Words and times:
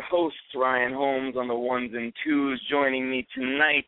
Your 0.00 0.08
host, 0.08 0.36
Ryan 0.54 0.92
Holmes, 0.94 1.36
on 1.36 1.48
the 1.48 1.54
ones 1.54 1.90
and 1.94 2.12
twos. 2.24 2.60
Joining 2.70 3.10
me 3.10 3.26
tonight, 3.34 3.84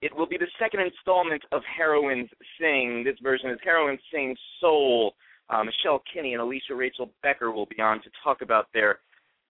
it 0.00 0.14
will 0.14 0.26
be 0.26 0.36
the 0.36 0.46
second 0.58 0.80
installment 0.80 1.42
of 1.52 1.62
Heroines 1.76 2.28
Sing. 2.60 3.02
This 3.04 3.16
version 3.22 3.50
is 3.50 3.58
Heroines 3.64 4.00
Sing 4.12 4.36
Soul. 4.60 5.14
Uh, 5.50 5.64
Michelle 5.64 6.02
Kinney 6.12 6.34
and 6.34 6.42
Alicia 6.42 6.74
Rachel 6.74 7.10
Becker 7.22 7.50
will 7.50 7.66
be 7.66 7.80
on 7.80 8.02
to 8.02 8.10
talk 8.22 8.42
about 8.42 8.66
their 8.72 9.00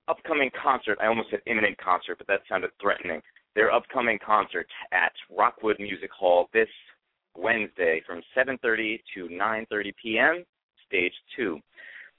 upcoming 0.08 0.50
concert. 0.62 0.98
I 1.02 1.06
almost 1.06 1.30
said 1.30 1.40
imminent 1.46 1.76
concert, 1.78 2.16
but 2.18 2.26
that 2.28 2.40
sounded 2.48 2.70
threatening. 2.80 3.20
Their 3.54 3.72
upcoming 3.72 4.18
concert 4.24 4.66
at 4.92 5.12
Rockwood 5.36 5.76
Music 5.78 6.10
Hall 6.10 6.48
this 6.54 6.68
Wednesday 7.36 8.02
from 8.06 8.22
7:30 8.34 9.00
to 9.14 9.28
9:30 9.28 9.92
p.m. 10.02 10.44
Stage 10.86 11.14
two. 11.34 11.60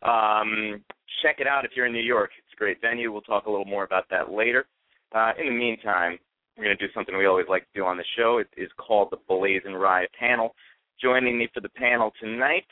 Um, 0.04 0.84
check 1.24 1.38
it 1.40 1.48
out 1.48 1.66
if 1.66 1.72
you're 1.76 1.88
in 1.88 1.94
New 1.94 2.00
York. 2.00 2.30
Great 2.58 2.82
venue. 2.82 3.12
We'll 3.12 3.22
talk 3.22 3.46
a 3.46 3.50
little 3.50 3.66
more 3.66 3.84
about 3.84 4.06
that 4.10 4.32
later. 4.32 4.66
Uh, 5.14 5.32
in 5.40 5.46
the 5.46 5.52
meantime, 5.52 6.18
we're 6.58 6.66
going 6.66 6.78
to 6.78 6.88
do 6.88 6.92
something 6.94 7.16
we 7.16 7.28
always 7.28 7.46
like 7.50 7.64
to 7.64 7.80
do 7.80 7.86
on 7.86 7.98
the 7.98 8.04
show. 8.18 8.40
It 8.40 8.50
is 8.58 8.70
called 8.78 9.10
the 9.12 9.18
BlazinRy 9.30 10.06
Panel. 10.20 10.56
Joining 11.02 11.38
me 11.38 11.48
for 11.54 11.62
the 11.62 11.70
panel 11.70 12.12
tonight, 12.20 12.66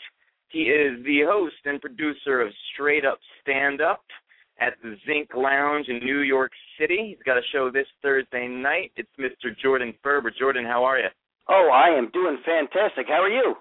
he 0.50 0.64
is 0.64 1.04
the 1.06 1.22
host 1.28 1.56
and 1.66 1.80
producer 1.80 2.42
of 2.42 2.52
Straight 2.74 3.06
Up 3.06 3.20
Stand 3.42 3.82
Up 3.82 4.04
at 4.60 4.74
the 4.82 4.96
Zinc 5.06 5.30
Lounge 5.36 5.88
in 5.88 6.00
New 6.00 6.22
York 6.22 6.52
City. 6.80 7.14
He's 7.16 7.24
got 7.24 7.38
a 7.38 7.42
show 7.52 7.70
this 7.70 7.88
Thursday 8.02 8.48
night. 8.48 8.92
It's 8.96 9.10
Mr. 9.20 9.56
Jordan 9.62 9.94
Ferber. 10.02 10.32
Jordan, 10.32 10.66
how 10.66 10.84
are 10.84 10.98
you? 10.98 11.10
Oh, 11.48 11.70
I 11.72 11.96
am 11.96 12.10
doing 12.12 12.38
fantastic. 12.44 13.06
How 13.08 13.22
are 13.22 13.30
you? 13.30 13.56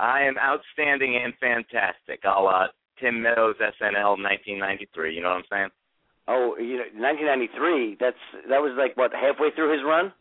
I 0.00 0.22
am 0.22 0.36
outstanding 0.38 1.20
and 1.22 1.34
fantastic, 1.40 2.20
a 2.24 2.40
la 2.40 2.66
Tim 3.00 3.22
Meadows 3.22 3.56
SNL 3.60 4.18
1993. 4.18 5.14
You 5.14 5.22
know 5.22 5.28
what 5.28 5.36
I'm 5.36 5.50
saying? 5.50 5.68
Oh, 6.28 6.56
you 6.58 6.76
know, 6.76 6.88
1993. 6.94 7.96
That's 8.00 8.16
that 8.48 8.60
was 8.60 8.76
like 8.76 8.96
what 8.96 9.12
halfway 9.12 9.50
through 9.54 9.72
his 9.72 9.82
run. 9.84 10.12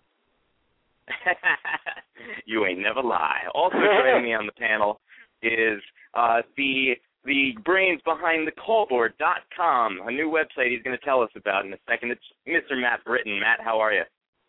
you 2.45 2.65
ain't 2.65 2.79
never 2.79 3.01
lie. 3.01 3.47
Also 3.53 3.77
joining 3.77 4.23
me 4.23 4.33
on 4.33 4.45
the 4.45 4.51
panel 4.53 4.99
is 5.41 5.81
uh, 6.13 6.41
the 6.55 6.95
the 7.25 7.51
brains 7.65 8.01
behind 8.05 8.47
the 8.47 8.51
callboard.com, 8.53 9.99
a 10.07 10.11
new 10.11 10.31
website 10.31 10.71
he's 10.71 10.81
going 10.81 10.97
to 10.97 11.05
tell 11.05 11.21
us 11.21 11.29
about 11.35 11.65
in 11.65 11.73
a 11.73 11.77
second. 11.89 12.11
It's 12.11 12.21
Mr. 12.47 12.79
Matt 12.79 13.03
Britton. 13.03 13.39
Matt, 13.39 13.59
how 13.59 13.79
are 13.79 13.91
you? 13.91 14.03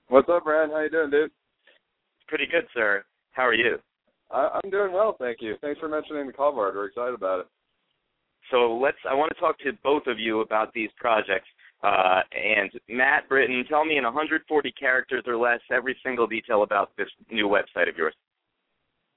What's 0.06 0.28
up, 0.28 0.44
Brad? 0.44 0.70
How 0.70 0.80
you 0.80 0.90
doing, 0.90 1.10
dude? 1.10 1.32
Pretty 2.28 2.46
good, 2.46 2.66
sir. 2.72 3.04
How 3.32 3.42
are 3.42 3.54
you? 3.54 3.78
I, 4.30 4.60
I'm 4.62 4.70
doing 4.70 4.92
well, 4.92 5.16
thank 5.18 5.38
you. 5.40 5.56
Thanks 5.60 5.80
for 5.80 5.88
mentioning 5.88 6.26
the 6.26 6.32
callboard. 6.32 6.76
We're 6.76 6.86
excited 6.86 7.14
about 7.14 7.40
it. 7.40 7.46
So 8.50 8.76
let's. 8.76 8.98
I 9.08 9.14
want 9.14 9.32
to 9.34 9.40
talk 9.40 9.58
to 9.60 9.72
both 9.82 10.06
of 10.06 10.18
you 10.18 10.40
about 10.40 10.72
these 10.72 10.90
projects. 10.96 11.48
Uh, 11.82 12.22
and 12.32 12.70
Matt 12.88 13.28
Britton, 13.28 13.64
tell 13.68 13.84
me 13.84 13.98
in 13.98 14.04
140 14.04 14.72
characters 14.72 15.22
or 15.26 15.36
less 15.36 15.60
every 15.70 15.96
single 16.04 16.26
detail 16.26 16.64
about 16.64 16.90
this 16.98 17.08
new 17.30 17.46
website 17.46 17.88
of 17.88 17.96
yours. 17.96 18.14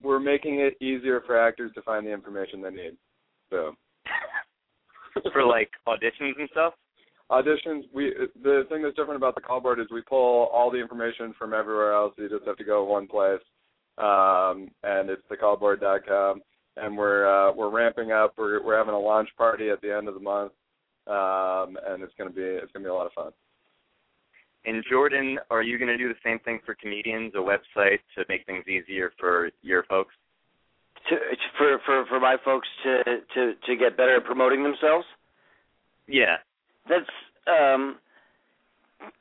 We're 0.03 0.19
making 0.19 0.59
it 0.59 0.80
easier 0.81 1.22
for 1.25 1.40
actors 1.40 1.72
to 1.75 1.81
find 1.81 2.06
the 2.06 2.12
information 2.12 2.62
they 2.62 2.69
need. 2.69 2.97
So 3.50 3.75
for 5.34 5.46
like 5.46 5.72
auditions 5.88 6.40
and 6.40 6.50
stuff. 6.52 6.74
Auditions. 7.31 7.84
We 7.94 8.13
the 8.44 8.63
thing 8.69 8.84
that's 8.84 8.96
different 8.96 9.18
about 9.18 9.36
the 9.36 9.42
call 9.42 9.62
board 9.62 9.80
is 9.80 9.88
we 9.92 10.02
pull 10.02 10.50
all 10.53 10.69
the 10.69 10.80
information 10.80 11.34
from 11.40 11.53
everywhere 11.53 11.94
else. 11.94 12.13
You 12.18 12.30
just 12.30 12.46
have 12.46 12.58
to 12.58 12.63
go 12.63 12.84
one 12.84 13.08
place, 13.08 13.40
um, 13.98 14.69
and 14.84 15.09
it's 15.09 15.22
thecallboard.com. 15.31 16.42
And 16.78 16.98
we're 16.98 17.28
uh, 17.28 17.54
we're 17.54 17.70
ramping 17.70 18.12
up. 18.12 18.34
We're 18.38 18.64
we're 18.64 18.78
having 18.78 18.94
a 18.94 19.00
launch 19.00 19.30
party 19.38 19.70
at 19.70 19.82
the 19.82 19.96
end 19.96 20.08
of 20.08 20.14
the 20.14 20.22
month, 20.22 20.54
um, 21.08 21.78
and 21.86 22.02
it's 22.02 22.14
gonna 22.18 22.30
be 22.30 22.42
it's 22.42 22.72
gonna 22.72 22.84
be 22.84 22.90
a 22.90 22.94
lot 22.94 23.08
of 23.08 23.14
fun. 23.14 23.32
And 24.66 24.84
Jordan, 24.90 25.40
are 25.50 25.64
you 25.64 25.80
going 25.80 25.90
to 25.90 25.98
do 25.98 26.08
the 26.08 26.20
same 26.24 26.38
thing 26.40 26.60
for 26.66 26.76
comedians, 26.76 27.34
a 27.36 27.40
website 27.40 28.00
to 28.16 28.26
make 28.30 28.46
things 28.46 28.68
easier 28.68 29.12
for 29.20 29.50
your 29.64 29.84
folks? 29.86 30.14
To, 31.10 31.18
for 31.58 31.80
for 31.84 32.06
for 32.06 32.20
my 32.20 32.38
folks 32.46 32.68
to 32.84 33.04
to 33.34 33.54
to 33.66 33.76
get 33.76 33.98
better 33.98 34.18
at 34.18 34.24
promoting 34.24 34.62
themselves. 34.62 35.06
Yeah, 36.08 36.38
that's 36.88 37.10
um 37.48 37.98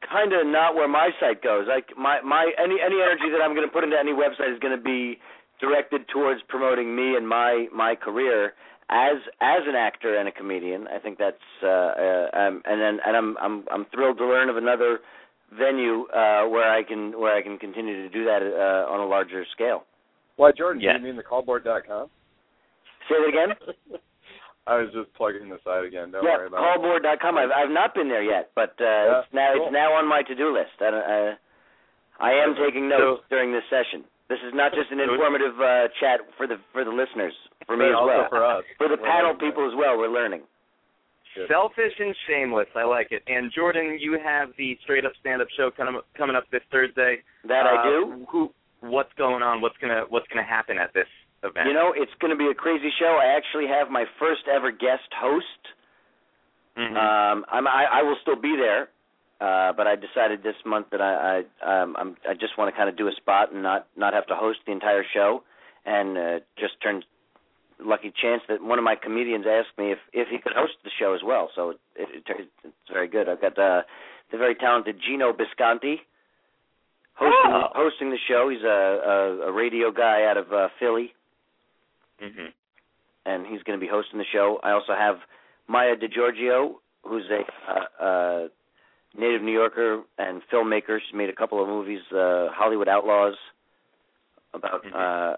kind 0.04 0.34
of 0.34 0.46
not 0.46 0.74
where 0.74 0.88
my 0.88 1.08
site 1.18 1.42
goes. 1.42 1.66
Like 1.66 1.96
my 1.96 2.20
my 2.20 2.52
any 2.62 2.76
any 2.84 3.00
energy 3.00 3.32
that 3.32 3.40
I'm 3.42 3.54
going 3.54 3.66
to 3.66 3.72
put 3.72 3.82
into 3.82 3.96
any 3.98 4.12
website 4.12 4.52
is 4.52 4.60
going 4.60 4.76
to 4.76 4.82
be 4.82 5.18
directed 5.60 6.08
towards 6.08 6.40
promoting 6.48 6.94
me 6.96 7.16
and 7.16 7.28
my 7.28 7.66
my 7.74 7.94
career 7.94 8.52
as 8.88 9.16
as 9.40 9.62
an 9.66 9.74
actor 9.76 10.16
and 10.18 10.28
a 10.28 10.32
comedian. 10.32 10.86
I 10.88 10.98
think 10.98 11.18
that's 11.18 11.36
uh, 11.62 11.66
uh 11.66 12.28
um, 12.34 12.62
and 12.64 12.80
then 12.80 12.98
and 13.06 13.16
I'm 13.16 13.36
I'm 13.38 13.64
I'm 13.70 13.86
thrilled 13.94 14.18
to 14.18 14.26
learn 14.26 14.48
of 14.48 14.56
another 14.56 15.00
venue 15.56 16.06
uh 16.14 16.48
where 16.48 16.70
I 16.70 16.82
can 16.82 17.18
where 17.18 17.36
I 17.36 17.42
can 17.42 17.58
continue 17.58 18.02
to 18.02 18.08
do 18.08 18.24
that 18.24 18.42
uh 18.42 18.90
on 18.90 19.00
a 19.00 19.06
larger 19.06 19.44
scale. 19.52 19.84
Why, 20.36 20.52
Jordan? 20.52 20.80
Yeah. 20.82 20.94
Do 20.94 21.00
you 21.00 21.04
mean 21.04 21.16
the 21.16 21.22
callboard.com? 21.22 22.08
Say 23.08 23.14
that 23.18 23.28
again. 23.28 24.00
I 24.66 24.76
was 24.76 24.88
just 24.94 25.12
plugging 25.14 25.48
the 25.48 25.58
site 25.64 25.84
again. 25.84 26.12
Don't 26.12 26.22
yeah, 26.22 26.36
worry 26.36 26.46
about 26.46 26.58
it. 26.58 26.62
Yeah, 26.62 26.76
callboard.com. 26.76 27.36
I've 27.38 27.50
I've 27.50 27.70
not 27.70 27.94
been 27.94 28.08
there 28.08 28.22
yet, 28.22 28.50
but 28.54 28.74
uh 28.80 28.84
Yeah, 28.84 29.20
it's 29.20 29.34
now 29.34 29.52
cool. 29.54 29.66
it's 29.66 29.72
now 29.72 29.92
on 29.92 30.08
my 30.08 30.22
to-do 30.22 30.52
list. 30.54 30.74
I, 30.80 30.90
don't- 30.90 31.10
uh, 31.10 31.34
I 32.20 32.32
am 32.32 32.54
taking 32.54 32.88
notes 32.88 33.22
during 33.30 33.50
this 33.52 33.64
session. 33.70 34.04
This 34.30 34.38
is 34.46 34.54
not 34.54 34.70
just 34.72 34.88
an 34.94 35.00
informative 35.02 35.58
uh, 35.58 35.90
chat 35.98 36.20
for 36.38 36.46
the 36.46 36.56
for 36.72 36.84
the 36.86 36.94
listeners, 36.94 37.34
for 37.66 37.76
me 37.76 37.90
But 37.90 37.90
as 37.90 37.96
also 37.98 38.06
well, 38.14 38.28
for 38.30 38.42
us. 38.46 38.64
For 38.78 38.86
the 38.86 38.94
We're 38.94 39.10
panel 39.10 39.34
learning 39.34 39.42
people 39.42 39.66
as 39.66 39.74
well. 39.74 39.98
We're 39.98 40.14
learning. 40.14 40.46
Good. 41.34 41.46
Selfish 41.50 41.94
and 41.98 42.14
shameless. 42.26 42.66
I 42.74 42.84
like 42.84 43.10
it. 43.10 43.22
And 43.26 43.50
Jordan, 43.54 43.98
you 44.00 44.18
have 44.22 44.50
the 44.58 44.78
Straight 44.82 45.04
Up 45.04 45.12
Stand 45.20 45.42
Up 45.42 45.48
show 45.56 45.70
coming 45.70 45.94
up, 45.96 46.06
coming 46.16 46.34
up 46.34 46.44
this 46.50 46.62
Thursday. 46.70 47.22
That 47.46 47.66
I 47.66 47.74
Uh, 47.76 47.82
do. 47.84 48.26
Who? 48.30 48.54
What's 48.80 49.12
going 49.18 49.42
on? 49.42 49.60
What's 49.60 49.76
gonna 49.78 50.06
What's 50.08 50.26
gonna 50.28 50.46
happen 50.46 50.78
at 50.78 50.92
this 50.94 51.06
event? 51.42 51.66
You 51.68 51.74
know, 51.74 51.92
it's 51.94 52.12
going 52.20 52.30
to 52.30 52.36
be 52.38 52.48
a 52.50 52.54
crazy 52.54 52.90
show. 52.98 53.18
I 53.20 53.26
actually 53.36 53.66
have 53.66 53.90
my 53.90 54.04
first 54.18 54.46
ever 54.46 54.70
guest 54.70 55.10
host. 55.18 55.62
Mhm. 56.78 56.96
Um, 56.96 57.44
I'm, 57.50 57.66
I, 57.66 57.84
I 57.98 58.02
will 58.02 58.16
still 58.22 58.36
be 58.40 58.54
there, 58.56 58.88
uh, 59.40 59.72
but 59.72 59.86
I 59.86 59.96
decided 59.96 60.42
this 60.42 60.56
month 60.66 60.86
that 60.92 61.00
I 61.00 61.42
I, 61.62 61.82
um, 61.82 61.96
I'm, 61.98 62.16
I 62.28 62.34
just 62.34 62.58
want 62.58 62.72
to 62.72 62.76
kind 62.76 62.88
of 62.88 62.96
do 62.96 63.08
a 63.08 63.12
spot 63.12 63.52
and 63.52 63.62
not 63.62 63.86
not 63.96 64.12
have 64.14 64.26
to 64.26 64.34
host 64.34 64.60
the 64.66 64.72
entire 64.72 65.04
show, 65.14 65.42
and 65.86 66.18
uh, 66.18 66.38
just 66.58 66.74
turned 66.82 67.04
lucky 67.82 68.12
chance 68.20 68.42
that 68.48 68.62
one 68.62 68.78
of 68.78 68.84
my 68.84 68.94
comedians 68.94 69.46
asked 69.48 69.76
me 69.78 69.92
if 69.92 69.98
if 70.12 70.28
he 70.28 70.38
could 70.38 70.52
host 70.52 70.74
the 70.84 70.90
show 70.98 71.14
as 71.14 71.22
well. 71.24 71.50
So 71.54 71.70
it, 71.70 71.78
it, 71.96 72.08
it 72.28 72.48
it's 72.64 72.90
very 72.92 73.08
good. 73.08 73.28
I've 73.28 73.40
got 73.40 73.58
uh, 73.58 73.82
the 74.30 74.38
very 74.38 74.54
talented 74.54 74.96
Gino 75.00 75.32
Bisconti 75.32 75.96
hosting 77.14 77.52
Oh. 77.52 77.68
hosting 77.74 78.10
the 78.10 78.18
show. 78.28 78.48
He's 78.50 78.62
a 78.62 78.68
a, 78.68 79.48
a 79.48 79.52
radio 79.52 79.90
guy 79.90 80.24
out 80.24 80.36
of 80.36 80.52
uh, 80.52 80.68
Philly 80.78 81.14
Mhm. 82.22 82.52
and 83.24 83.46
he's 83.46 83.62
going 83.62 83.78
to 83.78 83.84
be 83.84 83.90
hosting 83.90 84.18
the 84.18 84.26
show. 84.30 84.60
I 84.62 84.72
also 84.72 84.94
have 84.94 85.16
Maya 85.68 85.96
DeGiorgio, 85.96 86.74
who's 87.02 87.24
a 87.30 87.42
uh, 87.72 88.04
uh, 88.04 88.48
native 89.16 89.42
New 89.42 89.52
Yorker 89.52 90.02
and 90.18 90.42
filmmaker. 90.52 90.98
She's 91.04 91.14
made 91.14 91.28
a 91.30 91.34
couple 91.34 91.60
of 91.62 91.68
movies, 91.68 92.00
uh, 92.12 92.48
Hollywood 92.52 92.88
Outlaws, 92.88 93.36
about 94.54 94.84
Mhm. 94.84 94.94
uh, 94.94 95.36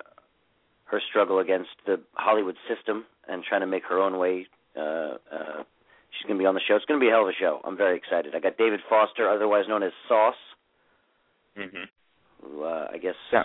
her 0.87 1.01
struggle 1.01 1.39
against 1.39 1.71
the 1.87 2.01
Hollywood 2.15 2.57
system 2.69 3.07
and 3.29 3.45
trying 3.45 3.61
to 3.63 3.67
make 3.67 3.85
her 3.85 3.99
own 3.99 4.19
way. 4.19 4.47
Uh, 4.77 5.17
uh, 5.31 5.65
she's 6.11 6.27
going 6.27 6.37
to 6.39 6.43
be 6.43 6.47
on 6.47 6.55
the 6.55 6.61
show. 6.61 6.77
It's 6.77 6.85
going 6.87 6.99
to 7.01 7.05
be 7.05 7.09
a 7.09 7.13
hell 7.13 7.23
of 7.23 7.29
a 7.29 7.33
show. 7.35 7.61
I'm 7.65 7.77
very 7.77 7.97
excited. 7.97 8.35
I 8.35 8.41
got 8.41 8.57
David 8.57 8.81
Foster, 8.89 9.29
otherwise 9.29 9.69
known 9.69 9.83
as 9.83 9.93
Sauce, 10.09 10.37
Mhm. 11.57 11.89
who 12.43 12.63
uh, 12.65 12.89
I 12.93 12.99
guess. 12.99 13.17
Yeah. 13.33 13.45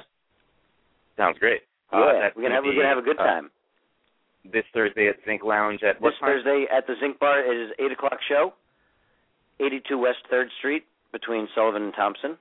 Sounds 1.17 1.37
great. 1.39 1.63
Yeah, 1.91 1.99
Uh, 1.99 2.01
we're 2.35 2.41
gonna 2.43 2.55
have 2.55 2.63
we're 2.65 2.73
gonna 2.75 2.87
have 2.87 2.97
a 2.97 3.01
good 3.01 3.19
uh, 3.19 3.23
time. 3.25 3.51
this 4.45 4.65
Thursday 4.73 5.07
at 5.07 5.21
Zinc 5.25 5.43
Lounge 5.43 5.83
at 5.83 5.99
this? 6.01 6.17
Thursday 6.19 6.67
at 6.67 6.85
the 6.87 6.95
Zinc 6.95 7.19
Bar. 7.19 7.39
It 7.39 7.57
is 7.57 7.73
eight 7.79 7.91
o'clock 7.91 8.21
show, 8.21 8.53
eighty-two 9.59 9.97
West 9.97 10.19
Third 10.29 10.49
Street 10.59 10.83
between 11.11 11.47
Sullivan 11.55 11.83
and 11.83 11.93
Thompson, 11.93 12.37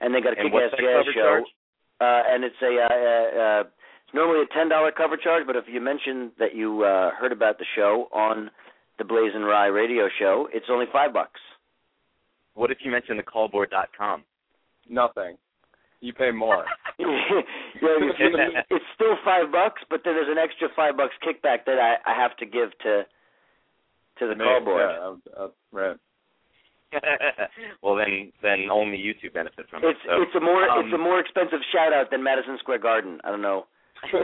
and 0.00 0.14
they 0.14 0.20
got 0.20 0.36
a 0.36 0.40
And 0.40 0.50
kick-ass 0.50 0.72
jazz 0.78 1.14
show. 1.14 1.44
Uh, 2.00 2.22
and 2.28 2.44
it's 2.44 2.56
a 2.62 2.72
uh, 2.80 2.88
uh, 2.88 3.42
uh, 3.42 3.60
it's 3.60 4.14
normally 4.14 4.42
a 4.42 4.54
ten 4.54 4.68
dollar 4.68 4.90
cover 4.90 5.16
charge, 5.16 5.46
but 5.46 5.56
if 5.56 5.64
you 5.68 5.80
mention 5.80 6.32
that 6.38 6.54
you 6.54 6.84
uh, 6.84 7.10
heard 7.18 7.32
about 7.32 7.58
the 7.58 7.66
show 7.76 8.08
on 8.12 8.50
the 8.98 9.04
BlazinRy 9.04 9.74
radio 9.74 10.08
show, 10.18 10.48
it's 10.52 10.66
only 10.70 10.86
five 10.92 11.12
bucks. 11.12 11.40
What 12.54 12.70
if 12.70 12.78
you 12.82 12.90
mention 12.90 13.16
the 13.16 13.22
callboard.com? 13.22 14.24
Nothing. 14.88 15.36
You 16.00 16.12
pay 16.14 16.30
more. 16.30 16.64
yeah, 16.98 17.06
you 17.82 18.12
see, 18.18 18.32
it's 18.70 18.84
still 18.94 19.16
five 19.24 19.52
bucks, 19.52 19.82
but 19.90 20.00
then 20.04 20.14
there's 20.14 20.30
an 20.30 20.38
extra 20.38 20.68
five 20.74 20.96
bucks 20.96 21.14
kickback 21.22 21.66
that 21.66 21.78
I, 21.78 21.96
I 22.10 22.14
have 22.16 22.36
to 22.38 22.46
give 22.46 22.76
to 22.82 23.04
to 24.20 24.26
the 24.28 24.36
Me, 24.36 24.44
call 24.44 24.60
board. 24.64 24.82
Yeah, 24.88 25.04
I'm- 25.04 25.22
uh, 25.36 25.48
right. 25.72 25.96
well, 27.82 27.94
then, 27.94 28.32
then 28.42 28.66
only 28.70 28.96
you 28.96 29.14
two 29.20 29.30
benefit 29.30 29.66
from 29.70 29.82
It's 29.84 29.98
it. 30.04 30.08
So, 30.08 30.22
it's 30.22 30.34
a 30.34 30.40
more 30.40 30.68
um, 30.68 30.86
it's 30.86 30.94
a 30.94 30.98
more 30.98 31.20
expensive 31.20 31.60
shout 31.72 31.92
out 31.92 32.10
than 32.10 32.20
Madison 32.22 32.56
Square 32.58 32.80
Garden. 32.80 33.20
I 33.22 33.30
don't 33.30 33.42
know. 33.42 33.66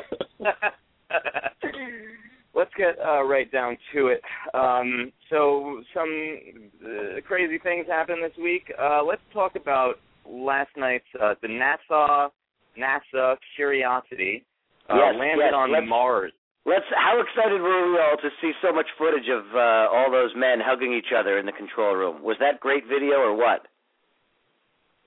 Let's 2.54 2.70
get 2.78 2.96
uh, 3.06 3.22
right 3.22 3.50
down 3.52 3.76
to 3.94 4.06
it. 4.08 4.22
Um, 4.54 5.12
so, 5.28 5.82
some 5.94 6.70
uh, 6.84 7.20
crazy 7.26 7.58
things 7.58 7.86
happened 7.86 8.24
this 8.24 8.36
week. 8.42 8.72
Uh, 8.80 9.04
let's 9.04 9.20
talk 9.34 9.56
about 9.56 9.96
last 10.26 10.70
night's 10.76 11.04
uh, 11.22 11.34
the 11.42 11.48
NASA 11.48 12.30
NASA 12.78 13.36
Curiosity 13.54 14.44
uh, 14.88 14.94
Yes, 14.96 15.14
landed 15.18 15.44
yes, 15.44 15.52
on 15.54 15.70
let's- 15.72 15.86
Mars. 15.88 16.32
Let's. 16.66 16.84
How 16.90 17.22
excited 17.22 17.62
were 17.62 17.92
we 17.92 17.98
all 17.98 18.16
to 18.20 18.28
see 18.40 18.52
so 18.60 18.72
much 18.72 18.86
footage 18.98 19.28
of 19.30 19.44
uh, 19.54 19.94
all 19.94 20.10
those 20.10 20.30
men 20.34 20.58
hugging 20.60 20.92
each 20.92 21.14
other 21.16 21.38
in 21.38 21.46
the 21.46 21.52
control 21.52 21.94
room? 21.94 22.22
Was 22.22 22.36
that 22.40 22.58
great 22.58 22.84
video 22.88 23.16
or 23.16 23.36
what? 23.36 23.68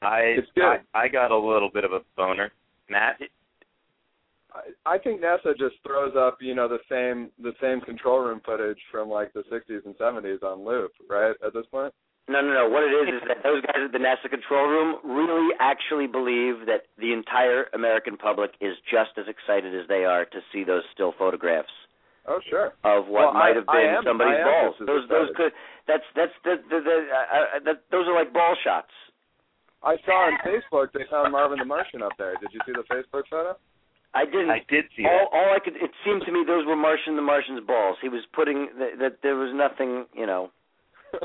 I, 0.01 0.39
It's 0.39 0.47
good. 0.55 0.79
I 0.93 1.03
I 1.03 1.07
got 1.09 1.31
a 1.31 1.37
little 1.37 1.69
bit 1.69 1.83
of 1.83 1.91
a 1.91 1.99
boner. 2.15 2.51
Matt, 2.89 3.19
I, 4.53 4.93
I 4.93 4.97
think 4.97 5.21
NASA 5.21 5.57
just 5.57 5.75
throws 5.85 6.13
up, 6.17 6.37
you 6.41 6.55
know, 6.55 6.67
the 6.67 6.79
same 6.89 7.29
the 7.43 7.53
same 7.61 7.81
control 7.81 8.19
room 8.19 8.41
footage 8.45 8.79
from 8.91 9.09
like 9.09 9.33
the 9.33 9.43
60s 9.51 9.85
and 9.85 9.95
70s 9.95 10.41
on 10.43 10.65
loop, 10.65 10.91
right? 11.09 11.35
At 11.45 11.53
this 11.53 11.65
point. 11.69 11.93
No, 12.29 12.41
no, 12.45 12.53
no. 12.53 12.69
What 12.69 12.83
it 12.85 12.93
is 12.93 13.17
is 13.17 13.21
that 13.27 13.41
those 13.41 13.65
guys 13.65 13.81
at 13.89 13.91
the 13.91 13.97
NASA 13.97 14.29
control 14.29 14.69
room 14.69 15.01
really 15.03 15.49
actually 15.59 16.05
believe 16.05 16.69
that 16.69 16.85
the 17.01 17.11
entire 17.11 17.65
American 17.73 18.17
public 18.17 18.51
is 18.61 18.77
just 18.85 19.17
as 19.17 19.25
excited 19.27 19.73
as 19.73 19.87
they 19.89 20.05
are 20.05 20.25
to 20.25 20.39
see 20.53 20.63
those 20.63 20.83
still 20.93 21.13
photographs 21.17 21.73
Oh, 22.29 22.37
sure. 22.47 22.73
of 22.85 23.07
what 23.09 23.33
Well, 23.33 23.33
might 23.33 23.55
have 23.57 23.65
I 23.67 23.81
been 23.81 23.89
am- 23.97 24.03
somebody's 24.05 24.45
balls. 24.45 24.75
just 24.77 24.81
as 24.81 24.87
Those 24.87 25.05
those 25.09 25.29
could 25.35 25.51
that's 25.89 26.05
that's 26.15 26.37
the 26.45 26.61
the, 26.69 26.79
the 26.85 26.97
uh, 27.09 27.17
uh, 27.17 27.59
that, 27.65 27.77
those 27.89 28.05
are 28.05 28.13
like 28.13 28.29
ball 28.31 28.53
shots. 28.63 28.93
I 29.81 29.97
saw 30.05 30.29
on 30.29 30.37
Facebook 30.45 30.93
they 30.93 31.05
found 31.09 31.31
Marvin 31.31 31.57
the 31.57 31.65
Martian 31.65 32.03
up 32.03 32.11
there. 32.21 32.35
Did 32.37 32.53
you 32.53 32.59
see 32.67 32.73
the 32.77 32.85
Facebook 32.93 33.25
photo? 33.31 33.57
I 34.13 34.25
didn't. 34.25 34.51
I 34.51 34.61
did 34.69 34.85
see 34.95 35.05
all, 35.05 35.29
that. 35.31 35.33
all 35.37 35.49
I 35.55 35.59
could. 35.63 35.77
It 35.81 35.89
seemed 36.05 36.21
to 36.27 36.31
me 36.31 36.43
those 36.45 36.65
were 36.67 36.75
Martian 36.75 37.15
the 37.15 37.21
Martian's 37.25 37.65
balls. 37.65 37.97
He 38.01 38.09
was 38.09 38.21
putting 38.33 38.69
that, 38.77 38.99
that 38.99 39.13
there 39.23 39.35
was 39.35 39.49
nothing. 39.55 40.05
You 40.13 40.27
know. 40.27 40.51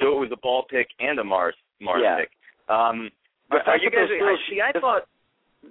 So 0.00 0.16
it 0.16 0.18
was 0.20 0.30
a 0.32 0.36
ball 0.36 0.64
pick 0.68 0.88
and 0.98 1.18
a 1.18 1.24
Mars 1.24 1.54
Mars 1.80 2.00
Yeah. 2.02 2.16
pick. 2.18 2.30
Um, 2.68 3.10
The 3.50 3.58
are, 3.66 3.78
you 3.78 3.90
guys? 3.90 4.06
still 4.08 4.26
I, 4.28 4.36
see, 4.48 4.60
I 4.60 4.72
the- 4.72 4.80
thought 4.80 5.04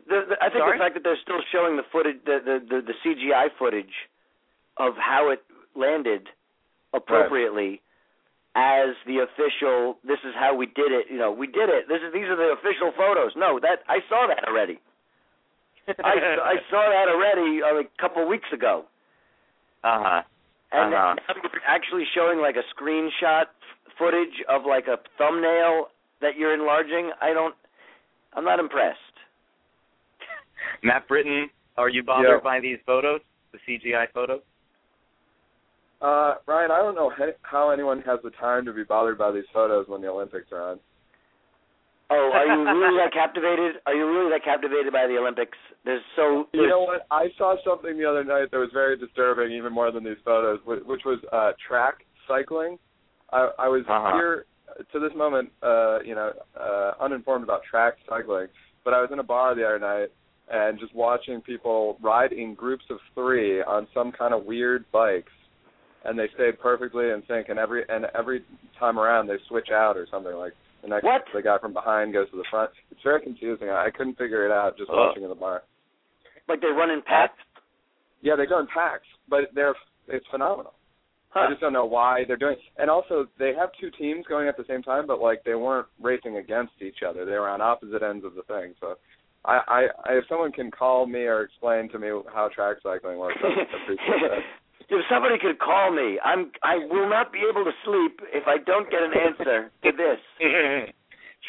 The, 0.07 0.25
the, 0.29 0.35
I 0.43 0.49
think 0.49 0.61
Sorry? 0.61 0.77
the 0.77 0.83
fact 0.83 0.93
that 0.95 1.03
they're 1.03 1.17
still 1.23 1.41
showing 1.51 1.75
the 1.75 1.83
footage, 1.91 2.17
the, 2.25 2.37
the 2.45 2.55
the 2.69 2.81
the 2.81 2.93
CGI 3.03 3.49
footage 3.57 3.93
of 4.77 4.93
how 4.97 5.29
it 5.31 5.41
landed 5.75 6.29
appropriately 6.93 7.81
as 8.55 8.93
the 9.07 9.19
official. 9.25 9.97
This 10.05 10.19
is 10.23 10.33
how 10.37 10.53
we 10.55 10.65
did 10.67 10.91
it. 10.91 11.07
You 11.09 11.17
know, 11.17 11.31
we 11.31 11.47
did 11.47 11.69
it. 11.69 11.87
This 11.87 12.01
is 12.05 12.13
these 12.13 12.25
are 12.29 12.35
the 12.35 12.53
official 12.53 12.91
photos. 12.95 13.31
No, 13.35 13.59
that 13.59 13.79
I 13.87 13.99
saw 14.09 14.27
that 14.27 14.45
already. 14.47 14.79
I 15.87 16.13
I 16.53 16.55
saw 16.69 16.85
that 16.89 17.07
already 17.09 17.63
uh, 17.63 17.81
a 17.81 17.83
couple 17.99 18.27
weeks 18.27 18.49
ago. 18.53 18.85
uh 19.83 19.99
huh. 20.03 20.21
And 20.71 20.93
Uh-huh. 20.93 21.15
now 21.15 21.33
you're 21.41 21.61
actually 21.65 22.05
showing 22.13 22.39
like 22.41 22.57
a 22.57 22.65
screenshot 22.77 23.45
footage 23.97 24.43
of 24.47 24.61
like 24.67 24.87
a 24.87 24.97
thumbnail 25.17 25.87
that 26.21 26.35
you're 26.37 26.53
enlarging. 26.53 27.11
I 27.21 27.33
don't. 27.33 27.55
I'm 28.33 28.43
not 28.43 28.59
impressed. 28.59 28.97
Matt 30.83 31.07
Britton, 31.07 31.49
are 31.77 31.89
you 31.89 32.03
bothered 32.03 32.29
Yeah. 32.29 32.43
by 32.43 32.59
these 32.59 32.77
photos, 32.85 33.21
the 33.51 33.59
CGI 33.67 34.05
photos? 34.13 34.41
Uh, 36.01 36.35
Ryan, 36.45 36.71
I 36.71 36.77
don't 36.77 36.95
know 36.95 37.11
how 37.41 37.71
anyone 37.71 38.01
has 38.05 38.19
the 38.23 38.29
time 38.31 38.63
to 38.65 38.73
be 38.73 38.83
bothered 38.83 39.17
by 39.17 39.31
these 39.31 39.43
photos 39.53 39.87
when 39.89 40.01
the 40.01 40.07
Olympics 40.07 40.47
are 40.51 40.71
on. 40.71 40.79
Oh, 42.11 42.31
are 42.33 42.45
you 42.45 42.63
really 42.63 42.97
that 43.03 43.11
captivated? 43.13 43.81
Are 43.85 43.93
you 43.93 44.07
really 44.07 44.31
that 44.31 44.43
captivated 44.43 44.93
by 44.93 45.07
the 45.07 45.17
Olympics? 45.17 45.57
There's 45.85 46.01
so. 46.15 46.47
You 46.53 46.67
know 46.67 46.81
what? 46.81 47.05
I 47.11 47.27
saw 47.37 47.55
something 47.65 47.97
the 47.97 48.05
other 48.09 48.23
night 48.23 48.49
that 48.51 48.57
was 48.57 48.69
very 48.73 48.97
disturbing, 48.97 49.51
even 49.51 49.73
more 49.73 49.91
than 49.91 50.03
these 50.03 50.17
photos, 50.23 50.59
wh- 50.63 50.87
which 50.87 51.01
was 51.05 51.19
uh, 51.33 51.51
track 51.67 52.05
cycling. 52.27 52.77
I, 53.31 53.49
I 53.59 53.67
was 53.67 53.83
Uh-huh. 53.87 54.13
here 54.13 54.45
to 54.91 54.99
this 54.99 55.11
moment, 55.15 55.49
uh, 55.61 55.99
you 56.01 56.15
know, 56.15 56.31
uh, 56.59 56.93
uninformed 57.01 57.43
about 57.43 57.61
track 57.69 57.95
cycling, 58.07 58.47
but 58.85 58.93
I 58.93 59.01
was 59.01 59.09
in 59.11 59.19
a 59.19 59.23
bar 59.23 59.55
the 59.55 59.65
other 59.65 59.79
night 59.79 60.09
and 60.51 60.79
just 60.79 60.93
watching 60.95 61.41
people 61.41 61.97
ride 62.01 62.31
in 62.33 62.53
groups 62.55 62.85
of 62.89 62.97
three 63.13 63.61
on 63.61 63.87
some 63.93 64.11
kind 64.11 64.33
of 64.33 64.45
weird 64.45 64.85
bikes, 64.91 65.31
and 66.05 66.17
they 66.17 66.27
stayed 66.33 66.59
perfectly 66.59 67.09
in 67.09 67.21
sync. 67.27 67.49
And 67.49 67.59
every 67.59 67.83
and 67.89 68.05
every 68.17 68.43
time 68.79 68.97
around, 68.97 69.27
they 69.27 69.37
switch 69.47 69.69
out 69.71 69.95
or 69.97 70.07
something 70.09 70.33
like. 70.35 70.53
The 70.81 70.87
next, 70.87 71.03
What? 71.03 71.23
the 71.35 71.41
guy 71.41 71.57
from 71.59 71.73
behind 71.73 72.13
goes 72.13 72.29
to 72.31 72.37
the 72.37 72.45
front. 72.49 72.71
It's 72.89 73.01
very 73.03 73.21
confusing. 73.21 73.67
I, 73.69 73.87
I 73.87 73.89
couldn't 73.91 74.17
figure 74.17 74.45
it 74.45 74.51
out 74.51 74.77
just 74.77 74.89
Ugh. 74.89 74.95
watching 74.97 75.23
in 75.23 75.29
the 75.29 75.35
bar. 75.35 75.63
Like 76.47 76.61
they 76.61 76.67
run 76.67 76.89
in 76.89 77.01
packs. 77.01 77.33
Yeah, 78.21 78.37
they 78.37 78.45
go 78.45 78.59
in 78.61 78.67
packs, 78.73 79.03
but 79.29 79.51
they're 79.53 79.75
it's 80.07 80.25
phenomenal. 80.31 80.71
Huh. 81.31 81.41
I 81.41 81.49
just 81.49 81.61
don't 81.61 81.73
know 81.73 81.85
why 81.85 82.23
they're 82.27 82.37
doing. 82.37 82.55
And 82.77 82.89
also, 82.89 83.27
they 83.37 83.53
have 83.57 83.69
two 83.79 83.91
teams 83.91 84.25
going 84.27 84.47
at 84.47 84.57
the 84.57 84.65
same 84.67 84.81
time, 84.81 85.05
but 85.05 85.21
like 85.21 85.43
they 85.43 85.55
weren't 85.55 85.87
racing 86.01 86.37
against 86.37 86.73
each 86.81 87.03
other. 87.07 87.23
They 87.25 87.33
were 87.33 87.49
on 87.49 87.61
opposite 87.61 88.01
ends 88.01 88.25
of 88.25 88.33
the 88.33 88.41
thing. 88.43 88.73
So, 88.81 88.95
I, 89.45 89.59
I, 89.67 89.81
I 90.09 90.13
if 90.17 90.25
someone 90.27 90.51
can 90.51 90.71
call 90.71 91.05
me 91.05 91.19
or 91.19 91.43
explain 91.43 91.87
to 91.89 91.99
me 91.99 92.07
how 92.33 92.49
track 92.53 92.77
cycling 92.81 93.17
works, 93.19 93.37
I 93.43 93.47
appreciate 93.83 94.21
that. 94.25 94.41
if 94.89 95.05
somebody 95.09 95.35
could 95.39 95.59
call 95.59 95.91
me, 95.93 96.19
I'm. 96.25 96.51
I 96.63 96.77
will 96.89 97.07
not 97.07 97.31
be 97.31 97.39
able 97.49 97.63
to 97.63 97.71
sleep 97.85 98.19
if 98.33 98.47
I 98.47 98.57
don't 98.65 98.89
get 98.89 99.03
an 99.03 99.11
answer 99.13 99.69
to 99.83 99.91
this. 99.91 100.19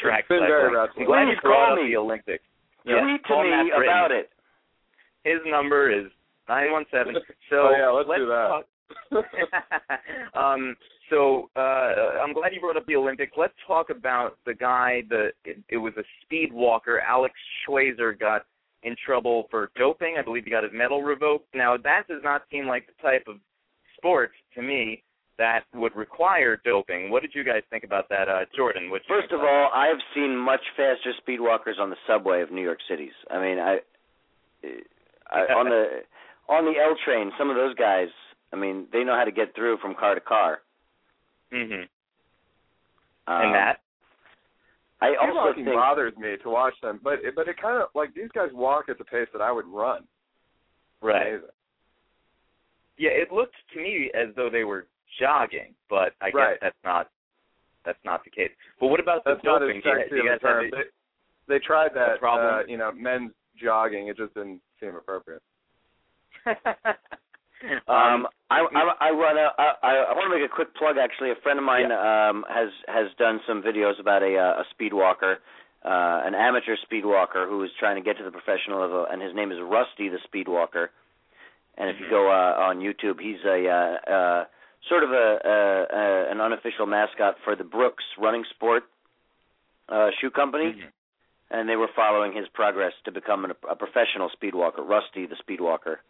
Track 0.00 0.20
It's 0.20 0.28
been 0.28 0.46
very 0.46 0.70
cycling. 0.70 0.76
wrestling. 0.76 1.02
I'm 1.02 1.10
glad 1.10 1.22
you 1.28 1.36
Please 1.40 1.50
call 1.50 1.76
me. 1.76 1.90
the 1.90 1.96
Olympics. 1.96 2.44
Tweet 2.84 2.94
to 2.94 3.18
call 3.26 3.42
me 3.44 3.72
about 3.74 4.12
it. 4.12 4.30
His 5.24 5.40
number 5.46 5.90
is 5.90 6.06
nine 6.48 6.70
one 6.70 6.84
seven. 6.92 7.14
So 7.50 7.56
Oh, 7.68 7.72
yeah, 7.76 7.90
let's 7.90 8.08
do 8.18 8.26
that. 8.26 8.48
Talk, 8.48 8.64
um, 10.34 10.76
so 11.10 11.50
uh, 11.56 12.20
I'm 12.22 12.32
glad 12.32 12.52
you 12.52 12.60
brought 12.60 12.76
up 12.76 12.86
the 12.86 12.96
Olympics. 12.96 13.32
Let's 13.36 13.54
talk 13.66 13.90
about 13.90 14.38
the 14.46 14.54
guy. 14.54 15.02
The 15.08 15.30
it, 15.44 15.58
it 15.68 15.76
was 15.76 15.92
a 15.98 16.04
speed 16.22 16.52
walker. 16.52 17.00
Alex 17.00 17.34
Schwazer 17.66 18.18
got 18.18 18.46
in 18.82 18.96
trouble 19.04 19.46
for 19.50 19.70
doping. 19.76 20.16
I 20.18 20.22
believe 20.22 20.44
he 20.44 20.50
got 20.50 20.64
his 20.64 20.72
medal 20.74 21.02
revoked. 21.02 21.54
Now 21.54 21.76
that 21.76 22.08
does 22.08 22.22
not 22.22 22.42
seem 22.50 22.66
like 22.66 22.86
the 22.86 23.02
type 23.02 23.24
of 23.28 23.36
sport 23.96 24.30
to 24.54 24.62
me 24.62 25.02
that 25.40 25.60
would 25.74 25.96
require 25.96 26.60
doping. 26.64 27.10
What 27.10 27.22
did 27.22 27.32
you 27.34 27.42
guys 27.42 27.62
think 27.70 27.82
about 27.82 28.10
that, 28.10 28.28
uh, 28.28 28.44
Jordan? 28.54 28.90
What 28.90 29.00
First 29.08 29.32
of 29.32 29.40
all, 29.40 29.70
I 29.74 29.86
have 29.86 29.96
seen 30.14 30.36
much 30.36 30.60
faster 30.76 31.12
speed 31.16 31.40
walkers 31.40 31.76
on 31.80 31.88
the 31.88 31.96
subway 32.06 32.42
of 32.42 32.52
New 32.52 32.62
York 32.62 32.78
City's. 32.88 33.16
I 33.30 33.40
mean, 33.40 33.58
I, 33.58 33.78
I 35.30 35.38
on 35.56 35.66
the 35.70 36.02
on 36.46 36.64
the 36.66 36.78
L 36.78 36.94
train, 37.04 37.32
some 37.38 37.48
of 37.48 37.56
those 37.56 37.74
guys. 37.74 38.08
I 38.52 38.56
mean, 38.56 38.86
they 38.92 39.04
know 39.04 39.14
how 39.16 39.24
to 39.24 39.32
get 39.32 39.54
through 39.54 39.78
from 39.78 39.94
car 39.94 40.14
to 40.14 40.20
car. 40.20 40.58
hmm 41.52 41.72
Um, 41.72 43.42
and 43.42 43.54
that. 43.54 43.80
I 45.00 45.14
also 45.16 45.52
Speedwalking 45.52 45.64
think 45.64 45.76
bothers 45.76 46.16
me 46.18 46.36
to 46.42 46.50
watch 46.50 46.74
them, 46.82 47.00
but 47.02 47.14
it, 47.24 47.34
but 47.34 47.48
it 47.48 47.56
kind 47.60 47.80
of 47.82 47.88
like 47.94 48.12
these 48.14 48.28
guys 48.34 48.50
walk 48.52 48.88
at 48.88 48.98
the 48.98 49.04
pace 49.04 49.28
that 49.32 49.40
I 49.40 49.50
would 49.50 49.66
run. 49.66 50.04
Right. 51.00 51.28
Amazing. 51.28 51.48
Yeah, 52.98 53.10
it 53.10 53.32
looked 53.32 53.54
to 53.72 53.80
me 53.80 54.10
as 54.14 54.34
though 54.36 54.50
they 54.50 54.64
were 54.64 54.88
jogging, 55.18 55.74
but 55.88 56.12
I 56.20 56.30
Right. 56.34 56.50
guess 56.52 56.58
that's 56.60 56.84
not 56.84 57.08
that's 57.84 57.98
not 58.04 58.22
the 58.24 58.30
case. 58.30 58.50
But 58.78 58.88
what 58.88 59.00
about 59.00 59.24
the 59.24 59.30
That's 59.34 59.44
not 59.44 59.60
doping? 59.60 59.78
as 59.78 59.82
Do 60.10 60.16
you, 60.16 60.22
you 60.22 60.28
of 60.30 60.36
a 60.36 60.38
guys 60.38 60.40
term. 60.40 60.70
They, 60.70 61.54
they 61.54 61.58
tried 61.60 61.94
that, 61.94 62.20
problem? 62.20 62.54
uh, 62.54 62.62
you 62.66 62.76
know, 62.76 62.92
men's 62.92 63.32
jogging. 63.56 64.08
It 64.08 64.18
just 64.18 64.34
didn't 64.34 64.60
seem 64.78 64.94
appropriate. 64.96 65.42
Um, 67.88 68.26
I, 68.50 68.60
I 68.64 69.08
I 69.08 69.10
run 69.10 69.36
a 69.36 69.48
I 69.58 70.08
I 70.10 70.12
want 70.16 70.32
to 70.32 70.38
make 70.38 70.48
a 70.48 70.52
quick 70.52 70.74
plug. 70.74 70.96
Actually, 70.96 71.30
a 71.30 71.36
friend 71.42 71.58
of 71.58 71.64
mine 71.64 71.92
um 71.92 72.44
has 72.48 72.70
has 72.88 73.06
done 73.18 73.40
some 73.46 73.62
videos 73.62 74.00
about 74.00 74.22
a 74.22 74.36
uh, 74.36 74.62
a 74.62 74.64
speed 74.70 74.92
walker, 74.92 75.38
uh, 75.84 76.26
an 76.26 76.34
amateur 76.34 76.76
speed 76.82 77.04
walker 77.04 77.46
who 77.46 77.62
is 77.62 77.70
trying 77.78 77.96
to 77.96 78.02
get 78.02 78.16
to 78.18 78.24
the 78.24 78.30
professional 78.30 78.80
level, 78.80 79.06
and 79.10 79.20
his 79.22 79.34
name 79.34 79.52
is 79.52 79.58
Rusty 79.62 80.08
the 80.08 80.18
Speed 80.24 80.48
Walker. 80.48 80.90
And 81.76 81.88
if 81.90 81.96
you 82.00 82.08
go 82.10 82.28
uh, 82.28 82.60
on 82.68 82.80
YouTube, 82.80 83.20
he's 83.20 83.42
a 83.46 83.68
uh, 83.68 84.10
uh, 84.12 84.44
sort 84.88 85.04
of 85.04 85.10
a, 85.10 85.38
a, 85.44 85.96
a 85.96 86.30
an 86.32 86.40
unofficial 86.40 86.86
mascot 86.86 87.36
for 87.44 87.54
the 87.56 87.64
Brooks 87.64 88.04
Running 88.18 88.44
Sport 88.54 88.84
uh, 89.88 90.08
shoe 90.20 90.30
company, 90.30 90.72
Mhm. 90.72 90.90
and 91.50 91.68
they 91.68 91.76
were 91.76 91.88
following 91.94 92.32
his 92.32 92.48
progress 92.48 92.92
to 93.04 93.12
become 93.12 93.44
an, 93.44 93.52
a 93.68 93.76
professional 93.76 94.28
speed 94.30 94.54
walker, 94.54 94.82
Rusty 94.82 95.26
the 95.26 95.36
Speed 95.36 95.60
Walker. 95.60 96.00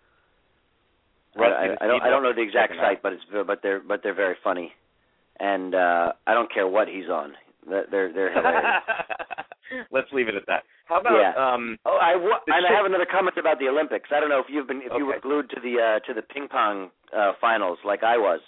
Rusty 1.37 1.77
I, 1.81 1.85
I, 1.85 1.87
don't 1.87 2.03
I 2.03 2.11
don't 2.11 2.23
know 2.23 2.33
the 2.35 2.43
exact 2.43 2.75
site, 2.77 3.03
but 3.03 3.13
it's 3.13 3.23
but 3.47 3.61
they're 3.63 3.81
but 3.81 4.01
they're 4.03 4.15
very 4.15 4.37
funny, 4.43 4.73
and 5.39 5.75
uh 5.75 6.13
I 6.27 6.35
don't 6.35 6.53
care 6.53 6.67
what 6.67 6.89
he's 6.89 7.09
on. 7.09 7.35
They're 7.69 7.87
they're, 7.91 8.13
they're 8.13 8.33
hilarious. 8.33 8.83
Let's 9.93 10.09
leave 10.13 10.27
it 10.29 10.35
at 10.35 10.47
that. 10.47 10.65
How 10.87 11.01
about 11.01 11.15
Yeah. 11.15 11.33
um 11.39 11.79
Oh, 11.87 11.99
I 12.01 12.15
The 12.19 12.53
and 12.55 12.67
I 12.67 12.75
have 12.75 12.87
another 12.87 13.07
comment 13.07 13.37
about 13.39 13.59
the 13.59 13.69
Olympics. 13.69 14.11
I 14.13 14.19
don't 14.19 14.29
know 14.29 14.41
if 14.41 14.47
you've 14.49 14.67
been 14.67 14.83
if 14.83 14.93
you 14.97 15.07
were 15.07 15.21
glued 15.23 15.51
to 15.51 15.61
the 15.61 15.79
uh 15.79 15.99
to 16.07 16.15
the 16.15 16.23
ping 16.23 16.49
pong 16.49 16.91
uh 17.17 17.33
finals 17.41 17.79
like 17.85 18.03
I 18.03 18.19
was. 18.19 18.41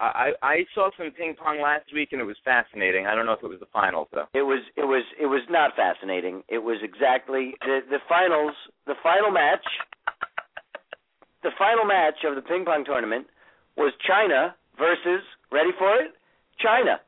I 0.00 0.30
I 0.42 0.64
saw 0.74 0.90
some 0.96 1.10
ping 1.10 1.34
pong 1.34 1.60
last 1.60 1.92
week 1.92 2.10
and 2.12 2.20
it 2.20 2.24
was 2.24 2.36
fascinating. 2.44 3.06
I 3.06 3.14
don't 3.14 3.26
know 3.26 3.32
if 3.32 3.42
it 3.42 3.48
was 3.48 3.58
the 3.60 3.66
finals 3.72 4.08
though. 4.12 4.28
It 4.32 4.42
was 4.42 4.62
it 4.76 4.86
was 4.86 5.02
it 5.20 5.26
was 5.26 5.42
not 5.50 5.74
fascinating. 5.76 6.42
It 6.48 6.62
was 6.62 6.78
exactly 6.82 7.54
the 7.60 7.80
the 7.90 7.98
finals 8.08 8.54
the 8.86 8.94
final 9.02 9.30
match 9.30 9.66
the 11.48 11.56
final 11.56 11.86
match 11.86 12.20
of 12.28 12.34
the 12.34 12.42
ping 12.42 12.66
pong 12.66 12.84
tournament 12.84 13.26
was 13.76 13.92
China 14.06 14.54
versus 14.76 15.24
ready 15.50 15.70
for 15.78 15.96
it? 15.96 16.12
China. 16.60 17.00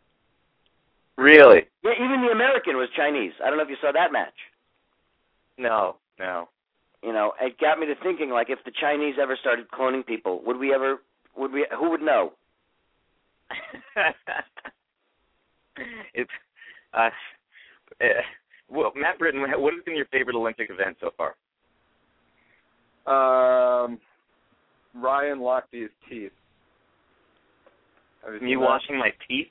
Really? 1.18 1.66
Yeah, 1.84 1.92
even 2.02 2.22
the 2.22 2.32
American 2.32 2.76
was 2.76 2.88
Chinese. 2.96 3.32
I 3.44 3.48
don't 3.48 3.58
know 3.58 3.64
if 3.64 3.68
you 3.68 3.76
saw 3.82 3.92
that 3.92 4.12
match. 4.12 4.32
No, 5.58 5.96
no. 6.18 6.48
You 7.02 7.12
know, 7.12 7.32
it 7.40 7.58
got 7.60 7.78
me 7.78 7.86
to 7.86 7.94
thinking 8.02 8.30
like 8.30 8.48
if 8.48 8.60
the 8.64 8.72
Chinese 8.80 9.16
ever 9.20 9.36
started 9.38 9.70
cloning 9.70 10.06
people, 10.06 10.40
would 10.46 10.56
we 10.56 10.72
ever 10.72 11.02
would 11.36 11.52
we 11.52 11.66
who 11.78 11.90
would 11.90 12.00
know? 12.00 12.32
it's 16.14 16.30
uh, 16.94 17.10
uh 18.00 18.06
well, 18.70 18.92
Matt 18.94 19.18
Britton, 19.18 19.40
what 19.60 19.74
has 19.74 19.82
been 19.84 19.96
your 19.96 20.06
favorite 20.06 20.36
Olympic 20.36 20.70
event 20.70 20.96
so 21.00 21.10
far? 21.16 21.34
Um, 23.84 23.98
Ryan 24.94 25.38
Lochte's 25.38 25.90
teeth. 26.08 26.32
Have 28.24 28.34
you 28.34 28.40
Me 28.40 28.50
seen 28.52 28.60
washing 28.60 28.98
my 28.98 29.10
teeth? 29.28 29.48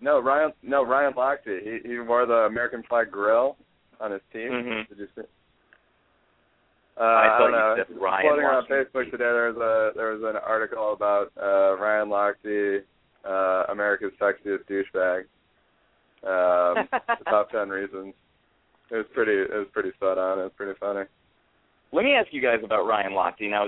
No, 0.00 0.20
Ryan. 0.20 0.52
No, 0.62 0.84
Ryan 0.84 1.12
Lochte. 1.14 1.60
He 1.62 1.88
he 1.88 1.98
wore 1.98 2.26
the 2.26 2.46
American 2.46 2.82
flag 2.88 3.10
grill 3.10 3.56
on 4.00 4.12
his 4.12 4.20
teeth. 4.32 4.50
Mhm. 4.50 4.88
Did 4.88 4.98
you 4.98 5.08
see? 5.16 5.22
Uh, 6.96 7.02
I 7.02 7.04
I, 7.04 7.28
thought 7.28 7.38
don't 7.38 7.52
you 7.52 7.56
know. 7.58 7.74
said 7.88 8.00
Ryan 8.00 8.26
Floating 8.26 8.44
around 8.44 8.66
Facebook 8.68 9.04
teeth. 9.04 9.12
today, 9.12 9.24
there 9.24 9.52
was 9.52 9.56
a 9.56 9.96
there 9.96 10.10
was 10.14 10.22
an 10.22 10.36
article 10.44 10.92
about 10.92 11.32
uh, 11.40 11.76
Ryan 11.78 12.08
Lochte, 12.08 12.82
uh, 13.24 13.64
America's 13.72 14.12
sexiest 14.20 14.64
douchebag. 14.68 15.24
Um, 16.24 16.88
the 17.18 17.24
top 17.24 17.50
ten 17.50 17.68
reasons. 17.68 18.14
It 18.90 18.96
was 18.96 19.06
pretty. 19.14 19.32
It 19.32 19.50
was 19.56 19.68
pretty 19.72 19.92
spot 19.92 20.18
on. 20.18 20.38
It 20.38 20.42
was 20.42 20.52
pretty 20.56 20.78
funny. 20.78 21.02
Let 21.92 22.04
me 22.04 22.12
ask 22.14 22.28
you 22.32 22.42
guys 22.42 22.60
about 22.62 22.86
Ryan 22.86 23.12
Lochte. 23.12 23.48
Now, 23.50 23.66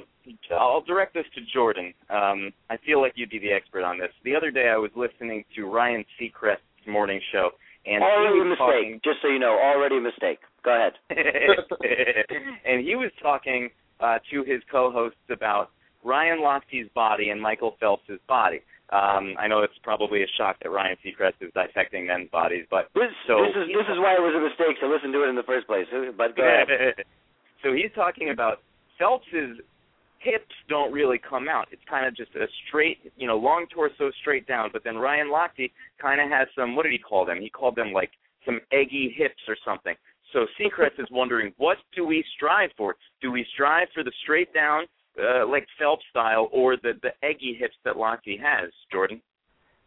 I'll 0.51 0.83
direct 0.83 1.15
this 1.15 1.25
to 1.35 1.41
Jordan. 1.53 1.93
Um, 2.11 2.53
I 2.69 2.77
feel 2.85 3.01
like 3.01 3.13
you'd 3.17 3.31
be 3.31 3.39
the 3.39 3.53
expert 3.53 3.83
on 3.85 3.99
this. 3.99 4.11
The 4.25 4.35
other 4.35 4.51
day, 4.51 4.69
I 4.69 4.77
was 4.77 4.91
listening 4.97 5.45
to 5.57 5.67
Ryan 5.67 6.05
Seacrest's 6.21 6.87
morning 6.87 7.21
show, 7.33 7.51
and 7.87 8.03
already 8.03 8.35
he 8.37 8.41
a 8.41 8.45
mistake. 8.45 8.59
talking. 8.59 9.01
Just 9.05 9.19
so 9.23 9.29
you 9.29 9.39
know, 9.39 9.59
already 9.59 9.97
a 9.99 10.01
mistake. 10.01 10.39
Go 10.65 10.75
ahead. 10.75 10.93
and 12.67 12.85
he 12.87 12.97
was 12.97 13.11
talking 13.23 13.71
uh, 14.01 14.19
to 14.31 14.43
his 14.45 14.63
co-hosts 14.71 15.19
about 15.31 15.71
Ryan 16.05 16.41
Lochte's 16.41 16.89
body 16.95 17.31
and 17.31 17.41
Michael 17.41 17.77
Phelps's 17.81 18.21
body. 18.29 18.61
Um, 18.91 19.37
I 19.39 19.47
know 19.47 19.63
it's 19.63 19.79
probably 19.85 20.23
a 20.23 20.27
shock 20.37 20.57
that 20.63 20.71
Ryan 20.71 20.97
Seacrest 21.05 21.39
is 21.41 21.53
dissecting 21.55 22.07
men's 22.09 22.29
bodies, 22.31 22.67
but 22.71 22.89
This 22.95 23.13
So- 23.27 23.45
this 23.47 23.55
is 23.55 23.69
this 23.69 23.87
is 23.87 23.99
why 23.99 24.15
it 24.19 24.21
was 24.23 24.35
a 24.35 24.41
mistake 24.43 24.81
to 24.81 24.89
listen 24.89 25.13
to 25.13 25.23
it 25.25 25.29
in 25.29 25.37
the 25.37 25.45
first 25.45 25.67
place. 25.69 25.87
But 26.17 26.35
go 26.37 26.43
ahead. 26.43 26.95
so 27.63 27.73
he's 27.73 27.93
talking 27.95 28.31
about 28.31 28.63
Phelps's 28.99 29.61
hips 30.21 30.55
don't 30.69 30.93
really 30.93 31.19
come 31.19 31.49
out. 31.49 31.69
It's 31.73 31.83
kind 31.89 32.07
of 32.07 32.17
just 32.17 32.31
a 32.37 32.47
straight, 32.69 33.13
you 33.17 33.27
know, 33.27 33.37
long 33.37 33.67
torso 33.75 34.11
straight 34.21 34.47
down. 34.47 34.71
But 34.73 34.85
then 34.85 34.97
Ryan 34.97 35.29
Lochte 35.29 35.71
kind 36.01 36.21
of 36.21 36.29
has 36.31 36.47
some. 36.57 36.77
What 36.77 36.85
did 36.85 36.93
he 36.93 36.99
call 36.99 37.27
them? 37.27 37.41
He 37.41 37.51
called 37.51 37.77
them 37.77 37.93
like 37.93 38.11
some 38.47 38.61
eggy 38.73 39.15
hips 39.17 39.43
or 39.49 39.57
something. 39.65 39.95
So 40.33 40.47
Seacrest 40.61 41.01
is 41.01 41.09
wondering, 41.11 41.53
what 41.57 41.79
do 41.95 42.07
we 42.07 42.25
strive 42.37 42.71
for? 42.77 42.95
Do 43.21 43.33
we 43.33 43.45
strive 43.53 43.89
for 43.93 44.05
the 44.05 44.13
straight 44.23 44.55
down, 44.55 44.85
uh, 45.21 45.47
like 45.47 45.67
Phelps 45.79 46.05
style, 46.11 46.49
or 46.53 46.77
the 46.77 46.93
the 47.03 47.11
eggy 47.23 47.57
hips 47.59 47.77
that 47.85 47.95
Lochte 47.95 48.41
has? 48.41 48.71
Jordan. 48.93 49.21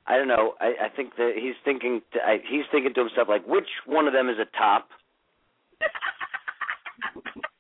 I 0.05 0.17
don't 0.17 0.27
know. 0.27 0.55
I, 0.59 0.73
I 0.87 0.89
think 0.95 1.15
that 1.15 1.33
he's 1.35 1.55
thinking. 1.63 2.01
To, 2.13 2.19
I, 2.19 2.39
he's 2.49 2.65
thinking 2.71 2.93
to 2.95 3.01
himself 3.01 3.29
like, 3.29 3.47
which 3.47 3.69
one 3.85 4.05
of 4.05 4.13
them 4.13 4.27
is 4.29 4.35
a 4.37 4.57
top? 4.57 4.89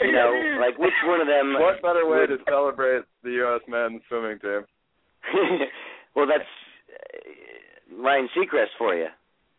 You 0.00 0.12
know, 0.12 0.30
like 0.60 0.78
which 0.78 0.92
one 1.06 1.20
of 1.20 1.26
them? 1.26 1.54
What 1.54 1.82
better 1.82 2.06
way 2.08 2.20
would- 2.20 2.38
to 2.38 2.38
celebrate 2.48 3.02
the 3.22 3.30
U.S. 3.44 3.62
men's 3.68 4.02
swimming 4.08 4.38
team? 4.38 4.64
well, 6.14 6.26
that's 6.26 6.44
uh, 6.92 8.02
Ryan 8.02 8.28
Seacrest 8.36 8.76
for 8.78 8.94
you. 8.94 9.08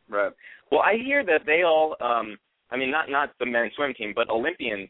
Right. 0.09 0.31
Well, 0.71 0.81
I 0.81 0.95
hear 1.03 1.23
that 1.25 1.41
they 1.45 1.63
all, 1.63 1.95
um, 1.99 2.37
I 2.71 2.77
mean, 2.77 2.91
not 2.91 3.09
not 3.09 3.31
the 3.39 3.45
men's 3.45 3.73
swim 3.75 3.93
team, 3.93 4.13
but 4.15 4.29
Olympians, 4.29 4.89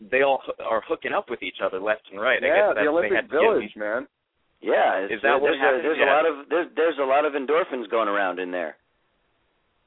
they 0.00 0.22
all 0.22 0.40
h- 0.46 0.54
are 0.64 0.82
hooking 0.86 1.12
up 1.12 1.30
with 1.30 1.42
each 1.42 1.60
other 1.64 1.78
left 1.80 2.02
and 2.12 2.20
right. 2.20 2.42
I 2.42 2.46
yeah, 2.46 2.54
guess 2.56 2.68
the 2.68 2.74
that's, 2.74 2.84
they 2.84 2.88
Olympic 2.88 3.12
had 3.16 3.30
Village, 3.30 3.72
man. 3.76 4.06
Yeah, 4.60 5.00
it's, 5.08 5.14
Is 5.14 5.20
that 5.22 5.40
what 5.40 5.48
there's 5.56 5.60
happens? 5.60 5.80
A, 5.80 5.82
there's 5.88 5.98
Yeah. 6.00 6.12
a 6.12 6.16
lot 6.16 6.26
of 6.28 6.34
there's 6.50 6.68
there's 6.76 6.98
a 7.00 7.04
lot 7.08 7.24
of 7.24 7.32
endorphins 7.32 7.88
going 7.90 8.08
around 8.08 8.38
in 8.40 8.50
there. 8.50 8.76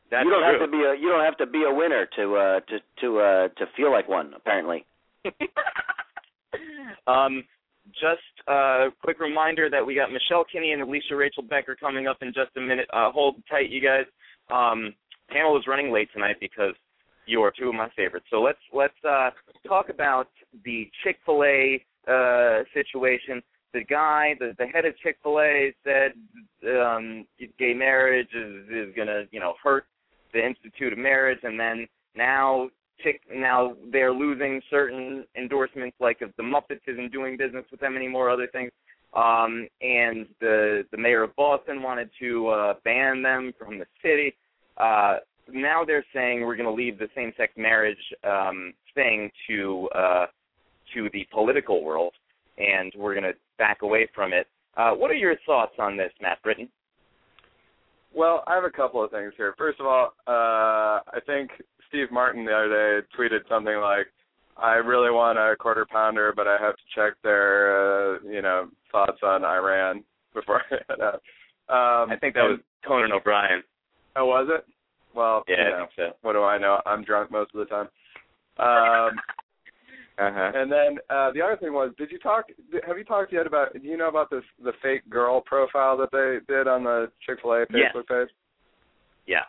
That's 0.10 0.26
you 0.26 0.32
don't 0.32 0.42
true. 0.42 0.60
have 0.60 0.66
to 0.66 0.72
be 0.72 0.82
a 0.84 0.94
you 0.98 1.10
don't 1.10 1.26
have 1.26 1.38
to 1.38 1.46
be 1.46 1.64
a 1.64 1.74
winner 1.74 2.08
to 2.18 2.24
uh 2.36 2.60
to 2.62 2.76
to 3.02 3.08
uh 3.20 3.48
to 3.58 3.66
feel 3.78 3.92
like 3.92 4.08
one. 4.10 4.34
Apparently. 4.36 4.86
um, 7.08 7.44
just 7.92 8.22
a 8.48 8.88
quick 9.02 9.20
reminder 9.20 9.70
that 9.70 9.86
we 9.86 9.96
got 9.96 10.12
Michelle 10.12 10.46
Kinney 10.52 10.72
and 10.72 10.82
Alicia 10.82 11.16
Rachel 11.16 11.44
Becker 11.44 11.76
coming 11.76 12.08
up 12.08 12.18
in 12.22 12.30
just 12.30 12.56
a 12.58 12.62
minute. 12.62 12.88
Uh, 12.94 13.12
hold 13.12 13.36
tight, 13.50 13.70
you 13.70 13.82
guys. 13.82 14.06
Um, 14.52 14.94
panel 15.30 15.58
is 15.58 15.66
running 15.68 15.92
late 15.92 16.10
tonight 16.14 16.38
because 16.40 16.74
you 17.26 17.42
are 17.42 17.52
two 17.58 17.70
of 17.70 17.76
my 17.76 17.90
favorites. 17.96 18.26
So 18.30 18.42
let's 18.42 18.60
let's 18.74 18.94
uh, 19.08 19.30
talk 19.68 19.90
about 19.90 20.28
the 20.66 20.90
Chick 21.04 21.18
Fil 21.26 21.44
A 21.44 21.84
uh, 22.08 22.64
situation. 22.74 23.42
The 23.74 23.84
guy, 23.84 24.36
the 24.40 24.54
the 24.58 24.68
head 24.68 24.86
of 24.86 24.98
Chick 24.98 25.18
Fil 25.24 25.40
A, 25.40 25.74
said 25.84 26.14
um, 26.68 27.26
gay 27.60 27.74
marriage 27.74 28.30
is 28.34 28.70
is 28.70 28.96
gonna 28.96 29.24
you 29.32 29.40
know 29.40 29.54
hurt 29.64 29.86
the 30.34 30.46
institute 30.46 30.94
of 30.94 31.00
marriage, 31.00 31.40
and 31.44 31.60
then 31.60 31.88
now 32.16 32.70
Chick 33.04 33.22
now 33.34 33.76
they're 33.92 34.14
losing 34.14 34.62
certain 34.70 35.26
endorsements 35.38 35.98
like 36.00 36.20
the 36.20 36.44
Muppets 36.44 36.82
isn't 36.88 37.12
doing 37.12 37.38
business 37.38 37.66
with 37.72 37.80
them 37.80 37.96
anymore, 37.96 38.30
other 38.30 38.48
things. 38.48 38.72
Um 39.14 39.68
and 39.82 40.28
the 40.40 40.84
the 40.92 40.98
mayor 40.98 41.24
of 41.24 41.36
Boston 41.36 41.84
wanted 41.84 42.10
to 42.20 42.48
uh 42.48 42.74
ban 42.84 43.22
them 43.22 43.54
from 43.60 43.78
the 43.78 43.86
city. 44.02 44.34
Uh 44.78 45.18
now 45.52 45.84
they're 45.86 46.06
saying 46.14 46.42
we're 46.42 46.56
going 46.56 46.70
to 46.70 46.74
leave 46.74 46.98
the 46.98 47.10
same-sex 47.16 47.54
marriage 47.58 47.98
um, 48.24 48.74
thing 48.96 49.30
to 49.48 49.90
uh, 49.96 50.26
to 50.94 51.10
the 51.12 51.28
political 51.34 51.84
world, 51.84 52.14
and 52.58 52.94
we're 52.98 53.14
going 53.14 53.24
to 53.24 53.34
back 53.58 53.82
away 53.82 54.08
from 54.14 54.34
it. 54.34 54.48
Uh, 54.78 54.92
what 54.92 55.12
are 55.12 55.16
your 55.16 55.36
thoughts 55.46 55.74
on 55.80 55.98
this, 55.98 56.12
Matt 56.22 56.42
Britton? 56.44 56.70
Well, 58.16 58.44
I 58.48 58.56
have 58.56 58.64
a 58.64 58.70
couple 58.70 59.04
of 59.04 59.12
things 59.12 59.34
here. 59.38 59.56
First 59.58 59.80
of 59.80 59.88
all, 59.88 60.14
uh, 60.28 61.02
I 61.12 61.20
think 61.26 61.50
Steve 61.94 62.12
Martin 62.12 62.44
the 62.44 62.52
other 62.52 63.02
day 63.02 63.08
tweeted 63.16 63.48
something 63.48 63.78
like, 63.78 64.08
"I 64.58 64.76
really 64.76 65.12
want 65.12 65.38
a 65.38 65.56
quarter 65.56 65.86
pounder, 65.86 66.34
but 66.36 66.48
I 66.48 66.58
have 66.60 66.76
to 66.76 66.82
check 66.96 67.14
their, 67.22 68.16
uh, 68.16 68.20
you 68.28 68.42
know, 68.42 68.70
thoughts 68.92 69.20
on 69.22 69.46
Iran 69.46 70.04
before 70.34 70.62
I 70.72 70.76
head 70.90 71.02
out." 71.02 71.22
Um, 71.70 72.10
I 72.12 72.18
think 72.20 72.34
that 72.34 72.44
was 72.44 72.60
Conan 72.86 73.12
O'Brien. 73.12 73.64
Oh, 74.16 74.26
was 74.26 74.48
it? 74.50 74.66
Well, 75.16 75.44
Yeah, 75.48 75.56
you 75.66 75.70
know, 75.70 75.88
so. 75.96 76.16
what 76.24 76.34
do 76.34 76.44
I 76.44 76.58
know? 76.58 76.82
I'm 76.88 77.04
drunk 77.04 77.30
most 77.32 77.52
of 77.54 77.60
the 77.60 77.66
time. 77.66 77.88
Um, 78.58 79.20
Uh-huh. 80.20 80.52
and 80.54 80.72
then 80.72 80.98
uh, 81.10 81.32
the 81.32 81.42
other 81.42 81.58
thing 81.58 81.74
was, 81.74 81.92
did 81.98 82.12
you 82.12 82.20
talk? 82.20 82.46
Have 82.86 83.00
you 83.00 83.04
talked 83.04 83.34
yet 83.34 83.48
about? 83.48 83.74
Do 83.74 83.80
you 83.82 83.98
know 83.98 84.10
about 84.10 84.30
this 84.30 84.44
the 84.64 84.74
fake 84.80 85.10
girl 85.10 85.42
profile 85.42 85.98
that 85.98 86.12
they 86.12 86.38
did 86.54 86.68
on 86.68 86.84
the 86.84 87.12
Chick 87.26 87.40
Fil 87.42 87.54
A 87.54 87.60
Yes. 87.72 87.92
Facebook 87.96 88.06
page? 88.08 88.30
Yeah. 89.26 89.42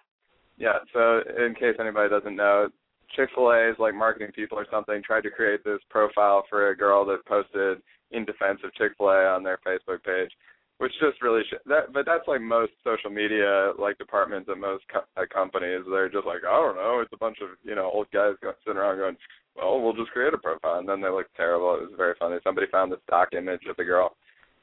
Yeah. 0.56 0.78
So 0.92 1.20
in 1.36 1.54
case 1.54 1.76
anybody 1.80 2.08
doesn't 2.08 2.36
know, 2.36 2.68
Chick 3.14 3.30
Fil 3.34 3.52
A's 3.52 3.76
like 3.78 3.94
marketing 3.94 4.32
people 4.34 4.58
or 4.58 4.66
something 4.70 5.02
tried 5.02 5.22
to 5.22 5.30
create 5.30 5.64
this 5.64 5.80
profile 5.90 6.44
for 6.48 6.70
a 6.70 6.76
girl 6.76 7.04
that 7.06 7.24
posted 7.26 7.78
in 8.10 8.24
defense 8.24 8.60
of 8.64 8.74
Chick 8.74 8.92
Fil 8.98 9.08
A 9.08 9.26
on 9.26 9.42
their 9.42 9.58
Facebook 9.66 10.02
page, 10.04 10.30
which 10.78 10.92
just 11.00 11.22
really 11.22 11.42
sh- 11.48 11.62
that. 11.66 11.92
But 11.92 12.06
that's 12.06 12.26
like 12.26 12.40
most 12.40 12.72
social 12.82 13.10
media 13.10 13.72
like 13.78 13.98
departments 13.98 14.48
at 14.50 14.58
most 14.58 14.84
co- 14.92 15.06
at 15.20 15.30
companies. 15.30 15.82
They're 15.88 16.08
just 16.08 16.26
like, 16.26 16.42
I 16.48 16.56
don't 16.56 16.76
know, 16.76 17.00
it's 17.00 17.12
a 17.12 17.18
bunch 17.18 17.38
of 17.42 17.50
you 17.62 17.74
know 17.74 17.90
old 17.92 18.10
guys 18.12 18.34
go- 18.42 18.54
sitting 18.64 18.78
around 18.78 18.98
going, 18.98 19.16
well, 19.56 19.80
we'll 19.80 19.92
just 19.92 20.10
create 20.10 20.34
a 20.34 20.38
profile, 20.38 20.78
and 20.78 20.88
then 20.88 21.00
they 21.00 21.08
look 21.08 21.26
terrible. 21.36 21.74
It 21.74 21.82
was 21.82 21.94
very 21.96 22.14
funny. 22.18 22.38
Somebody 22.42 22.66
found 22.70 22.90
the 22.90 23.00
stock 23.06 23.32
image 23.32 23.62
of 23.68 23.76
the 23.76 23.84
girl. 23.84 24.16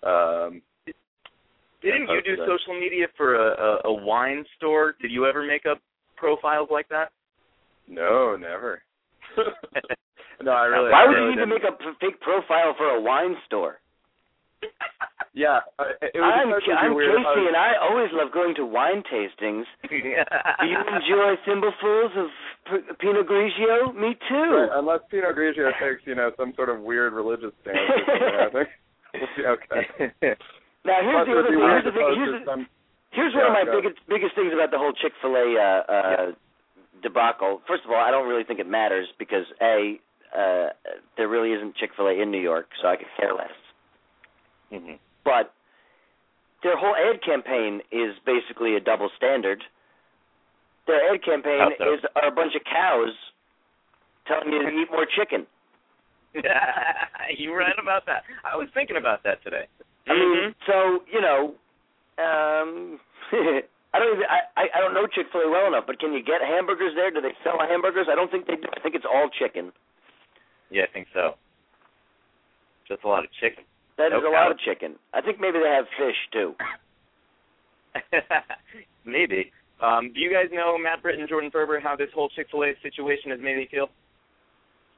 Um, 0.04 0.62
Didn't 1.82 2.08
you 2.10 2.22
do 2.24 2.36
social 2.46 2.80
media 2.80 3.08
for 3.18 3.36
a, 3.36 3.50
a, 3.88 3.90
a 3.90 3.94
wine 3.94 4.46
store? 4.58 4.96
Did 5.02 5.12
you 5.12 5.26
ever 5.26 5.46
make 5.46 5.66
up 5.66 5.80
profiles 6.16 6.70
like 6.72 6.90
that? 6.90 7.12
no, 7.88 8.36
never. 8.40 8.82
no, 10.44 10.52
I 10.52 10.66
really. 10.66 10.92
Why 10.92 11.04
I 11.04 11.08
would 11.08 11.14
really 11.14 11.30
you 11.32 11.36
need 11.36 11.42
to 11.42 11.48
make 11.48 11.64
a 11.64 11.76
fake 12.00 12.20
profile 12.22 12.74
for 12.78 12.86
a 12.88 13.02
wine 13.02 13.36
store? 13.46 13.80
Yeah, 15.34 15.64
uh, 15.80 15.96
it 16.02 16.20
was 16.20 16.28
I'm 16.28 16.52
especially 16.52 16.76
I'm 16.76 16.92
weird. 16.94 17.16
I 17.16 17.24
Casey, 17.24 17.40
was- 17.40 17.48
and 17.48 17.56
I 17.56 17.72
always 17.80 18.12
love 18.12 18.34
going 18.36 18.52
to 18.60 18.66
wine 18.68 19.00
tastings. 19.08 19.64
Do 19.88 19.96
you 19.96 20.76
enjoy 20.76 21.40
thimblefuls 21.48 22.12
of 22.20 22.28
P- 22.68 22.94
Pinot 23.00 23.28
Grigio? 23.32 23.96
Me 23.96 24.12
too. 24.28 24.36
Right, 24.52 24.70
unless 24.76 25.00
Pinot 25.10 25.38
Grigio 25.38 25.72
takes, 25.80 26.04
you 26.06 26.16
know, 26.16 26.32
some 26.36 26.52
sort 26.58 26.68
of 26.68 26.82
weird 26.82 27.14
religious 27.14 27.54
stance 27.62 27.78
or 27.80 28.04
something, 28.20 28.36
I 28.44 28.52
think 28.52 28.70
we'll 29.16 29.32
be 29.40 29.48
okay. 29.48 30.36
Now 30.86 30.98
here's 31.02 31.24
Plus, 31.24 31.28
the 31.28 31.34
other 31.40 31.44
be 31.44 31.56
thing. 31.56 31.60
weird 31.62 31.84
Here's 31.84 31.86
the 31.86 31.92
thing. 31.94 32.16
Here's 32.16 32.34
the, 32.40 32.46
some- 32.46 32.68
Here's 33.12 33.34
Yeah, 33.36 33.40
one 33.44 33.48
of 33.48 33.54
my 33.54 33.66
go 33.66 33.72
ahead. 33.80 33.84
biggest 33.84 34.00
biggest 34.08 34.34
things 34.36 34.54
about 34.56 34.72
the 34.72 34.78
whole 34.80 34.94
Chick 34.94 35.12
Fil 35.22 35.36
A 35.36 35.48
uh, 35.60 35.82
uh, 35.92 36.26
debacle. 37.04 37.62
First 37.68 37.84
of 37.84 37.92
all, 37.92 38.00
I 38.00 38.10
don't 38.10 38.28
really 38.28 38.44
think 38.46 38.60
it 38.60 38.68
matters 38.68 39.08
because 39.20 39.44
a 39.62 40.00
uh, 40.32 40.70
there 41.18 41.28
really 41.28 41.52
isn't 41.52 41.76
Chick 41.76 41.92
Fil 41.96 42.08
A 42.08 42.14
in 42.22 42.32
New 42.32 42.40
York, 42.40 42.68
so 42.82 42.88
I 42.88 42.96
could 42.96 43.12
care 43.20 43.34
less. 43.36 43.52
Mhm. 44.72 44.98
But 45.26 45.52
their 46.64 46.78
whole 46.78 46.96
ad 46.96 47.22
campaign 47.22 47.82
is 47.92 48.16
basically 48.26 48.76
a 48.76 48.80
double 48.80 49.10
standard. 49.18 49.62
Their 50.88 51.14
ad 51.14 51.22
campaign 51.24 51.76
so? 51.78 51.94
is 51.94 52.00
are 52.16 52.28
a 52.28 52.32
bunch 52.32 52.56
of 52.56 52.64
cows 52.64 53.12
telling 54.26 54.54
you 54.54 54.62
to 54.64 54.70
eat 54.70 54.88
more 54.90 55.06
chicken. 55.06 55.46
you 57.38 57.54
right 57.54 57.76
about 57.78 58.06
that. 58.06 58.24
I 58.50 58.56
was 58.56 58.70
thinking 58.74 58.96
about 58.96 59.24
that 59.24 59.44
today. 59.44 59.68
I 60.08 60.14
mean, 60.14 60.36
Mhm. 60.36 60.56
so 60.66 61.04
you 61.12 61.22
know, 61.22 61.56
um, 62.18 63.00
I 63.94 64.00
don't 64.00 64.14
even 64.16 64.26
I 64.30 64.40
I 64.58 64.70
I 64.76 64.80
don't 64.80 64.94
know 64.94 65.08
Chick 65.08 65.28
Fil 65.32 65.42
A 65.42 65.50
well 65.50 65.68
enough, 65.68 65.86
but 65.88 66.00
can 66.00 66.14
you 66.14 66.22
get 66.24 66.42
hamburgers 66.42 66.94
there? 66.96 67.12
Do 67.12 67.22
they 67.22 67.36
sell 67.44 67.60
hamburgers? 67.60 68.08
I 68.10 68.16
don't 68.16 68.32
think 68.32 68.48
they 68.48 68.56
do. 68.56 68.68
I 68.76 68.80
think 68.80 68.96
it's 68.96 69.06
all 69.06 69.30
chicken. 69.30 69.72
yeah, 70.70 70.84
I 70.84 70.88
think 70.94 71.08
so. 71.14 71.36
Just 72.88 73.04
a 73.04 73.08
lot 73.08 73.24
of 73.24 73.32
chicken. 73.40 73.64
That 73.98 74.08
is 74.08 74.22
No 74.24 74.30
a 74.30 74.32
lot 74.32 74.52
of 74.52 74.58
chicken. 74.60 74.96
I 75.14 75.22
think 75.22 75.40
maybe 75.40 75.60
they 75.60 75.70
have 75.70 75.86
fish 75.98 76.18
too. 76.32 76.56
Maybe. 79.06 79.52
Um, 79.82 80.14
do 80.14 80.20
you 80.20 80.32
guys 80.32 80.48
know 80.52 80.78
Matt 80.78 81.02
Britton, 81.02 81.28
Jordan 81.28 81.52
Ferber, 81.52 81.80
how 81.80 81.96
this 81.96 82.10
whole 82.14 82.30
Chick 82.30 82.48
Fil 82.52 82.64
A 82.64 82.74
situation 82.82 83.32
has 83.32 83.40
made 83.42 83.58
me 83.58 83.68
feel? 83.70 83.88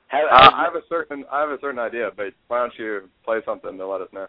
Have, 0.08 0.26
Uh, 0.32 0.52
I 0.54 0.64
have 0.64 0.76
a 0.76 0.86
certain, 0.90 1.26
I 1.32 1.40
have 1.42 1.50
a 1.50 1.60
certain 1.60 1.80
idea, 1.80 2.12
but 2.16 2.34
why 2.48 2.60
don't 2.60 2.74
you 2.78 3.10
play 3.26 3.40
something 3.46 3.78
to 3.78 3.88
let 3.88 4.02
us 4.02 4.10
know? 4.14 4.28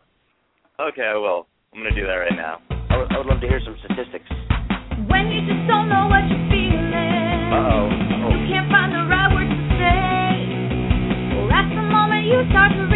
Okay, 0.74 1.06
I 1.06 1.14
will. 1.14 1.46
I'm 1.70 1.86
gonna 1.86 1.94
do 1.94 2.02
that 2.02 2.18
right 2.18 2.34
now. 2.34 2.58
I 2.90 2.98
would, 2.98 3.06
I 3.14 3.18
would 3.18 3.30
love 3.30 3.40
to 3.40 3.46
hear 3.46 3.62
some 3.62 3.78
statistics. 3.78 4.26
When 5.06 5.30
you 5.30 5.46
just 5.46 5.70
don't 5.70 5.86
know 5.86 6.10
what 6.10 6.26
you're 6.26 6.50
feeling. 6.50 7.54
Uh-oh. 7.54 7.86
You 8.34 8.42
can't 8.50 8.66
find 8.74 8.90
the 8.90 9.06
right 9.06 9.30
words 9.30 9.54
to 9.54 9.66
say. 9.78 10.34
Well, 11.38 11.46
that's 11.46 11.70
the 11.70 11.86
moment 11.86 12.26
you 12.26 12.42
start 12.50 12.74
to 12.74 12.90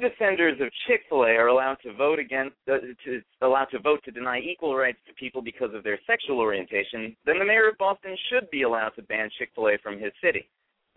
the 0.00 0.08
defenders 0.08 0.60
of 0.60 0.68
Chick 0.86 1.02
Fil 1.08 1.24
A 1.24 1.30
are 1.30 1.48
allowed 1.48 1.76
to 1.82 1.92
vote 1.92 2.18
against, 2.18 2.56
uh, 2.70 2.78
to 3.04 3.20
allowed 3.42 3.66
to 3.66 3.78
vote 3.78 4.00
to 4.04 4.10
deny 4.10 4.38
equal 4.38 4.76
rights 4.76 4.98
to 5.06 5.14
people 5.14 5.42
because 5.42 5.70
of 5.74 5.84
their 5.84 5.98
sexual 6.06 6.38
orientation, 6.40 7.16
then 7.26 7.38
the 7.38 7.44
mayor 7.44 7.68
of 7.68 7.78
Boston 7.78 8.16
should 8.30 8.48
be 8.50 8.62
allowed 8.62 8.90
to 8.90 9.02
ban 9.02 9.28
Chick 9.38 9.50
Fil 9.54 9.68
A 9.68 9.78
from 9.82 9.98
his 9.98 10.12
city. 10.22 10.48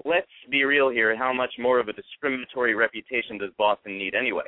Let's 0.06 0.28
be 0.50 0.64
real 0.64 0.90
here. 0.90 1.16
How 1.16 1.34
much 1.34 1.54
more 1.60 1.80
of 1.80 1.88
a 1.88 1.94
discriminatory 1.94 2.76
reputation 2.76 3.38
does 3.38 3.52
Boston 3.58 3.98
need 3.98 4.16
anyway? 4.16 4.46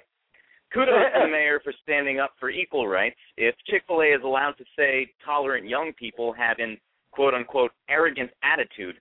Kudos 0.74 0.94
to 1.14 1.20
the 1.22 1.28
mayor 1.32 1.60
for 1.64 1.74
standing 1.84 2.20
up 2.20 2.32
for 2.40 2.50
equal 2.50 2.88
rights. 2.88 3.20
If 3.38 3.56
Chick 3.68 3.84
Fil 3.88 4.02
A 4.02 4.16
is 4.16 4.22
allowed 4.24 4.54
to 4.58 4.66
say 4.78 5.12
tolerant 5.26 5.68
young 5.68 5.94
people 5.94 6.34
have 6.34 6.60
an 6.60 6.78
quote 7.12 7.34
unquote 7.34 7.72
arrogant 7.90 8.32
attitude, 8.44 8.96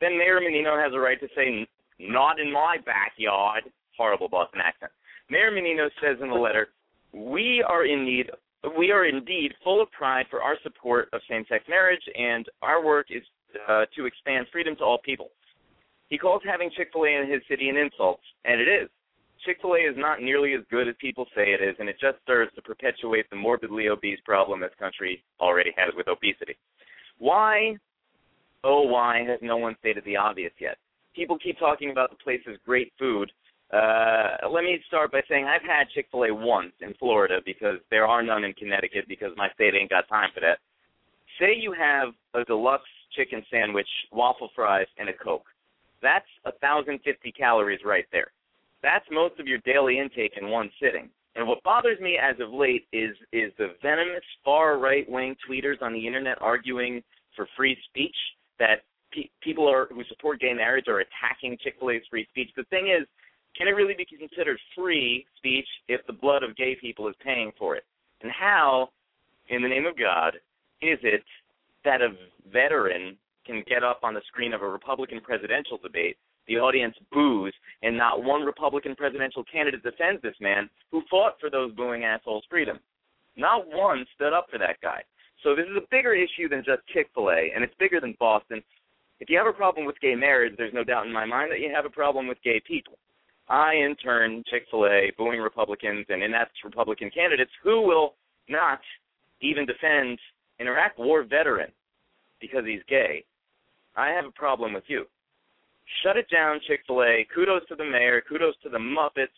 then 0.00 0.16
Mayor 0.16 0.40
Menino 0.40 0.78
has 0.78 0.92
a 0.94 0.98
right 0.98 1.20
to 1.20 1.28
say, 1.34 1.66
"Not 1.98 2.40
in 2.40 2.50
my 2.50 2.78
backyard." 2.78 3.64
Horrible 4.00 4.30
Boston 4.30 4.60
accent. 4.64 4.92
Mayor 5.28 5.50
Menino 5.50 5.90
says 6.00 6.16
in 6.22 6.30
the 6.30 6.34
letter, 6.34 6.70
"We 7.12 7.62
are 7.68 7.84
in 7.84 8.02
need. 8.02 8.30
We 8.78 8.90
are 8.92 9.04
indeed 9.04 9.52
full 9.62 9.82
of 9.82 9.90
pride 9.92 10.26
for 10.30 10.40
our 10.42 10.56
support 10.62 11.10
of 11.12 11.20
same-sex 11.28 11.66
marriage, 11.68 12.06
and 12.16 12.48
our 12.62 12.82
work 12.82 13.08
is 13.10 13.22
uh, 13.68 13.84
to 13.94 14.06
expand 14.06 14.46
freedom 14.50 14.74
to 14.76 14.84
all 14.84 14.98
people." 15.04 15.28
He 16.08 16.16
calls 16.16 16.42
having 16.44 16.70
Chick-fil-A 16.76 17.12
in 17.20 17.30
his 17.30 17.42
city 17.46 17.68
an 17.68 17.76
insult, 17.76 18.20
and 18.46 18.58
it 18.58 18.68
is. 18.68 18.88
Chick-fil-A 19.44 19.80
is 19.92 19.96
not 19.96 20.22
nearly 20.22 20.54
as 20.54 20.62
good 20.70 20.88
as 20.88 20.94
people 20.98 21.26
say 21.36 21.52
it 21.52 21.62
is, 21.62 21.76
and 21.78 21.88
it 21.88 21.96
just 22.00 22.18
serves 22.26 22.52
to 22.54 22.62
perpetuate 22.62 23.28
the 23.28 23.36
morbidly 23.36 23.88
obese 23.88 24.18
problem 24.24 24.60
this 24.60 24.72
country 24.78 25.22
already 25.40 25.72
has 25.76 25.94
with 25.94 26.08
obesity. 26.08 26.56
Why, 27.18 27.76
oh 28.64 28.82
why, 28.82 29.24
has 29.28 29.40
no 29.42 29.58
one 29.58 29.76
stated 29.78 30.04
the 30.04 30.16
obvious 30.16 30.52
yet? 30.58 30.78
People 31.14 31.38
keep 31.38 31.58
talking 31.58 31.90
about 31.90 32.10
the 32.10 32.22
place's 32.24 32.58
great 32.64 32.92
food. 32.98 33.30
Uh, 33.72 34.48
let 34.50 34.64
me 34.64 34.80
start 34.88 35.12
by 35.12 35.20
saying 35.28 35.44
I've 35.44 35.62
had 35.62 35.88
Chick-fil-A 35.94 36.34
once 36.34 36.72
in 36.80 36.92
Florida 36.94 37.38
because 37.44 37.76
there 37.90 38.06
are 38.06 38.22
none 38.22 38.42
in 38.42 38.52
Connecticut 38.54 39.04
because 39.06 39.30
my 39.36 39.48
state 39.54 39.74
ain't 39.74 39.90
got 39.90 40.08
time 40.08 40.30
for 40.34 40.40
that. 40.40 40.58
Say 41.38 41.54
you 41.56 41.72
have 41.72 42.08
a 42.34 42.44
deluxe 42.44 42.82
chicken 43.16 43.44
sandwich, 43.50 43.88
waffle 44.12 44.50
fries, 44.54 44.86
and 44.98 45.08
a 45.08 45.12
Coke. 45.12 45.46
That's 46.02 46.26
1,050 46.42 47.32
calories 47.32 47.80
right 47.84 48.06
there. 48.10 48.28
That's 48.82 49.04
most 49.10 49.38
of 49.38 49.46
your 49.46 49.58
daily 49.58 49.98
intake 49.98 50.32
in 50.40 50.48
one 50.48 50.70
sitting. 50.80 51.10
And 51.36 51.46
what 51.46 51.62
bothers 51.62 52.00
me 52.00 52.18
as 52.20 52.36
of 52.40 52.52
late 52.52 52.86
is 52.92 53.14
is 53.32 53.52
the 53.56 53.74
venomous 53.82 54.24
far 54.44 54.78
right 54.78 55.08
wing 55.08 55.36
tweeters 55.48 55.80
on 55.80 55.92
the 55.92 56.04
internet 56.04 56.38
arguing 56.40 57.02
for 57.36 57.46
free 57.56 57.76
speech 57.88 58.16
that 58.58 58.82
pe- 59.12 59.30
people 59.40 59.68
are 59.68 59.86
who 59.90 60.02
support 60.08 60.40
gay 60.40 60.52
marriage 60.54 60.88
are 60.88 61.00
attacking 61.00 61.56
Chick 61.62 61.76
Fil 61.78 61.90
A's 61.90 62.02
free 62.10 62.26
speech. 62.30 62.50
The 62.56 62.64
thing 62.64 62.88
is, 62.88 63.06
can 63.56 63.68
it 63.68 63.72
really 63.72 63.94
be 63.94 64.04
considered 64.04 64.58
free 64.76 65.26
speech 65.36 65.66
if 65.88 66.00
the 66.06 66.12
blood 66.12 66.42
of 66.42 66.56
gay 66.56 66.76
people 66.80 67.08
is 67.08 67.14
paying 67.24 67.52
for 67.58 67.76
it? 67.76 67.84
And 68.22 68.30
how, 68.30 68.90
in 69.48 69.62
the 69.62 69.68
name 69.68 69.86
of 69.86 69.98
God, 69.98 70.36
is 70.82 70.98
it 71.02 71.22
that 71.84 72.02
a 72.02 72.10
veteran 72.52 73.16
can 73.46 73.62
get 73.68 73.82
up 73.82 74.00
on 74.02 74.14
the 74.14 74.22
screen 74.28 74.52
of 74.52 74.62
a 74.62 74.68
Republican 74.68 75.20
presidential 75.20 75.78
debate, 75.82 76.16
the 76.46 76.58
audience 76.58 76.94
boos, 77.12 77.54
And 77.82 77.96
not 77.96 78.22
one 78.22 78.42
Republican 78.42 78.94
presidential 78.96 79.44
candidate 79.44 79.82
defends 79.82 80.22
this 80.22 80.34
man 80.40 80.68
who 80.90 81.02
fought 81.10 81.34
for 81.40 81.50
those 81.50 81.72
booing 81.74 82.04
assholes' 82.04 82.44
freedom. 82.50 82.78
Not 83.36 83.66
one 83.68 84.04
stood 84.14 84.32
up 84.32 84.46
for 84.50 84.58
that 84.58 84.80
guy. 84.82 85.02
So 85.42 85.54
this 85.54 85.66
is 85.66 85.76
a 85.76 85.86
bigger 85.90 86.12
issue 86.12 86.48
than 86.48 86.64
just 86.64 86.86
Chick 86.92 87.08
fil 87.14 87.30
A, 87.30 87.50
and 87.54 87.64
it's 87.64 87.74
bigger 87.78 88.00
than 88.00 88.16
Boston. 88.18 88.62
If 89.20 89.30
you 89.30 89.38
have 89.38 89.46
a 89.46 89.52
problem 89.52 89.86
with 89.86 90.00
gay 90.00 90.14
marriage, 90.14 90.54
there's 90.56 90.74
no 90.74 90.84
doubt 90.84 91.06
in 91.06 91.12
my 91.12 91.24
mind 91.24 91.50
that 91.52 91.60
you 91.60 91.70
have 91.74 91.84
a 91.84 91.90
problem 91.90 92.26
with 92.26 92.42
gay 92.42 92.60
people. 92.66 92.98
I, 93.50 93.74
in 93.74 93.96
turn, 93.96 94.44
Chick 94.48 94.66
fil 94.70 94.86
A, 94.86 95.12
booing 95.18 95.40
Republicans, 95.40 96.06
and 96.08 96.22
inept 96.22 96.52
Republican 96.64 97.10
candidates 97.10 97.50
who 97.62 97.82
will 97.82 98.14
not 98.48 98.80
even 99.42 99.66
defend 99.66 100.18
an 100.60 100.68
Iraq 100.68 100.96
war 100.96 101.24
veteran 101.24 101.70
because 102.40 102.64
he's 102.64 102.82
gay. 102.88 103.24
I 103.96 104.10
have 104.10 104.24
a 104.24 104.30
problem 104.30 104.72
with 104.72 104.84
you. 104.86 105.04
Shut 106.02 106.16
it 106.16 106.30
down, 106.30 106.60
Chick 106.66 106.80
fil 106.86 107.02
A. 107.02 107.26
Kudos 107.34 107.66
to 107.68 107.74
the 107.74 107.84
mayor. 107.84 108.22
Kudos 108.26 108.54
to 108.62 108.68
the 108.68 108.78
Muppets. 108.78 109.28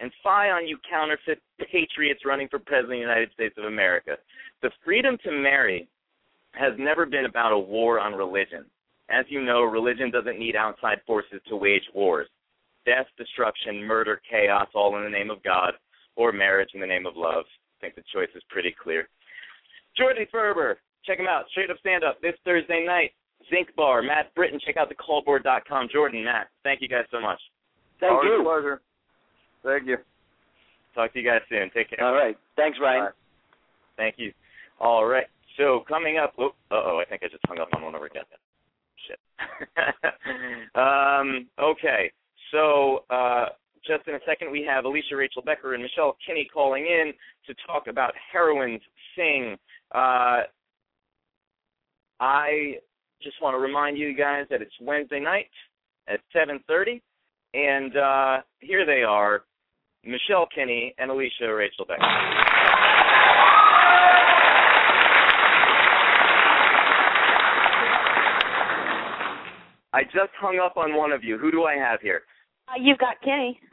And 0.00 0.10
fie 0.24 0.50
on 0.50 0.66
you 0.66 0.76
counterfeit 0.90 1.40
patriots 1.70 2.22
running 2.26 2.48
for 2.48 2.58
president 2.58 2.94
of 2.94 2.98
the 2.98 3.12
United 3.14 3.32
States 3.32 3.54
of 3.56 3.64
America. 3.64 4.16
The 4.62 4.70
freedom 4.84 5.16
to 5.22 5.30
marry 5.30 5.86
has 6.52 6.72
never 6.76 7.06
been 7.06 7.26
about 7.26 7.52
a 7.52 7.58
war 7.58 8.00
on 8.00 8.14
religion. 8.14 8.64
As 9.08 9.24
you 9.28 9.44
know, 9.44 9.62
religion 9.62 10.10
doesn't 10.10 10.38
need 10.38 10.56
outside 10.56 10.98
forces 11.06 11.40
to 11.48 11.54
wage 11.56 11.84
wars. 11.94 12.26
Death, 12.86 13.06
destruction, 13.16 13.82
murder, 13.82 14.20
chaos, 14.28 14.68
all 14.74 14.96
in 14.96 15.04
the 15.04 15.10
name 15.10 15.30
of 15.30 15.42
God, 15.42 15.72
or 16.16 16.32
marriage 16.32 16.70
in 16.74 16.80
the 16.80 16.86
name 16.86 17.06
of 17.06 17.16
love. 17.16 17.44
I 17.46 17.80
think 17.80 17.94
the 17.94 18.02
choice 18.12 18.28
is 18.34 18.42
pretty 18.48 18.74
clear. 18.82 19.08
Jordan 19.96 20.26
Ferber, 20.30 20.78
check 21.04 21.18
him 21.18 21.26
out. 21.28 21.44
Straight 21.50 21.70
up 21.70 21.78
stand 21.78 22.04
up 22.04 22.20
this 22.20 22.34
Thursday 22.44 22.84
night. 22.86 23.12
Zinc 23.50 23.68
Bar, 23.76 24.02
Matt 24.02 24.34
Britton. 24.34 24.60
Check 24.64 24.76
out 24.76 24.90
thecallboard.com. 24.90 25.88
Jordan, 25.92 26.24
Matt, 26.24 26.48
thank 26.62 26.80
you 26.80 26.88
guys 26.88 27.04
so 27.10 27.20
much. 27.20 27.40
Thank 28.00 28.12
Always 28.12 28.28
you. 28.28 28.40
a 28.40 28.44
pleasure. 28.44 28.80
Thank 29.62 29.86
you. 29.86 29.96
Talk 30.94 31.12
to 31.12 31.20
you 31.20 31.28
guys 31.28 31.40
soon. 31.48 31.70
Take 31.74 31.90
care. 31.90 32.04
All 32.04 32.14
right. 32.14 32.36
Thanks, 32.56 32.78
Ryan. 32.80 32.98
All 32.98 33.04
right. 33.06 33.14
Thank 33.96 34.14
you. 34.18 34.32
All 34.80 35.04
right. 35.04 35.26
So 35.56 35.84
coming 35.88 36.18
up. 36.18 36.34
Oh, 36.38 36.50
oh, 36.70 37.00
I 37.00 37.08
think 37.08 37.22
I 37.22 37.28
just 37.28 37.42
hung 37.46 37.58
up 37.58 37.68
on 37.74 37.82
one 37.82 37.94
over 37.94 38.06
again. 38.06 38.24
Shit. 39.06 39.18
um, 40.74 41.46
okay. 41.62 42.10
So 42.50 43.04
uh, 43.10 43.46
just 43.86 44.06
in 44.08 44.14
a 44.14 44.20
second, 44.26 44.50
we 44.50 44.64
have 44.68 44.84
Alicia 44.84 45.16
Rachel 45.16 45.42
Becker 45.42 45.74
and 45.74 45.82
Michelle 45.82 46.16
Kinney 46.26 46.48
calling 46.52 46.86
in 46.86 47.12
to 47.46 47.54
talk 47.66 47.86
about 47.88 48.12
heroines 48.32 48.80
sing. 49.16 49.56
Uh, 49.94 50.42
I 52.20 52.74
just 53.22 53.36
want 53.42 53.54
to 53.54 53.58
remind 53.58 53.98
you 53.98 54.14
guys 54.14 54.46
that 54.50 54.62
it's 54.62 54.74
Wednesday 54.80 55.20
night 55.20 55.50
at 56.08 56.20
7:30, 56.34 57.00
and 57.54 57.96
uh, 57.96 58.42
here 58.60 58.86
they 58.86 59.02
are, 59.02 59.44
Michelle 60.04 60.46
Kinney 60.54 60.94
and 60.98 61.10
Alicia 61.10 61.52
Rachel 61.52 61.84
Becker. 61.86 62.63
I 69.94 70.02
just 70.04 70.32
hung 70.40 70.58
up 70.58 70.76
on 70.76 70.96
one 70.96 71.12
of 71.12 71.22
you. 71.22 71.38
Who 71.38 71.50
do 71.50 71.64
I 71.64 71.74
have 71.76 72.00
here? 72.00 72.22
Uh, 72.68 72.72
you've 72.80 72.98
got 72.98 73.20
Kinney. 73.22 73.60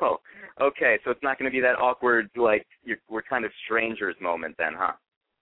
Oh, 0.00 0.18
okay. 0.60 1.00
So 1.04 1.10
it's 1.10 1.22
not 1.24 1.36
going 1.36 1.50
to 1.50 1.52
be 1.52 1.60
that 1.60 1.80
awkward, 1.80 2.30
like 2.36 2.64
you're, 2.84 2.98
we're 3.10 3.22
kind 3.22 3.44
of 3.44 3.50
strangers 3.64 4.14
moment, 4.22 4.54
then, 4.56 4.70
huh? 4.76 4.92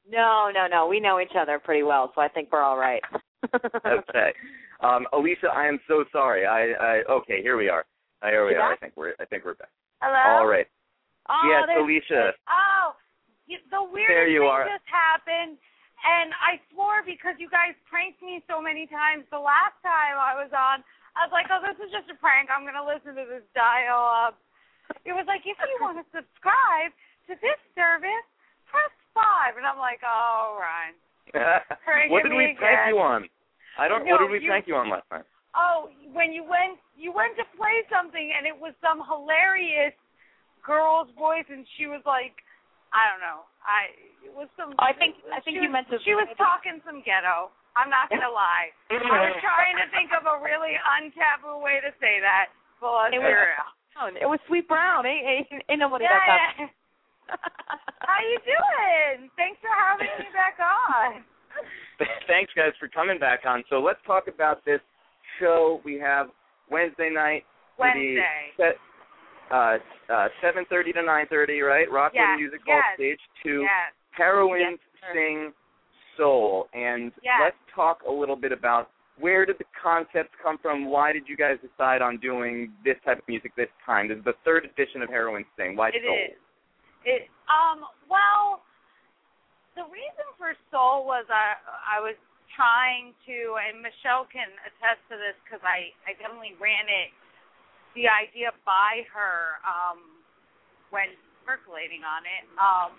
No, 0.09 0.51
no, 0.55 0.67
no. 0.67 0.89
We 0.89 1.01
know 1.01 1.21
each 1.21 1.37
other 1.39 1.59
pretty 1.59 1.83
well, 1.83 2.11
so 2.15 2.23
I 2.23 2.29
think 2.29 2.49
we're 2.51 2.63
all 2.63 2.79
right. 2.79 3.03
okay. 3.55 4.33
Um, 4.81 5.07
Alicia, 5.13 5.49
I 5.55 5.67
am 5.69 5.79
so 5.87 6.05
sorry. 6.13 6.47
I, 6.47 6.73
I 6.81 7.03
okay. 7.13 7.43
Here 7.43 7.59
we 7.59 7.69
are. 7.69 7.85
Uh, 8.23 8.29
here 8.29 8.47
we 8.47 8.53
You 8.53 8.59
are. 8.59 8.73
I 8.73 8.77
think 8.77 8.95
we're. 8.97 9.13
I 9.21 9.27
think 9.27 9.45
we're 9.45 9.55
back. 9.55 9.69
Hello. 10.01 10.41
All 10.41 10.47
right. 10.47 10.67
Oh, 11.29 11.49
yes, 11.51 11.69
Alicia. 11.79 12.33
Oh, 12.49 12.93
you, 13.47 13.59
the 13.71 13.85
weirdest 13.85 14.09
There 14.09 14.29
you 14.29 14.41
thing 14.41 14.49
are. 14.49 14.65
just 14.65 14.89
happened, 14.89 15.59
and 16.03 16.35
I 16.35 16.59
swore 16.75 17.03
because 17.07 17.39
you 17.39 17.47
guys 17.49 17.75
pranked 17.87 18.23
me 18.23 18.43
so 18.51 18.59
many 18.59 18.87
times 18.91 19.27
the 19.31 19.41
last 19.41 19.79
time 19.83 20.19
I 20.19 20.35
was 20.35 20.51
on. 20.51 20.83
I 21.15 21.29
was 21.29 21.33
like, 21.35 21.47
oh, 21.53 21.61
this 21.61 21.77
is 21.79 21.93
just 21.93 22.09
a 22.11 22.17
prank. 22.19 22.49
I'm 22.49 22.65
gonna 22.67 22.83
listen 22.83 23.15
to 23.15 23.27
this 23.29 23.45
dial 23.55 24.03
up. 24.03 24.37
It 25.07 25.15
was 25.15 25.25
like, 25.31 25.45
if 25.47 25.57
you 25.61 25.77
want 25.81 26.01
to 26.01 26.07
subscribe 26.17 26.91
to 27.31 27.39
this 27.39 27.61
service, 27.77 28.27
press 28.67 28.93
five, 29.15 29.55
and 29.61 29.65
I'm 29.69 29.79
like, 29.79 30.01
oh, 30.03 30.59
Ryan. 30.59 30.95
What 32.11 32.27
did 32.27 32.35
we 32.35 32.53
me 32.53 32.59
prank 32.59 32.81
again. 32.83 32.93
you 32.93 32.99
on? 32.99 33.21
I 33.79 33.87
don't. 33.89 34.05
No, 34.05 34.19
what 34.19 34.27
did 34.27 34.33
we 34.35 34.41
you- 34.43 34.51
prank 34.51 34.67
you 34.67 34.75
on 34.77 34.91
last 34.91 35.07
time? 35.09 35.25
Oh, 35.55 35.93
when 36.17 36.33
you 36.33 36.43
went, 36.43 36.81
you 36.97 37.13
went 37.13 37.37
to 37.37 37.45
play 37.61 37.85
something, 37.93 38.33
and 38.33 38.49
it 38.49 38.57
was 38.57 38.73
some 38.81 39.05
hilarious 39.05 39.93
girl's 40.65 41.13
voice, 41.13 41.45
and 41.53 41.69
she 41.77 41.85
was 41.85 42.01
like, 42.09 42.33
I 42.97 43.05
don't 43.13 43.21
know, 43.21 43.45
I 43.61 43.93
it 44.23 44.33
was 44.33 44.49
some. 44.57 44.73
I 44.79 44.95
think 44.95 45.19
I 45.29 45.43
think 45.43 45.59
she 45.59 45.63
you 45.63 45.69
was, 45.69 45.75
meant 45.75 45.89
to. 45.91 45.99
She 46.07 46.15
was 46.15 46.31
talking 46.39 46.79
some 46.87 47.03
ghetto. 47.03 47.51
I'm 47.75 47.89
not 47.89 48.09
gonna 48.13 48.29
lie. 48.31 48.69
I 48.93 49.33
was 49.33 49.41
trying 49.41 49.77
to 49.81 49.89
think 49.97 50.13
of 50.13 50.29
a 50.29 50.37
really 50.45 50.77
untaboo 50.77 51.61
way 51.65 51.81
to 51.81 51.91
say 51.99 52.21
that. 52.21 52.53
But 52.81 53.09
let's 53.09 53.17
It 53.17 53.23
was- 53.23 54.19
It 54.21 54.29
was 54.29 54.41
Sweet 54.49 54.67
Brown. 54.69 55.07
Ain't, 55.07 55.49
ain't, 55.53 55.63
ain't 55.69 55.81
nobody 55.81 56.05
Yeah, 56.05 56.19
got 56.21 56.59
yeah. 56.59 57.37
How 58.03 58.19
you 58.21 58.39
doing? 58.45 59.31
Thanks 59.37 59.61
for 59.61 59.71
having 59.73 60.09
me 60.19 60.29
back 60.35 60.59
on. 60.61 61.25
Thanks, 62.27 62.53
guys, 62.57 62.73
for 62.81 62.89
coming 62.89 63.19
back 63.19 63.45
on. 63.47 63.63
So 63.71 63.79
let's 63.81 64.01
talk 64.07 64.27
about 64.29 64.65
this 64.65 64.81
show 65.39 65.81
we 65.85 65.99
have 66.01 66.29
Wednesday 66.71 67.11
night. 67.13 67.45
for 67.77 67.89
the 67.95 68.17
Wednesday. 68.17 68.53
set, 68.57 68.77
uh, 69.55 69.79
uh, 70.13 70.29
7:30 70.43 70.93
to 70.95 71.03
9:30, 71.03 71.61
right? 71.63 71.91
Rockwood 71.91 72.21
Yes, 72.21 72.39
Music 72.39 72.61
Hall 72.67 72.77
yes, 72.77 72.97
stage 72.97 73.21
two. 73.43 73.63
Yes. 73.63 73.93
Heroines 74.13 74.79
Yes, 75.03 75.13
sing 75.13 75.53
soul, 76.17 76.69
and 76.73 77.13
Yes. 77.23 77.41
let's 77.41 77.57
talk 77.75 78.03
a 78.03 78.11
little 78.13 78.37
bit 78.37 78.53
about 78.53 78.91
where 79.19 79.45
did 79.45 79.59
the 79.59 79.65
concept 79.81 80.35
come 80.43 80.57
from? 80.59 80.87
Why 80.87 81.13
did 81.13 81.29
you 81.29 81.37
guys 81.37 81.59
decide 81.61 82.01
on 82.01 82.17
doing 82.19 82.73
this 82.85 82.97
type 83.05 83.19
of 83.19 83.29
music 83.29 83.55
this 83.57 83.69
time? 83.85 84.09
This 84.09 84.19
is 84.19 84.25
the 84.25 84.33
third 84.45 84.65
edition 84.65 85.03
of 85.03 85.11
Heroines 85.11 85.47
Sing. 85.57 85.77
Why 85.77 85.89
It 85.89 86.03
soul? 86.05 86.17
is. 86.17 86.39
It 87.05 87.23
um 87.49 87.85
well 88.09 88.63
the 89.77 89.85
reason 89.85 90.27
for 90.39 90.55
soul 90.71 91.05
was 91.05 91.27
I 91.29 91.57
I 91.85 92.01
was 92.01 92.17
trying 92.57 93.13
to 93.27 93.57
and 93.69 93.83
Michelle 93.83 94.25
can 94.33 94.49
attest 94.65 95.01
to 95.11 95.17
this 95.17 95.37
because 95.45 95.61
I 95.65 95.93
I 96.09 96.15
definitely 96.17 96.55
ran 96.61 96.89
it 96.89 97.11
the 97.95 98.09
idea 98.09 98.53
by 98.65 99.05
her 99.13 99.61
um 99.67 100.23
when 100.91 101.13
percolating 101.45 102.05
on 102.05 102.23
it 102.25 102.45
um 102.57 102.97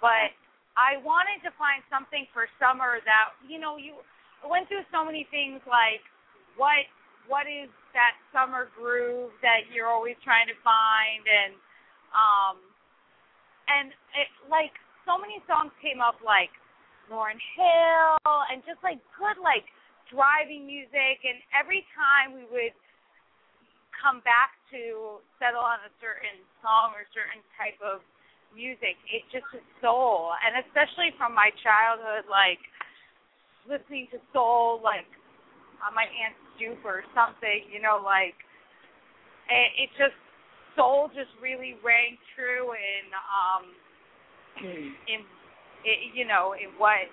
but 0.00 0.34
I 0.76 1.00
wanted 1.00 1.40
to 1.48 1.50
find 1.56 1.80
something 1.88 2.28
for 2.36 2.44
summer 2.60 3.00
that 3.08 3.32
you 3.48 3.56
know 3.56 3.80
you 3.80 3.96
went 4.44 4.68
through 4.68 4.84
so 4.92 5.04
many 5.04 5.26
things 5.32 5.64
like 5.64 6.04
what 6.56 6.84
what 7.26 7.48
is 7.48 7.72
that 7.96 8.14
summer 8.30 8.68
groove 8.76 9.32
that 9.42 9.66
you're 9.72 9.88
always 9.88 10.16
trying 10.22 10.46
to 10.46 10.58
find? 10.62 11.24
And 11.24 11.52
um 12.12 12.56
and 13.66 13.90
it 14.14 14.28
like 14.46 14.76
so 15.08 15.16
many 15.18 15.40
songs 15.48 15.72
came 15.80 16.04
up 16.04 16.20
like 16.22 16.52
Lauryn 17.08 17.40
Hill 17.56 18.36
and 18.52 18.62
just 18.68 18.78
like 18.84 19.00
good 19.16 19.40
like 19.40 19.66
driving 20.12 20.68
music. 20.68 21.24
And 21.24 21.40
every 21.56 21.82
time 21.96 22.36
we 22.36 22.44
would 22.52 22.76
come 23.96 24.20
back 24.22 24.54
to 24.70 25.18
settle 25.40 25.64
on 25.64 25.80
a 25.82 25.92
certain 25.98 26.36
song 26.60 26.92
or 26.94 27.08
certain 27.16 27.42
type 27.56 27.78
of 27.80 28.04
music. 28.56 28.96
It 29.12 29.22
just 29.30 29.46
was 29.52 29.62
soul. 29.84 30.32
And 30.40 30.64
especially 30.64 31.12
from 31.20 31.36
my 31.36 31.52
childhood 31.60 32.24
like 32.26 32.58
listening 33.68 34.08
to 34.14 34.18
soul 34.32 34.80
like 34.82 35.06
on 35.84 35.92
my 35.92 36.08
aunt's 36.08 36.40
stoop 36.56 36.78
or 36.86 37.02
something 37.12 37.66
you 37.68 37.82
know 37.82 37.98
like 37.98 38.38
it, 39.50 39.70
it 39.86 39.90
just 39.98 40.14
soul 40.78 41.10
just 41.10 41.34
really 41.42 41.74
rang 41.82 42.14
true 42.38 42.72
in 42.72 43.04
um 43.12 43.64
in 44.62 45.20
i 45.20 45.92
you 46.14 46.24
know 46.24 46.54
in 46.54 46.70
what 46.78 47.10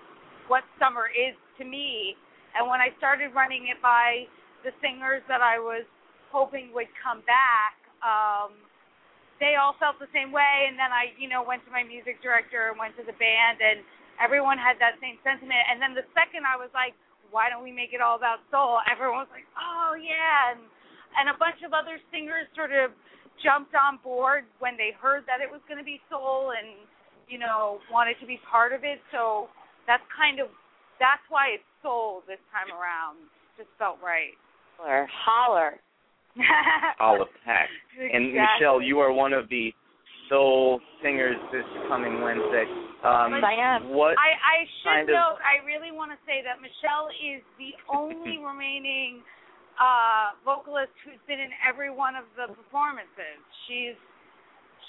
what 0.47 0.63
summer 0.79 1.07
is 1.07 1.35
to 1.57 1.63
me. 1.65 2.15
And 2.53 2.69
when 2.69 2.81
I 2.81 2.93
started 2.97 3.33
running 3.33 3.71
it 3.71 3.81
by 3.81 4.25
the 4.63 4.71
singers 4.81 5.23
that 5.27 5.41
I 5.41 5.57
was 5.57 5.85
hoping 6.31 6.71
would 6.73 6.89
come 7.01 7.21
back 7.25 7.77
um 8.03 8.53
they 9.43 9.59
all 9.59 9.75
felt 9.75 9.99
the 9.99 10.07
same 10.15 10.31
way 10.31 10.71
and 10.71 10.79
then 10.79 10.95
I 10.95 11.11
you 11.19 11.27
know 11.27 11.43
went 11.43 11.67
to 11.67 11.71
my 11.75 11.83
music 11.83 12.23
director 12.23 12.71
and 12.71 12.79
went 12.79 12.95
to 12.95 13.03
the 13.03 13.15
band 13.19 13.59
and 13.59 13.83
everyone 14.23 14.55
had 14.55 14.79
that 14.79 14.95
same 15.03 15.19
sentiment. 15.19 15.59
And 15.67 15.83
then 15.83 15.91
the 15.91 16.07
second 16.15 16.47
I 16.47 16.55
was 16.55 16.71
like 16.71 16.95
why 17.27 17.51
don't 17.51 17.65
we 17.65 17.75
make 17.75 17.91
it 17.91 17.99
all 17.99 18.15
about 18.15 18.45
soul? 18.47 18.79
Everyone 18.87 19.27
was 19.27 19.33
like 19.35 19.47
oh 19.59 19.99
yeah. 19.99 20.55
And 20.55 20.63
and 21.19 21.27
a 21.27 21.35
bunch 21.35 21.59
of 21.67 21.75
other 21.75 21.99
singers 22.07 22.47
sort 22.55 22.71
of 22.71 22.95
jumped 23.43 23.75
on 23.75 23.99
board 23.99 24.47
when 24.63 24.79
they 24.79 24.95
heard 24.95 25.27
that 25.27 25.43
it 25.43 25.49
was 25.51 25.61
going 25.67 25.77
to 25.77 25.85
be 25.85 25.99
soul 26.09 26.55
and 26.55 26.87
you 27.27 27.37
know 27.37 27.83
wanted 27.91 28.15
to 28.23 28.25
be 28.25 28.39
part 28.47 28.71
of 28.71 28.87
it. 28.87 29.03
So 29.11 29.51
that's 29.85 30.05
kind 30.15 30.39
of 30.39 30.47
that's 31.03 31.23
why 31.27 31.59
it's 31.59 31.69
soul 31.83 32.23
this 32.31 32.41
time 32.53 32.71
around. 32.71 33.19
Just 33.59 33.69
felt 33.77 33.99
right. 33.99 34.33
Holler, 34.77 35.07
holler. 35.11 35.71
Olive. 36.99 37.27
And 37.45 38.25
Exactly. 38.25 38.33
Michelle, 38.33 38.81
you 38.81 38.99
are 38.99 39.11
one 39.13 39.33
of 39.33 39.49
the 39.49 39.73
soul 40.29 40.79
singers 41.03 41.35
this 41.51 41.65
coming 41.87 42.21
Wednesday. 42.21 42.65
Um, 43.03 43.37
I 43.43 43.53
am. 43.59 43.89
What? 43.93 44.15
I, 44.17 44.33
I 44.33 44.57
should 44.81 44.89
kind 44.89 45.09
of- 45.09 45.13
note, 45.13 45.37
I 45.43 45.63
really 45.65 45.91
want 45.91 46.11
to 46.11 46.17
say 46.25 46.41
that 46.41 46.57
Michelle 46.63 47.09
is 47.21 47.43
the 47.59 47.75
only 47.93 48.39
remaining 48.39 49.21
uh, 49.77 50.33
vocalist 50.45 50.93
who's 51.05 51.19
been 51.27 51.39
in 51.39 51.49
every 51.61 51.91
one 51.91 52.15
of 52.15 52.25
the 52.37 52.53
performances. 52.53 53.37
She's 53.67 53.97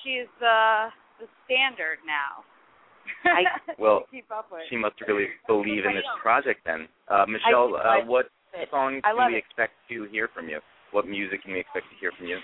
she's 0.02 0.28
the 0.40 0.88
the 1.20 1.26
standard 1.44 1.98
now. 2.06 2.44
I- 3.24 3.60
Well, 3.78 4.04
keep 4.10 4.30
up 4.30 4.48
with. 4.52 4.62
She 4.70 4.76
must 4.76 4.96
really 5.06 5.28
believe 5.46 5.84
in 5.84 5.94
this 5.94 6.08
project 6.22 6.60
then. 6.64 6.88
Uh, 7.08 7.26
Michelle, 7.26 7.74
uh, 7.76 8.04
what 8.06 8.26
songs 8.70 9.02
can 9.04 9.32
we 9.32 9.36
expect 9.36 9.72
to 9.90 10.04
hear 10.10 10.28
from 10.32 10.48
you? 10.48 10.60
What 10.94 11.10
music 11.10 11.42
can 11.42 11.50
we 11.52 11.58
expect 11.58 11.90
to 11.90 11.96
hear 11.98 12.14
from 12.14 12.30
you? 12.30 12.38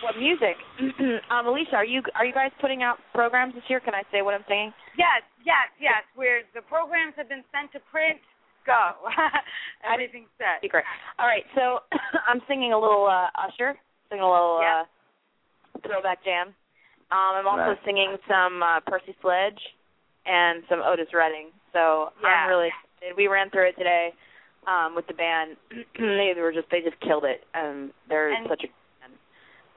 What 0.00 0.16
music? 0.16 0.56
um, 1.28 1.44
Alicia, 1.44 1.76
are 1.76 1.84
you 1.84 2.00
are 2.16 2.24
you 2.24 2.32
guys 2.32 2.48
putting 2.60 2.82
out 2.82 2.96
programs 3.12 3.52
this 3.52 3.62
year? 3.68 3.78
Can 3.78 3.92
I 3.94 4.02
say 4.10 4.24
what 4.24 4.32
I'm 4.32 4.44
singing? 4.48 4.72
Yes, 4.96 5.20
yes, 5.44 5.68
yes. 5.76 6.00
Where 6.16 6.48
the 6.56 6.64
programs 6.64 7.12
have 7.20 7.28
been 7.28 7.44
sent 7.52 7.72
to 7.76 7.80
print, 7.92 8.16
go. 8.64 9.04
Everything's 9.84 10.32
set. 10.40 10.64
Secret. 10.64 10.84
All 11.20 11.28
right, 11.28 11.44
so 11.52 11.84
I'm 12.28 12.40
singing 12.48 12.72
a 12.72 12.80
little 12.80 13.04
uh, 13.04 13.28
Usher, 13.36 13.76
singing 14.08 14.24
a 14.24 14.30
little 14.32 14.60
Yeah. 14.64 14.88
uh, 14.88 15.80
throwback 15.84 16.24
jam. 16.24 16.56
Um, 17.12 17.44
I'm 17.44 17.46
also 17.46 17.76
Nice. 17.76 17.84
singing 17.84 18.16
some 18.24 18.64
uh, 18.64 18.80
Percy 18.88 19.12
Sledge 19.20 19.60
and 20.24 20.64
some 20.72 20.80
Otis 20.80 21.12
Redding. 21.12 21.52
So 21.76 22.16
Yeah. 22.24 22.48
I'm 22.48 22.48
really 22.48 22.72
excited. 22.72 23.12
We 23.16 23.28
ran 23.28 23.52
through 23.52 23.68
it 23.68 23.76
today 23.76 24.16
um, 24.66 24.94
with 24.94 25.06
the 25.06 25.14
band. 25.14 25.56
they 25.98 26.32
were 26.36 26.52
just 26.52 26.68
they 26.70 26.80
just 26.80 26.98
killed 27.00 27.24
it. 27.24 27.44
Um, 27.54 27.92
they're 28.08 28.32
And- 28.32 28.48
such 28.48 28.64
a 28.64 28.70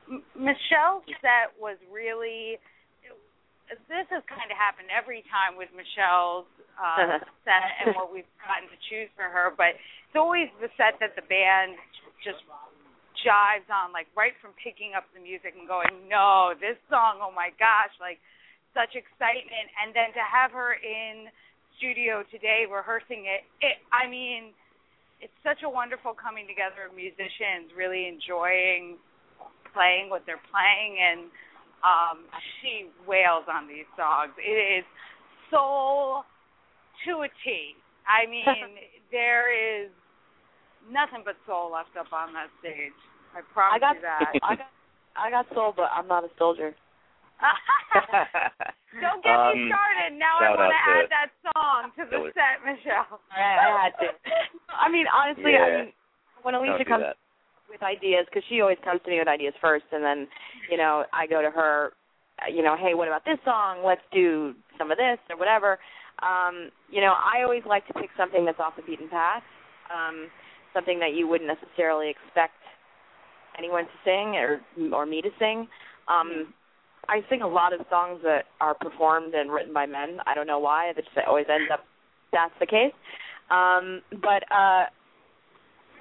M- 0.08 0.24
Michelle's 0.36 1.04
set 1.20 1.52
was 1.60 1.76
really. 1.92 2.58
This 3.92 4.08
has 4.16 4.24
kind 4.32 4.48
of 4.48 4.56
happened 4.56 4.88
every 4.88 5.28
time 5.28 5.60
with 5.60 5.68
Michelle's 5.76 6.48
uh, 6.80 7.20
set 7.44 7.68
and 7.84 7.92
what 8.00 8.16
we've 8.16 8.28
gotten 8.40 8.72
to 8.72 8.80
choose 8.88 9.12
for 9.20 9.28
her, 9.28 9.52
but 9.52 9.76
it's 10.08 10.16
always 10.16 10.48
the 10.64 10.72
set 10.80 10.96
that 11.04 11.20
the 11.20 11.26
band 11.28 11.76
just 12.24 12.40
jives 13.28 13.68
on, 13.68 13.92
like 13.92 14.08
right 14.16 14.32
from 14.40 14.56
picking 14.56 14.96
up 14.96 15.04
the 15.12 15.20
music 15.20 15.52
and 15.60 15.68
going, 15.68 16.08
no, 16.08 16.56
this 16.56 16.80
song, 16.88 17.20
oh 17.20 17.34
my 17.36 17.52
gosh, 17.60 17.92
like 18.00 18.24
such 18.72 18.96
excitement, 18.96 19.68
and 19.84 19.92
then 19.92 20.16
to 20.16 20.24
have 20.24 20.56
her 20.56 20.80
in 20.80 21.28
studio 21.76 22.24
today 22.32 22.64
rehearsing 22.70 23.28
it, 23.28 23.44
it 23.60 23.84
I 23.92 24.08
mean, 24.08 24.56
it's 25.22 25.34
such 25.44 25.64
a 25.66 25.70
wonderful 25.70 26.14
coming 26.14 26.46
together 26.48 26.90
of 26.90 26.94
musicians 26.96 27.74
really 27.76 28.08
enjoying 28.08 28.98
playing 29.74 30.10
what 30.10 30.24
they're 30.26 30.42
playing 30.50 30.98
and 31.02 31.20
um 31.86 32.26
she 32.62 32.90
wails 33.06 33.46
on 33.50 33.68
these 33.68 33.88
songs. 33.98 34.34
It 34.42 34.82
is 34.82 34.86
soul 35.50 36.24
to 37.06 37.22
a 37.26 37.30
T. 37.46 37.74
I 38.08 38.26
mean, 38.30 38.78
there 39.12 39.54
is 39.54 39.90
nothing 40.90 41.22
but 41.26 41.36
soul 41.46 41.72
left 41.72 41.94
up 42.00 42.10
on 42.14 42.34
that 42.34 42.50
stage. 42.60 42.96
I 43.36 43.42
promise 43.54 43.78
I 43.78 43.80
got 43.80 43.96
you 43.96 44.02
that. 44.02 44.32
I 44.42 44.56
got 44.56 44.72
I 45.18 45.30
got 45.30 45.46
soul, 45.54 45.74
but 45.76 45.90
I'm 45.94 46.08
not 46.08 46.24
a 46.24 46.30
soldier. 46.38 46.74
Don't 49.02 49.22
get 49.22 49.34
Um, 49.38 49.54
me 49.54 49.70
started. 49.70 50.18
Now 50.18 50.42
I 50.42 50.50
want 50.58 50.74
to 50.74 50.74
out 50.74 50.74
to 50.74 50.94
add 50.98 51.10
that 51.14 51.30
song 51.54 51.82
to 51.98 52.04
the 52.10 52.18
Killer. 52.18 52.34
set, 52.34 52.58
Michelle. 52.66 53.22
I 53.30 53.94
had 53.94 53.94
to. 54.02 54.10
I 54.88 54.90
mean, 54.92 55.06
honestly, 55.12 55.52
Yeah. 55.52 55.68
I 55.68 55.84
mean, 55.84 55.94
when 56.44 56.56
Alicia 56.56 56.80
do 56.80 56.86
comes 56.88 57.04
that. 57.04 57.18
with 57.70 57.84
ideas 57.84 58.26
because 58.32 58.44
she 58.48 58.62
always 58.62 58.78
comes 58.84 59.02
to 59.04 59.10
me 59.12 59.20
with 59.20 59.28
ideas 59.28 59.54
first 59.60 59.84
and 59.92 60.00
then 60.02 60.28
you 60.72 60.78
know 60.78 61.04
i 61.12 61.28
go 61.28 61.42
to 61.42 61.52
her 61.52 61.92
you 62.48 62.64
know 62.64 62.78
hey 62.80 62.94
what 62.94 63.10
about 63.10 63.26
this 63.26 63.40
song? 63.44 63.84
Let's 63.84 64.06
do 64.14 64.56
some 64.78 64.90
of 64.92 64.98
this 64.98 65.20
or 65.30 65.36
whatever. 65.36 65.78
Um 66.24 66.70
you 66.90 67.02
know 67.02 67.14
i 67.20 67.44
always 67.44 67.64
like 67.68 67.86
to 67.88 67.94
pick 68.00 68.10
something 68.16 68.46
that's 68.46 68.60
off 68.62 68.78
the 68.78 68.84
beaten 68.84 69.10
path 69.10 69.44
um 69.92 70.30
something 70.74 71.00
that 71.00 71.14
you 71.14 71.28
wouldn't 71.28 71.50
necessarily 71.52 72.10
expect 72.10 72.56
anyone 73.58 73.84
to 73.84 73.98
sing 74.06 74.36
or 74.40 74.62
or 74.96 75.06
me 75.06 75.22
to 75.22 75.30
sing. 75.38 75.68
Um 76.08 76.54
i 77.10 77.20
sing 77.30 77.42
a 77.42 77.48
lot 77.48 77.74
of 77.74 77.82
songs 77.90 78.22
that 78.24 78.46
are 78.62 78.76
performed 78.76 79.34
and 79.34 79.52
written 79.52 79.74
by 79.74 79.86
men. 79.86 80.20
I 80.26 80.34
don't 80.36 80.48
know 80.48 80.60
why 80.60 80.88
it 80.92 80.96
just 80.96 81.10
always 81.28 81.48
ends 81.50 81.70
up 81.74 81.84
that's 82.32 82.54
the 82.60 82.66
case 82.68 82.94
um 83.50 84.02
but 84.22 84.44
uh 84.52 84.86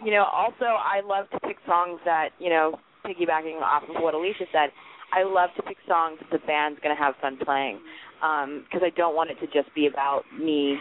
you 0.04 0.10
know, 0.10 0.24
also 0.24 0.64
I 0.64 1.00
love 1.04 1.26
to 1.30 1.40
pick 1.40 1.56
songs 1.66 2.00
that, 2.04 2.30
you 2.38 2.50
know, 2.50 2.78
piggybacking 3.04 3.60
off 3.62 3.84
of 3.88 4.02
what 4.02 4.14
Alicia 4.14 4.44
said, 4.52 4.70
I 5.12 5.22
love 5.22 5.50
to 5.56 5.62
pick 5.62 5.76
songs 5.88 6.18
that 6.20 6.30
the 6.30 6.44
band's 6.46 6.80
going 6.82 6.94
to 6.94 7.00
have 7.00 7.14
fun 7.20 7.38
playing 7.42 7.80
because 8.20 8.82
I 8.82 8.90
don't 8.96 9.14
want 9.14 9.30
it 9.30 9.38
to 9.40 9.46
just 9.46 9.72
be 9.74 9.86
about 9.86 10.22
me 10.38 10.76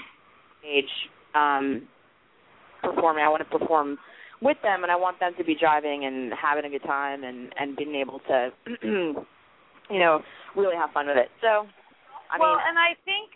stage 0.60 0.90
um, 1.36 1.88
performing. 2.82 3.24
I 3.24 3.30
want 3.30 3.44
to 3.48 3.58
perform 3.58 3.98
with 4.42 4.58
them, 4.64 4.84
and 4.84 4.92
I 4.92 4.96
want 4.96 5.20
them 5.20 5.34
to 5.38 5.44
be 5.44 5.56
driving 5.56 6.06
and 6.06 6.34
having 6.34 6.66
a 6.66 6.70
good 6.70 6.84
time 6.84 7.24
and 7.24 7.54
and 7.60 7.78
being 7.78 7.96
able 7.96 8.20
to, 8.28 8.50
you 8.84 10.00
know, 10.00 10.22
really 10.56 10.76
have 10.76 10.92
fun 10.92 11.08
with 11.08 11.18
it. 11.18 11.30
So, 11.42 11.70
I 12.32 12.40
well, 12.40 12.58
mean, 12.58 12.66
and 12.68 12.80
I 12.80 12.98
think 13.06 13.30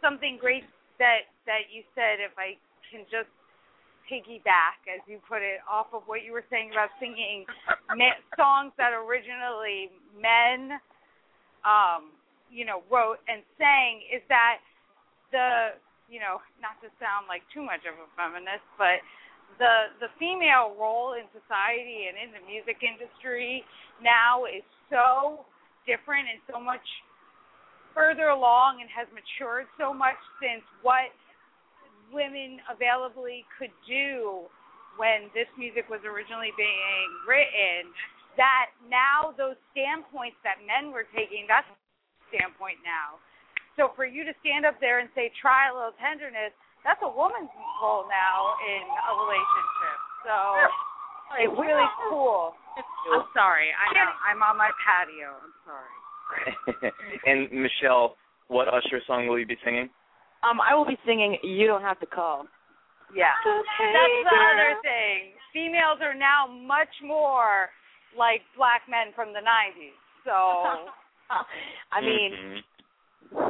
something 0.00 0.38
great 0.40 0.62
that 0.98 1.26
that 1.46 1.68
you 1.72 1.82
said, 1.94 2.22
if 2.22 2.32
I 2.38 2.54
can 2.90 3.04
just 3.10 3.30
piggyback, 4.06 4.78
as 4.86 5.02
you 5.10 5.18
put 5.26 5.42
it, 5.42 5.58
off 5.66 5.90
of 5.92 6.06
what 6.06 6.22
you 6.22 6.30
were 6.30 6.46
saying 6.50 6.70
about 6.70 6.90
singing 7.02 7.44
songs 8.38 8.70
that 8.78 8.94
originally 8.94 9.90
men, 10.14 10.78
um, 11.66 12.14
you 12.50 12.62
know, 12.62 12.86
wrote 12.86 13.18
and 13.26 13.42
sang, 13.58 14.02
is 14.06 14.22
that 14.30 14.62
the, 15.34 15.74
you 16.06 16.22
know, 16.22 16.38
not 16.62 16.78
to 16.80 16.88
sound 17.02 17.26
like 17.26 17.42
too 17.50 17.66
much 17.66 17.82
of 17.82 17.98
a 17.98 18.06
feminist, 18.14 18.62
but 18.78 19.02
the 19.58 19.94
the 20.02 20.10
female 20.18 20.74
role 20.74 21.14
in 21.14 21.24
society 21.30 22.10
and 22.10 22.18
in 22.18 22.34
the 22.34 22.42
music 22.44 22.82
industry 22.82 23.62
now 24.02 24.44
is 24.44 24.66
so 24.90 25.46
different 25.86 26.26
and 26.28 26.42
so 26.50 26.58
much 26.58 26.82
further 27.94 28.28
along 28.34 28.82
and 28.84 28.90
has 28.92 29.08
matured 29.14 29.64
so 29.80 29.94
much 29.94 30.18
since 30.42 30.66
what 30.82 31.08
women 32.12 32.60
availably 32.70 33.44
could 33.58 33.72
do 33.86 34.46
when 34.96 35.28
this 35.36 35.48
music 35.60 35.88
was 35.92 36.00
originally 36.06 36.52
being 36.56 37.08
written 37.28 37.92
that 38.36 38.72
now 38.88 39.32
those 39.36 39.56
standpoints 39.72 40.36
that 40.44 40.60
men 40.64 40.92
were 40.92 41.08
taking 41.16 41.48
that's 41.48 41.68
the 41.68 42.36
standpoint 42.36 42.80
now. 42.84 43.16
So 43.76 43.92
for 43.96 44.04
you 44.08 44.24
to 44.24 44.32
stand 44.40 44.64
up 44.64 44.80
there 44.80 45.00
and 45.00 45.08
say 45.16 45.32
try 45.40 45.68
a 45.68 45.74
little 45.74 45.96
tenderness 46.00 46.52
that's 46.86 47.02
a 47.02 47.10
woman's 47.10 47.50
role 47.82 48.06
now 48.06 48.38
in 48.62 48.82
a 48.86 49.12
relationship. 49.18 49.98
So 50.22 50.34
it's 51.42 51.56
really 51.58 51.90
cool. 52.06 52.54
I'm 53.10 53.26
sorry. 53.34 53.74
I 53.74 53.90
know. 53.90 54.06
I'm 54.22 54.40
on 54.46 54.56
my 54.56 54.70
patio. 54.78 55.34
I'm 55.34 55.56
sorry. 55.66 55.90
And 57.26 57.50
Michelle, 57.50 58.16
what 58.48 58.68
Usher 58.68 59.02
song 59.06 59.26
will 59.26 59.38
you 59.38 59.46
be 59.46 59.58
singing? 59.64 59.90
Um, 60.46 60.60
I 60.60 60.74
will 60.74 60.86
be 60.86 60.96
singing 61.04 61.38
"You 61.42 61.66
Don't 61.66 61.82
Have 61.82 61.98
to 62.00 62.06
Call." 62.06 62.46
Yeah. 63.14 63.32
That's 63.44 64.18
the 64.24 64.38
other 64.54 64.76
thing. 64.82 65.34
Females 65.52 65.98
are 66.02 66.14
now 66.14 66.46
much 66.46 66.90
more 67.02 67.70
like 68.16 68.42
black 68.56 68.82
men 68.88 69.12
from 69.14 69.32
the 69.32 69.40
90s. 69.40 69.94
So, 70.24 70.32
I 71.92 72.00
mean, 72.00 72.32
Mhm. 72.32 72.62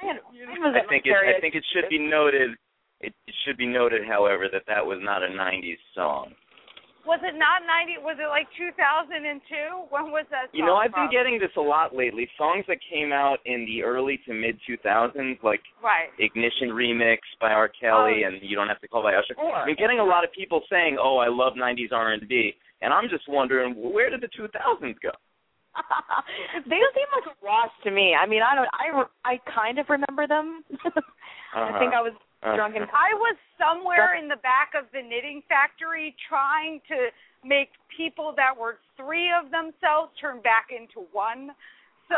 I 0.00 0.78
I 0.78 0.86
think 0.88 1.06
it, 1.06 1.14
I 1.14 1.40
think 1.40 1.54
it 1.54 1.64
should 1.72 1.88
be 1.88 1.98
noted. 1.98 2.56
It, 3.00 3.14
it 3.26 3.34
should 3.44 3.56
be 3.56 3.66
noted, 3.66 4.06
however, 4.06 4.48
that 4.52 4.62
that 4.66 4.84
was 4.84 4.98
not 5.00 5.22
a 5.22 5.28
'90s 5.28 5.78
song. 5.94 6.34
Was 7.08 7.24
it 7.24 7.32
not 7.40 7.64
90? 7.64 8.04
Was 8.04 8.20
it 8.20 8.28
like 8.28 8.44
2002? 8.52 9.88
When 9.88 10.12
was 10.12 10.28
that 10.28 10.52
You 10.52 10.68
know, 10.68 10.76
I've 10.76 10.92
been 10.92 11.08
getting 11.08 11.40
this 11.40 11.50
a 11.56 11.64
lot 11.64 11.96
lately. 11.96 12.28
Songs 12.36 12.68
that 12.68 12.76
came 12.84 13.16
out 13.16 13.40
in 13.48 13.64
the 13.64 13.82
early 13.82 14.20
to 14.28 14.36
mid 14.36 14.60
2000s, 14.68 15.40
like 15.42 15.64
Right. 15.82 16.12
Ignition 16.20 16.68
remix 16.68 17.24
by 17.40 17.50
R. 17.56 17.72
Kelly 17.72 18.22
Oh. 18.24 18.28
and 18.28 18.44
You 18.44 18.54
Don't 18.54 18.68
Have 18.68 18.80
to 18.84 18.88
Call 18.88 19.02
by 19.02 19.16
Usher. 19.16 19.34
Sure. 19.34 19.56
I've 19.56 19.66
been 19.66 19.80
getting 19.80 19.98
a 19.98 20.04
lot 20.04 20.22
of 20.22 20.30
people 20.36 20.60
saying, 20.68 20.98
"Oh, 21.00 21.16
I 21.16 21.28
love 21.28 21.54
'90s 21.56 21.92
R&B," 21.92 22.54
and 22.82 22.92
I'm 22.92 23.08
just 23.08 23.26
wondering, 23.26 23.74
where 23.74 24.10
did 24.10 24.20
the 24.20 24.28
2000s 24.28 25.00
go? 25.00 25.10
they 26.68 26.76
don't 26.76 26.94
seem 26.94 27.08
like 27.14 27.26
a 27.32 27.36
wash 27.44 27.70
to 27.84 27.90
me. 27.90 28.14
I 28.14 28.26
mean, 28.26 28.42
I 28.42 28.54
don't. 28.54 28.68
I 28.72 29.32
I 29.32 29.40
kind 29.48 29.78
of 29.78 29.88
remember 29.88 30.26
them. 30.26 30.64
I 31.54 31.60
uh-huh. 31.62 31.78
think 31.78 31.94
I 31.94 32.02
was 32.02 32.12
Drunk 32.42 32.76
and 32.76 32.86
I 32.94 33.18
was 33.18 33.34
somewhere 33.58 34.14
in 34.14 34.28
the 34.30 34.38
back 34.46 34.78
of 34.78 34.86
the 34.94 35.02
knitting 35.02 35.42
factory 35.50 36.14
trying 36.30 36.78
to 36.86 37.10
make 37.42 37.74
people 37.90 38.32
that 38.38 38.54
were 38.54 38.78
three 38.94 39.30
of 39.34 39.50
themselves 39.50 40.14
turn 40.22 40.38
back 40.42 40.70
into 40.70 41.02
one. 41.10 41.50
So 42.06 42.16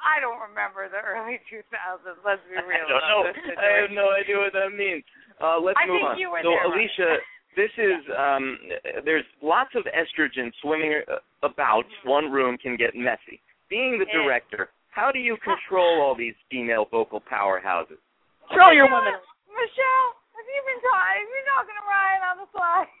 I 0.00 0.18
don't 0.18 0.40
remember 0.40 0.88
the 0.88 1.04
early 1.04 1.38
2000s. 1.52 2.24
Let's 2.24 2.42
be 2.48 2.56
real. 2.56 2.66
I 2.66 2.88
real. 2.88 2.88
don't 2.88 3.04
know. 3.04 3.22
I 3.62 3.84
have 3.84 3.92
no 3.92 4.10
idea 4.16 4.40
what 4.40 4.52
that 4.56 4.72
means. 4.72 5.04
Uh, 5.38 5.60
let's 5.60 5.76
I 5.76 5.86
move 5.86 6.00
think 6.00 6.08
on. 6.08 6.18
you 6.18 6.32
were 6.32 6.42
so, 6.42 6.50
there, 6.50 6.64
right? 6.64 6.80
Alicia, 6.80 7.10
this 7.54 7.72
is 7.78 8.00
um, 8.16 8.58
there's 9.04 9.28
lots 9.44 9.76
of 9.76 9.84
estrogen 9.92 10.50
swimming 10.64 11.04
uh, 11.04 11.20
about. 11.44 11.84
One 12.04 12.32
room 12.32 12.58
can 12.58 12.76
get 12.76 12.96
messy. 12.96 13.40
Being 13.68 14.02
the 14.02 14.08
director, 14.10 14.68
how 14.90 15.12
do 15.12 15.20
you 15.20 15.36
control 15.44 16.02
all 16.02 16.16
these 16.16 16.34
female 16.50 16.86
vocal 16.90 17.22
powerhouses? 17.22 18.02
Throw 18.50 18.72
your 18.72 18.90
woman. 18.90 19.14
Michelle, 19.50 20.10
have 20.38 20.48
you 20.48 20.62
been 20.64 20.82
talking? 20.82 21.26
You're 21.26 21.50
talking 21.54 21.76
to 21.76 21.84
Ryan 21.86 22.22
on 22.30 22.36
the 22.42 22.48
fly. 22.54 22.86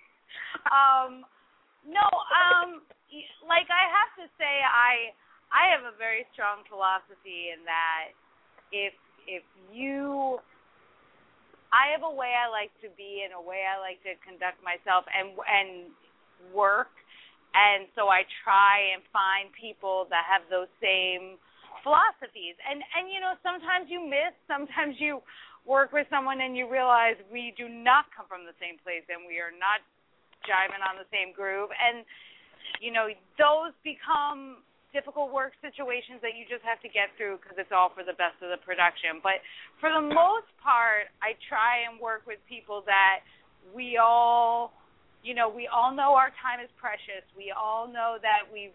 Um, 0.70 1.24
no, 1.86 2.04
um, 2.04 2.82
like 3.46 3.66
I 3.66 3.84
have 3.90 4.12
to 4.22 4.26
say, 4.38 4.60
I 4.62 5.10
I 5.50 5.70
have 5.74 5.82
a 5.82 5.94
very 5.98 6.26
strong 6.34 6.62
philosophy 6.70 7.50
in 7.50 7.66
that 7.66 8.14
if 8.70 8.94
if 9.26 9.42
you 9.74 10.38
I 11.74 11.90
have 11.94 12.02
a 12.02 12.10
way 12.10 12.34
I 12.34 12.50
like 12.50 12.70
to 12.82 12.90
be 12.94 13.22
and 13.26 13.34
a 13.34 13.42
way 13.42 13.66
I 13.66 13.78
like 13.78 14.02
to 14.06 14.14
conduct 14.22 14.62
myself 14.62 15.06
and 15.10 15.34
and 15.46 15.90
work 16.54 16.94
and 17.54 17.90
so 17.98 18.06
I 18.06 18.22
try 18.46 18.94
and 18.94 19.02
find 19.10 19.50
people 19.54 20.06
that 20.10 20.22
have 20.30 20.46
those 20.50 20.70
same 20.78 21.38
philosophies. 21.82 22.56
And 22.64 22.82
and 22.96 23.10
you 23.10 23.20
know 23.20 23.36
sometimes 23.42 23.88
you 23.88 24.00
miss 24.02 24.32
sometimes 24.46 24.96
you 24.98 25.20
work 25.68 25.92
with 25.92 26.08
someone 26.08 26.40
and 26.40 26.56
you 26.56 26.64
realize 26.70 27.20
we 27.28 27.52
do 27.56 27.68
not 27.68 28.08
come 28.16 28.24
from 28.26 28.48
the 28.48 28.56
same 28.56 28.80
place 28.80 29.04
and 29.12 29.28
we 29.28 29.38
are 29.38 29.52
not 29.52 29.84
jiving 30.48 30.80
on 30.80 30.96
the 30.96 31.08
same 31.12 31.32
groove. 31.36 31.70
And 31.74 32.04
you 32.80 32.92
know 32.92 33.08
those 33.36 33.76
become 33.84 34.64
difficult 34.90 35.30
work 35.30 35.54
situations 35.62 36.18
that 36.18 36.34
you 36.34 36.42
just 36.50 36.66
have 36.66 36.82
to 36.82 36.90
get 36.90 37.14
through 37.14 37.38
because 37.38 37.54
it's 37.54 37.70
all 37.70 37.94
for 37.94 38.02
the 38.02 38.16
best 38.18 38.34
of 38.42 38.50
the 38.50 38.58
production. 38.58 39.22
But 39.22 39.38
for 39.78 39.90
the 39.92 40.02
most 40.02 40.50
part 40.58 41.12
I 41.22 41.38
try 41.46 41.86
and 41.86 42.00
work 42.00 42.26
with 42.26 42.42
people 42.50 42.82
that 42.90 43.22
we 43.70 44.00
all 44.00 44.72
you 45.22 45.34
know 45.34 45.48
we 45.48 45.68
all 45.68 45.94
know 45.94 46.16
our 46.16 46.32
time 46.42 46.58
is 46.58 46.70
precious. 46.80 47.22
We 47.36 47.52
all 47.54 47.86
know 47.86 48.18
that 48.22 48.48
we've 48.50 48.74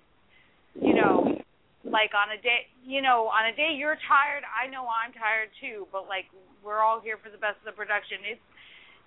you 0.76 0.96
know 0.96 1.35
like 1.96 2.12
on 2.12 2.36
a 2.36 2.40
day 2.44 2.68
you 2.84 3.00
know 3.00 3.32
on 3.32 3.48
a 3.48 3.56
day 3.56 3.72
you're 3.72 3.96
tired 4.04 4.44
i 4.52 4.68
know 4.68 4.84
i'm 4.92 5.16
tired 5.16 5.48
too 5.64 5.88
but 5.96 6.12
like 6.12 6.28
we're 6.60 6.84
all 6.84 7.00
here 7.00 7.16
for 7.24 7.32
the 7.32 7.40
best 7.40 7.56
of 7.64 7.72
the 7.72 7.78
production 7.80 8.20
it's 8.28 8.44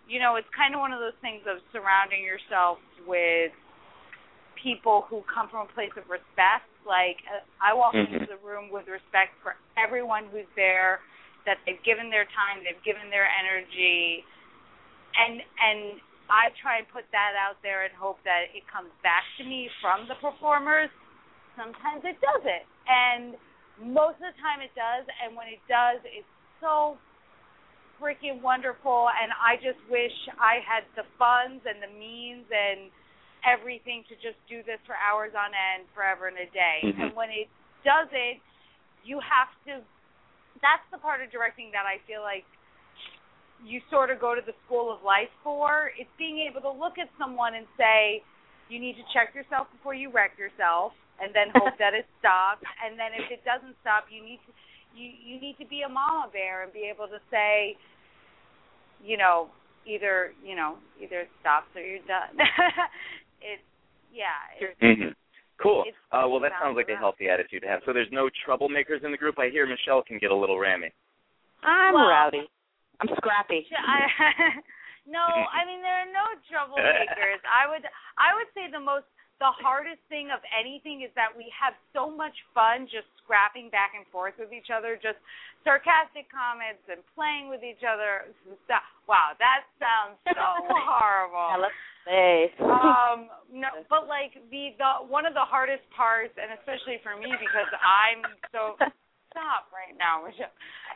you 0.09 0.17
know 0.17 0.41
it's 0.41 0.49
kind 0.57 0.73
of 0.73 0.81
one 0.81 0.89
of 0.97 0.97
those 1.05 1.17
things 1.21 1.45
of 1.45 1.61
surrounding 1.69 2.25
yourself 2.25 2.81
with 3.05 3.53
people 4.57 5.05
who 5.13 5.21
come 5.29 5.53
from 5.53 5.69
a 5.69 5.71
place 5.77 5.93
of 6.01 6.09
respect 6.09 6.65
like 6.89 7.21
uh, 7.29 7.45
i 7.61 7.77
walk 7.77 7.93
into 7.93 8.25
Mhm. 8.25 8.33
the 8.33 8.41
room 8.41 8.73
with 8.73 8.89
respect 8.89 9.37
for 9.45 9.53
everyone 9.77 10.25
who's 10.33 10.49
there 10.57 11.05
that 11.45 11.61
they've 11.69 11.83
given 11.85 12.09
their 12.09 12.25
time 12.33 12.65
they've 12.65 12.83
given 12.89 13.13
their 13.13 13.29
energy 13.29 14.25
and 15.21 15.45
and 15.61 15.81
i 16.33 16.49
try 16.57 16.81
and 16.81 16.89
put 16.89 17.05
that 17.13 17.37
out 17.37 17.61
there 17.61 17.85
and 17.85 17.93
hope 17.95 18.19
that 18.25 18.49
it 18.57 18.65
comes 18.73 18.91
back 19.05 19.23
to 19.37 19.45
me 19.45 19.69
from 19.85 20.09
the 20.09 20.17
performers 20.25 20.89
sometimes 21.59 22.07
it 22.07 22.15
doesn't. 22.23 22.65
And 22.89 23.37
most 23.79 24.17
of 24.19 24.33
the 24.33 24.39
time 24.41 24.61
it 24.65 24.73
does. 24.75 25.07
And 25.23 25.37
when 25.37 25.47
it 25.49 25.61
does, 25.69 26.01
it's 26.09 26.29
so 26.61 26.99
freaking 28.01 28.41
wonderful. 28.41 29.09
And 29.13 29.31
I 29.37 29.57
just 29.61 29.79
wish 29.91 30.15
I 30.41 30.65
had 30.65 30.85
the 30.97 31.05
funds 31.19 31.63
and 31.69 31.83
the 31.83 31.93
means 31.93 32.49
and 32.49 32.91
everything 33.47 34.03
to 34.09 34.15
just 34.19 34.39
do 34.51 34.65
this 34.67 34.81
for 34.83 34.99
hours 34.99 35.31
on 35.37 35.55
end, 35.55 35.87
forever 35.95 36.27
and 36.27 36.39
a 36.39 36.49
day. 36.51 36.81
Mhm. 36.83 36.99
And 36.99 37.15
when 37.15 37.31
it 37.31 37.49
doesn't, 37.85 38.41
you 39.05 39.21
have 39.21 39.51
to. 39.67 39.85
That's 40.61 40.83
the 40.91 40.99
part 40.99 41.23
of 41.23 41.31
directing 41.31 41.71
that 41.71 41.87
I 41.87 41.99
feel 41.99 42.23
like 42.23 42.45
you 43.63 43.81
sort 43.91 44.11
of 44.11 44.19
go 44.19 44.35
to 44.35 44.41
the 44.41 44.55
school 44.67 44.91
of 44.91 45.03
life 45.03 45.31
for. 45.43 45.93
It's 45.97 46.11
being 46.17 46.41
able 46.41 46.61
to 46.63 46.71
look 46.71 46.99
at 46.99 47.09
someone 47.19 47.55
and 47.55 47.67
say, 47.77 48.23
you 48.69 48.79
need 48.79 48.97
to 48.97 49.05
check 49.13 49.35
yourself 49.35 49.71
before 49.73 49.95
you 49.95 50.11
wreck 50.11 50.37
yourself 50.39 50.95
and 51.21 51.35
then 51.35 51.49
hope 51.55 51.75
that 51.83 51.95
it 51.95 52.07
stops 52.19 52.63
and 52.85 52.99
then 52.99 53.13
if 53.15 53.31
it 53.31 53.43
doesn't 53.45 53.75
stop 53.83 54.07
you 54.11 54.23
need 54.23 54.41
to 54.47 54.53
you 54.97 55.11
you 55.23 55.41
need 55.41 55.57
to 55.59 55.67
be 55.67 55.83
a 55.83 55.89
mama 55.89 56.29
bear 56.33 56.63
and 56.63 56.73
be 56.73 56.87
able 56.91 57.07
to 57.07 57.19
say 57.31 57.77
you 59.03 59.17
know 59.17 59.49
either 59.87 60.33
you 60.45 60.55
know 60.57 60.77
either 61.01 61.21
it 61.27 61.31
stops 61.41 61.69
or 61.75 61.83
you're 61.83 62.03
done 62.07 62.35
it's 63.43 63.63
yeah 64.13 64.39
it's, 64.59 64.79
Mhm. 64.81 65.15
Cool. 65.59 65.83
It's 65.91 65.99
Uh, 66.15 66.23
well, 66.31 66.39
that 66.39 66.55
sounds 66.63 66.79
like 66.79 66.87
a 66.87 66.95
healthy 66.95 67.27
attitude 67.29 67.63
to 67.63 67.69
have. 67.69 67.83
So 67.83 67.91
there's 67.93 68.07
no 68.15 68.31
troublemakers 68.47 69.03
in 69.03 69.11
the 69.11 69.19
group. 69.19 69.41
I 69.43 69.51
hear 69.51 69.67
Michelle 69.67 70.07
can 70.07 70.15
get 70.23 70.31
a 70.31 70.35
little 70.39 70.55
rammy. 70.55 70.95
I'm 71.67 71.95
Well- 71.99 72.07
rowdy. 72.07 72.47
I'm 73.03 73.11
scrappy. 73.19 73.67
I, 73.75 74.63
no, 75.05 75.19
I 75.19 75.67
mean 75.67 75.83
there 75.83 75.99
are 75.99 76.13
no 76.15 76.31
troublemakers. 76.47 77.43
I 77.43 77.67
would 77.67 77.83
I 78.19 78.39
would 78.39 78.47
say 78.55 78.71
the 78.71 78.79
most 78.79 79.11
the 79.39 79.55
hardest 79.63 80.03
thing 80.11 80.35
of 80.35 80.43
anything 80.51 81.07
is 81.07 81.15
that 81.15 81.31
we 81.31 81.47
have 81.55 81.75
so 81.95 82.11
much 82.11 82.35
fun 82.51 82.91
just 82.91 83.07
scrapping 83.23 83.71
back 83.71 83.95
and 83.95 84.03
forth 84.11 84.35
with 84.35 84.51
each 84.51 84.75
other, 84.75 84.99
just 84.99 85.19
sarcastic 85.63 86.27
comments 86.27 86.83
and 86.91 86.99
playing 87.15 87.47
with 87.47 87.63
each 87.63 87.87
other. 87.87 88.35
Wow, 89.07 89.39
that 89.39 89.63
sounds 89.79 90.19
so 90.27 90.35
horrible. 90.91 91.71
Hey. 92.09 92.49
um 92.57 93.29
no 93.53 93.69
but 93.93 94.09
like 94.09 94.33
the 94.49 94.73
the 94.81 95.05
one 95.13 95.29
of 95.29 95.37
the 95.37 95.45
hardest 95.45 95.85
parts 95.93 96.33
and 96.41 96.57
especially 96.57 96.97
for 97.05 97.13
me 97.21 97.29
because 97.37 97.69
i'm 97.85 98.25
so 98.49 98.81
stop 99.29 99.69
right 99.77 99.93
now 100.01 100.25
Michelle, 100.25 100.49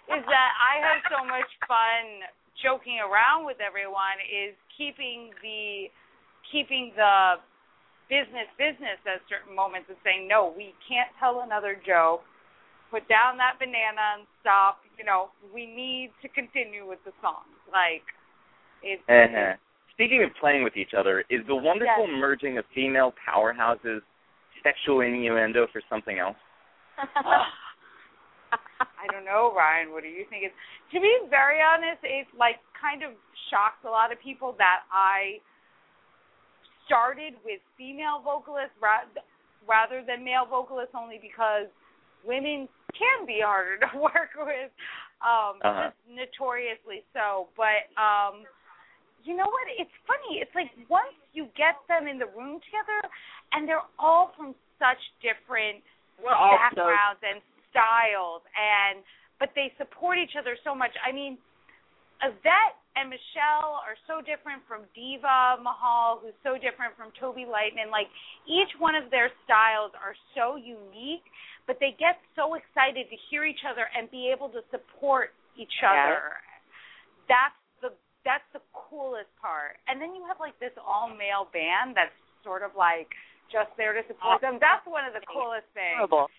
is 0.08 0.24
that 0.24 0.50
i 0.56 0.80
have 0.80 1.04
so 1.12 1.20
much 1.20 1.44
fun 1.68 2.24
joking 2.64 2.96
around 3.04 3.44
with 3.44 3.60
everyone 3.60 4.16
is 4.24 4.56
keeping 4.72 5.36
the 5.44 5.92
keeping 6.48 6.96
the 6.96 7.44
business 8.12 8.44
business 8.60 9.00
at 9.08 9.24
certain 9.32 9.56
moments 9.56 9.88
and 9.88 9.96
saying 10.04 10.28
no 10.28 10.52
we 10.52 10.76
can't 10.84 11.08
tell 11.16 11.40
another 11.40 11.80
joke 11.80 12.20
put 12.92 13.00
down 13.08 13.40
that 13.40 13.56
banana 13.56 14.20
and 14.20 14.28
stop 14.44 14.84
you 15.00 15.04
know 15.08 15.32
we 15.48 15.64
need 15.64 16.12
to 16.20 16.28
continue 16.36 16.84
with 16.84 17.00
the 17.08 17.14
song 17.24 17.48
like 17.72 18.04
it's 18.84 19.00
Uh-huh. 19.08 19.56
Speaking 19.96 20.24
of 20.24 20.30
playing 20.40 20.64
with 20.64 20.76
each 20.76 20.92
other, 20.96 21.20
is 21.28 21.44
the 21.46 21.54
wonderful 21.54 22.08
Yes. 22.08 22.16
merging 22.18 22.56
of 22.58 22.64
female 22.74 23.12
powerhouses 23.20 24.00
sexual 24.64 25.02
innuendo 25.04 25.66
for 25.70 25.80
something 25.88 26.18
else? 26.18 26.36
I 26.98 29.06
don't 29.12 29.24
know, 29.24 29.52
Ryan. 29.54 29.92
What 29.92 30.02
do 30.02 30.08
you 30.08 30.24
think? 30.28 30.44
It's 30.48 30.54
to 30.92 31.00
be 31.00 31.12
very 31.28 31.60
honest, 31.60 32.00
it 32.02 32.26
like 32.36 32.56
kind 32.74 33.04
of 33.04 33.12
shocked 33.52 33.84
a 33.84 33.90
lot 33.92 34.10
of 34.10 34.18
people 34.20 34.56
that 34.58 34.80
I 34.90 35.38
started 36.92 37.32
with 37.40 37.60
female 37.80 38.20
vocalists 38.20 38.76
ra- 38.76 39.08
rather 39.64 40.04
than 40.04 40.20
male 40.20 40.44
vocalists, 40.44 40.92
only 40.92 41.16
because 41.16 41.66
women 42.20 42.68
can 42.92 43.24
be 43.24 43.40
harder 43.40 43.80
to 43.80 43.88
work 44.12 44.36
with, 44.36 44.68
um, 45.24 45.56
Uh-huh. 45.64 45.88
just 45.88 45.96
notoriously 46.12 47.00
so. 47.16 47.48
But 47.56 47.88
um, 47.96 48.44
you 49.24 49.32
know 49.32 49.48
what? 49.48 49.66
It's 49.80 49.96
funny. 50.04 50.44
It's 50.44 50.52
like 50.54 50.68
once 50.92 51.16
you 51.32 51.48
get 51.56 51.80
them 51.88 52.04
in 52.06 52.20
the 52.20 52.28
room 52.36 52.60
together, 52.68 53.00
and 53.56 53.64
they're 53.64 53.88
all 53.98 54.32
from 54.36 54.52
such 54.76 55.00
different 55.24 55.80
We're 56.20 56.34
all 56.36 56.58
so 56.76 56.84
backgrounds 56.84 57.22
and 57.24 57.40
styles 57.72 58.42
and 58.52 59.00
but 59.40 59.50
they 59.56 59.72
support 59.78 60.18
each 60.22 60.36
other 60.38 60.54
so 60.62 60.74
much. 60.74 60.92
I 61.02 61.10
mean, 61.10 61.38
Yvette 62.22 62.78
and 62.94 63.08
Michelle 63.10 63.82
are 63.82 63.98
so 64.06 64.20
different 64.22 64.62
from 64.68 64.86
Diva 64.94 65.58
Mahal, 65.58 66.20
who's 66.22 66.36
so 66.46 66.54
different 66.54 66.94
from 66.96 67.10
Toby 67.18 67.42
Lightman. 67.48 67.90
Like 67.90 68.06
each 68.46 68.70
one 68.78 68.94
of 68.94 69.10
their 69.10 69.30
styles 69.44 69.90
are 69.98 70.14
so 70.36 70.54
unique, 70.54 71.24
but 71.66 71.80
they 71.80 71.96
get 71.98 72.20
so 72.38 72.54
excited 72.54 73.08
to 73.10 73.16
hear 73.30 73.44
each 73.44 73.64
other 73.66 73.88
and 73.96 74.06
be 74.10 74.30
able 74.30 74.48
to 74.54 74.62
support 74.70 75.34
each 75.56 75.72
Yeah. 75.82 75.90
other. 75.92 76.36
That's 77.28 77.58
the 77.80 77.90
that's 78.24 78.46
the 78.52 78.62
coolest 78.70 79.30
part. 79.40 79.78
And 79.88 79.98
then 80.00 80.14
you 80.14 80.22
have 80.30 80.38
like 80.38 80.54
this 80.60 80.72
all 80.78 81.08
male 81.08 81.48
band 81.50 81.96
that's 81.96 82.14
sort 82.44 82.62
of 82.62 82.76
like 82.76 83.10
just 83.50 83.70
there 83.76 83.92
to 83.98 84.06
support 84.06 84.40
them. 84.40 84.58
That's 84.60 84.84
one 84.86 85.04
of 85.04 85.12
the 85.12 85.24
coolest 85.26 85.66
things. 85.74 85.96
adorable. 85.98 86.30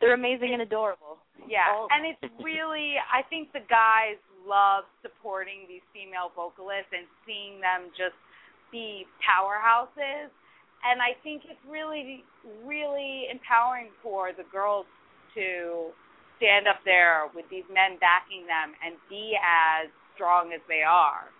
They're 0.00 0.14
amazing 0.14 0.52
and 0.52 0.62
adorable. 0.62 1.18
Yeah, 1.48 1.70
All- 1.72 1.88
and 1.90 2.04
it's 2.06 2.22
really 2.42 2.94
I 3.00 3.22
think 3.22 3.52
the 3.52 3.60
guys 3.66 4.18
love 4.46 4.84
supporting 5.02 5.66
these 5.66 5.84
female 5.92 6.30
vocalists 6.36 6.92
and 6.92 7.08
seeing 7.26 7.60
them 7.60 7.90
just 7.96 8.16
be 8.70 9.04
powerhouses. 9.24 10.28
And 10.84 11.00
I 11.00 11.16
think 11.24 11.42
it's 11.48 11.60
really 11.68 12.24
really 12.64 13.26
empowering 13.32 13.88
for 14.04 14.32
the 14.36 14.44
girls 14.52 14.86
to 15.34 15.90
stand 16.36 16.68
up 16.68 16.80
there 16.84 17.28
with 17.34 17.48
these 17.50 17.64
men 17.72 17.96
backing 17.98 18.44
them 18.46 18.76
and 18.84 18.96
be 19.08 19.32
as 19.40 19.88
strong 20.14 20.52
as 20.52 20.60
they 20.68 20.82
are. 20.82 21.30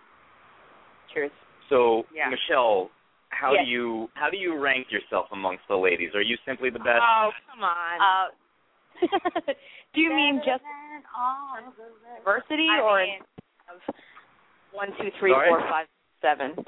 Truth. 1.13 1.31
So, 1.69 2.05
Yeah. 2.13 2.29
Michelle, 2.29 2.89
how 3.29 3.53
Yes. 3.53 3.65
do 3.65 3.71
you 3.71 4.09
how 4.15 4.29
do 4.29 4.37
you 4.37 4.57
rank 4.57 4.91
yourself 4.91 5.27
amongst 5.31 5.67
the 5.67 5.77
ladies? 5.77 6.13
Are 6.15 6.21
you 6.21 6.37
simply 6.45 6.69
the 6.69 6.79
best? 6.79 7.03
Oh, 7.03 7.31
come 7.51 7.63
on. 7.63 8.01
Uh 8.01 8.29
Do 9.93 10.01
you 10.01 10.13
mean 10.13 10.41
just 10.45 10.63
diversity 12.23 12.67
I 12.69 12.81
or 12.81 12.99
mean, 13.05 13.19
one, 14.71 14.89
two, 14.99 15.09
three, 15.19 15.31
Sorry? 15.31 15.49
four, 15.49 15.59
five, 15.69 15.87
seven. 16.21 16.53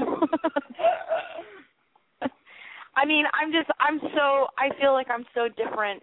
I 2.95 3.05
mean, 3.05 3.25
I'm 3.33 3.51
just 3.51 3.69
I'm 3.79 3.99
so 4.15 4.47
I 4.57 4.69
feel 4.81 4.93
like 4.93 5.07
I'm 5.11 5.25
so 5.35 5.47
different 5.49 6.01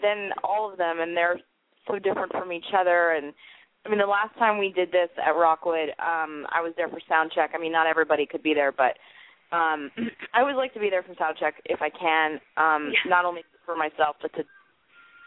than 0.00 0.30
all 0.42 0.70
of 0.70 0.78
them, 0.78 1.00
and 1.00 1.16
they're 1.16 1.38
so 1.86 1.98
different 1.98 2.32
from 2.32 2.52
each 2.52 2.72
other. 2.76 3.12
And 3.12 3.34
I 3.84 3.90
mean, 3.90 3.98
the 3.98 4.06
last 4.06 4.36
time 4.38 4.58
we 4.58 4.72
did 4.72 4.90
this 4.90 5.10
at 5.24 5.36
Rockwood, 5.36 5.90
um, 6.00 6.46
I 6.50 6.60
was 6.62 6.72
there 6.76 6.88
for 6.88 7.00
sound 7.08 7.32
check. 7.34 7.50
I 7.54 7.58
mean, 7.58 7.72
not 7.72 7.86
everybody 7.86 8.24
could 8.26 8.42
be 8.42 8.54
there, 8.54 8.72
but 8.72 8.96
um 9.54 9.90
I 10.34 10.40
always 10.40 10.56
like 10.56 10.72
to 10.74 10.80
be 10.80 10.90
there 10.90 11.02
for 11.02 11.14
sound 11.18 11.36
check 11.38 11.54
if 11.66 11.80
I 11.82 11.90
can. 11.90 12.40
Um, 12.56 12.92
Yeah. 12.92 13.10
not 13.10 13.24
only 13.24 13.42
for 13.64 13.76
myself, 13.76 14.16
but 14.22 14.32
to 14.34 14.44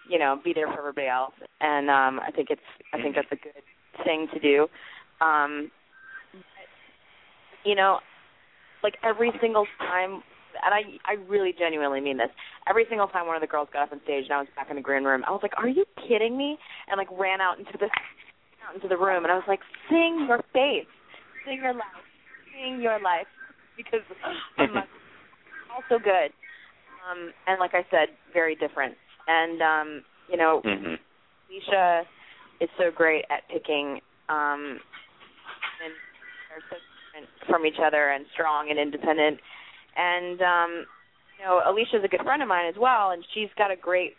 you 0.10 0.20
know 0.20 0.40
be 0.44 0.54
there 0.54 0.68
for 0.68 0.80
everybody 0.80 1.08
else. 1.08 1.34
And 1.62 1.90
um, 1.90 2.20
I 2.20 2.32
think 2.32 2.50
it's 2.50 2.62
I 2.94 3.02
think 3.02 3.16
that's 3.16 3.32
a 3.32 3.36
good 3.36 3.64
thing 4.04 4.28
to 4.34 4.40
do. 4.40 4.68
Um, 5.26 5.72
you 7.66 7.76
know, 7.76 8.00
like 8.84 8.96
every 9.04 9.32
single 9.42 9.66
time 9.78 10.24
and 10.64 10.74
I 10.74 10.82
I 11.06 11.16
really 11.28 11.54
genuinely 11.58 12.02
mean 12.02 12.18
this. 12.18 12.30
Every 12.68 12.86
single 12.90 13.08
time 13.08 13.28
one 13.28 13.36
of 13.36 13.42
the 13.42 13.48
girls 13.48 13.70
got 13.72 13.84
up 13.84 13.92
on 13.94 14.02
stage 14.04 14.26
and 14.26 14.34
I 14.34 14.40
was 14.40 14.48
back 14.56 14.70
in 14.70 14.76
the 14.76 14.82
green 14.82 15.04
room, 15.04 15.24
I 15.28 15.32
was 15.32 15.42
like, 15.44 15.54
"Are 15.58 15.68
you 15.68 15.86
kidding 16.08 16.38
me?" 16.38 16.58
And 16.90 16.98
like 16.98 17.08
ran 17.12 17.42
out 17.42 17.60
into 17.60 17.78
the 17.80 17.90
out 18.68 18.76
into 18.76 18.88
the 18.88 18.98
room 18.98 19.24
and 19.24 19.32
I 19.32 19.36
was 19.36 19.48
like, 19.48 19.62
"Sing 19.90 20.26
your 20.28 20.42
faith, 20.54 20.88
sing 21.46 21.60
your 21.62 21.74
life, 21.74 22.04
sing 22.54 22.82
your 22.82 23.00
life," 23.00 23.28
because 23.78 24.02
I'm 24.58 24.76
also 25.76 26.02
good. 26.02 26.34
Um, 27.10 27.32
and 27.48 27.60
like 27.60 27.74
I 27.74 27.86
said, 27.90 28.10
very 28.34 28.56
different. 28.56 28.96
And 29.30 29.62
um, 29.62 30.04
you 30.30 30.38
know, 30.38 30.62
hmm 30.66 30.96
Alicia 31.50 32.04
is 32.62 32.70
so 32.78 32.92
great 32.96 33.26
at 33.30 33.48
picking 33.52 34.02
um 34.30 34.78
and 35.82 35.94
they're 36.50 36.64
so 36.70 36.78
different 36.78 37.30
from 37.50 37.66
each 37.66 37.80
other 37.84 38.10
and 38.10 38.26
strong 38.34 38.70
and 38.70 38.78
independent. 38.80 39.40
And 39.96 40.42
um 40.42 40.86
you 41.40 41.46
know, 41.46 41.62
Alicia's 41.66 42.04
a 42.04 42.08
good 42.08 42.22
friend 42.24 42.42
of 42.42 42.48
mine 42.48 42.68
as 42.68 42.76
well 42.80 43.12
and 43.12 43.24
she's 43.34 43.50
got 43.58 43.72
a 43.72 43.76
great 43.76 44.14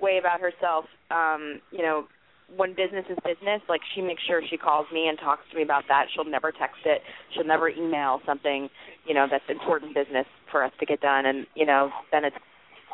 way 0.00 0.18
about 0.18 0.40
herself. 0.40 0.84
Um, 1.10 1.60
you 1.72 1.82
know, 1.82 2.06
when 2.54 2.70
business 2.76 3.04
is 3.10 3.16
business, 3.24 3.62
like 3.68 3.80
she 3.94 4.02
makes 4.02 4.22
sure 4.22 4.42
she 4.48 4.56
calls 4.56 4.86
me 4.92 5.08
and 5.08 5.18
talks 5.18 5.42
to 5.50 5.56
me 5.56 5.62
about 5.62 5.84
that. 5.88 6.06
She'll 6.14 6.28
never 6.28 6.52
text 6.52 6.84
it. 6.84 7.00
She'll 7.34 7.46
never 7.46 7.68
email 7.68 8.20
something, 8.26 8.68
you 9.06 9.14
know, 9.14 9.26
that's 9.28 9.48
important 9.48 9.94
business 9.94 10.26
for 10.52 10.62
us 10.62 10.72
to 10.78 10.86
get 10.86 11.00
done 11.00 11.26
and, 11.26 11.46
you 11.56 11.66
know, 11.66 11.90
then 12.12 12.24
it's 12.24 12.36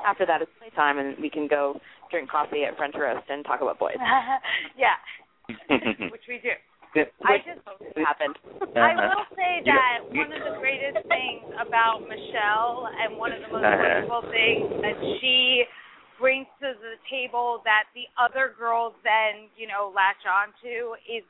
after 0.06 0.26
that 0.26 0.42
it's 0.42 0.50
playtime 0.58 0.98
and 0.98 1.16
we 1.20 1.30
can 1.30 1.46
go 1.48 1.80
drink 2.10 2.30
coffee 2.30 2.64
at 2.64 2.76
French 2.76 2.94
Roast 2.98 3.26
and 3.28 3.44
talk 3.44 3.60
about 3.60 3.78
boys. 3.78 3.96
yeah, 4.76 4.96
which 6.10 6.26
we 6.28 6.38
do. 6.42 6.52
I 7.24 7.40
just 7.40 7.64
hope 7.64 7.80
it 7.80 7.96
happened. 8.04 8.36
I 8.76 8.92
Uh-huh. 8.92 9.08
will 9.08 9.24
say 9.32 9.64
that 9.64 10.04
one 10.12 10.28
of 10.28 10.44
the 10.44 10.60
greatest 10.60 11.00
things 11.08 11.40
about 11.56 12.04
Michelle 12.04 12.88
and 13.00 13.16
one 13.16 13.32
of 13.32 13.40
the 13.40 13.48
most 13.48 13.64
Uh-huh. 13.64 13.80
wonderful 13.80 14.22
things 14.28 14.68
that 14.84 14.96
she 15.20 15.64
brings 16.20 16.46
to 16.60 16.74
the 16.84 17.00
table 17.08 17.62
that 17.64 17.84
the 17.96 18.04
other 18.20 18.54
girls 18.58 18.92
then, 19.02 19.48
you 19.56 19.66
know, 19.66 19.88
latch 19.96 20.20
on 20.28 20.52
to 20.62 20.94
is 21.08 21.24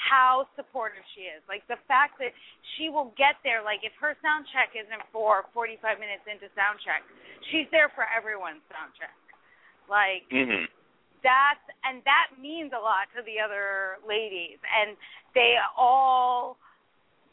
how 0.00 0.48
supportive 0.56 1.04
she 1.12 1.28
is. 1.28 1.44
Like 1.44 1.60
the 1.68 1.76
fact 1.84 2.16
that 2.24 2.32
she 2.76 2.88
will 2.88 3.12
get 3.20 3.36
there, 3.44 3.60
like 3.60 3.84
if 3.84 3.92
her 4.00 4.16
sound 4.24 4.48
check 4.48 4.72
isn't 4.72 5.04
for 5.12 5.44
45 5.52 6.00
minutes 6.00 6.24
into 6.24 6.48
sound 6.56 6.80
check, 6.80 7.04
she's 7.52 7.68
there 7.68 7.92
for 7.92 8.08
everyone's 8.08 8.64
sound 8.72 8.96
check. 8.96 9.12
Like 9.86 10.24
hmm 10.32 10.64
that's 11.22 11.64
and 11.84 12.00
that 12.08 12.32
means 12.40 12.72
a 12.72 12.80
lot 12.80 13.04
to 13.12 13.20
the 13.28 13.36
other 13.36 14.00
ladies 14.08 14.56
and 14.64 14.96
they 15.34 15.56
all 15.76 16.56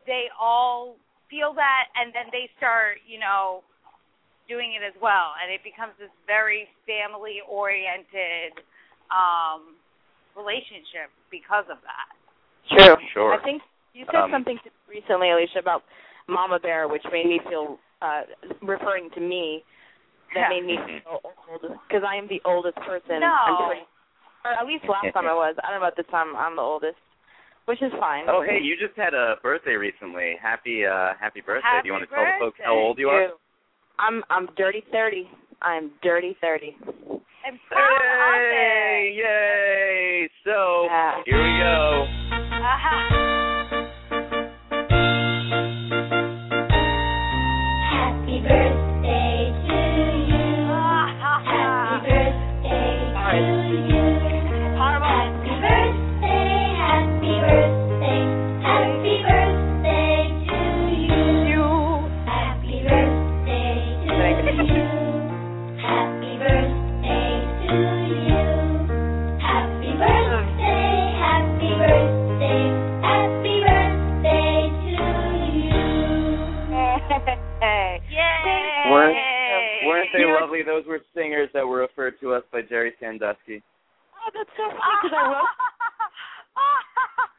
they 0.05 0.27
all 0.35 0.95
feel 1.31 1.55
that 1.55 1.87
and 1.95 2.11
then 2.11 2.27
they 2.31 2.51
start 2.59 2.99
you 3.07 3.19
know 3.19 3.63
doing 4.47 4.75
it 4.75 4.83
as 4.83 4.95
well 4.99 5.35
and 5.39 5.51
it 5.51 5.63
becomes 5.63 5.95
this 5.99 6.11
very 6.27 6.67
family 6.83 7.39
oriented 7.47 8.55
um 9.07 9.75
relationship 10.35 11.07
because 11.31 11.65
of 11.71 11.79
that 11.87 12.11
True. 12.69 12.95
Sure. 13.13 13.33
I 13.33 13.43
think 13.43 13.61
you 13.93 14.05
said 14.11 14.15
Um, 14.27 14.31
something 14.31 14.59
recently, 14.87 15.31
Alicia, 15.31 15.59
about 15.59 15.83
Mama 16.27 16.59
Bear, 16.59 16.87
which 16.87 17.03
made 17.11 17.25
me 17.27 17.39
feel, 17.49 17.79
uh 18.01 18.23
referring 18.61 19.09
to 19.11 19.19
me, 19.19 19.63
that 20.33 20.41
Yeah. 20.41 20.49
made 20.49 20.65
me 20.65 20.77
Mhm. 20.77 21.03
feel 21.03 21.21
old 21.49 21.61
because 21.87 22.03
I 22.03 22.15
am 22.15 22.27
the 22.27 22.41
oldest 22.45 22.77
person. 22.81 23.21
No. 23.21 23.65
Pretty, 23.67 23.87
or 24.45 24.51
at 24.51 24.65
least 24.67 24.85
last 24.85 25.13
time 25.13 25.27
I 25.27 25.33
was. 25.33 25.55
I 25.59 25.71
don't 25.71 25.79
know 25.79 25.87
about 25.87 25.95
this 25.95 26.05
time. 26.07 26.35
I'm 26.35 26.55
the 26.55 26.61
oldest, 26.61 26.99
which 27.65 27.81
is 27.81 27.91
fine. 27.93 28.29
Oh, 28.29 28.41
hey, 28.41 28.59
you 28.59 28.75
just 28.77 28.95
had 28.95 29.13
a 29.13 29.37
birthday 29.41 29.75
recently. 29.75 30.35
Happy, 30.35 30.85
uh, 30.85 31.15
happy 31.15 31.41
birthday. 31.41 31.67
Happy 31.67 31.83
Do 31.83 31.87
you 31.87 31.93
want 31.93 32.07
to 32.09 32.13
tell 32.15 32.25
the 32.25 32.31
folks 32.39 32.59
how 32.63 32.73
old 32.73 32.99
you 32.99 33.09
are? 33.09 33.31
I'm 33.99 34.23
I'm 34.29 34.45
dirty 34.57 34.81
thirty. 34.91 35.27
I'm 35.61 35.89
dirty 36.03 36.35
thirty. 36.39 36.77
i'm 37.45 37.59
proud 37.67 37.79
of 37.81 38.41
Hey, 38.51 39.13
yay! 39.15 40.29
So 40.43 40.85
Yeah. 40.85 41.23
here 41.23 41.41
we 41.41 41.57
go. 41.57 42.36
Ha-ha. 42.67 43.36
Weren't 80.17 80.27
they 80.27 80.33
know- 80.33 80.39
lovely? 80.41 80.63
Those 80.63 80.85
were 80.85 80.99
singers 81.13 81.49
that 81.53 81.65
were 81.65 81.79
referred 81.79 82.19
to 82.21 82.33
us 82.33 82.43
by 82.51 82.61
Jerry 82.61 82.93
Sandusky. 82.99 83.61
Oh, 84.15 84.29
that's 84.33 84.49
so 84.57 84.69
funny 84.69 84.97
because 85.03 85.17
I 85.17 85.27
wrote. 85.31 85.47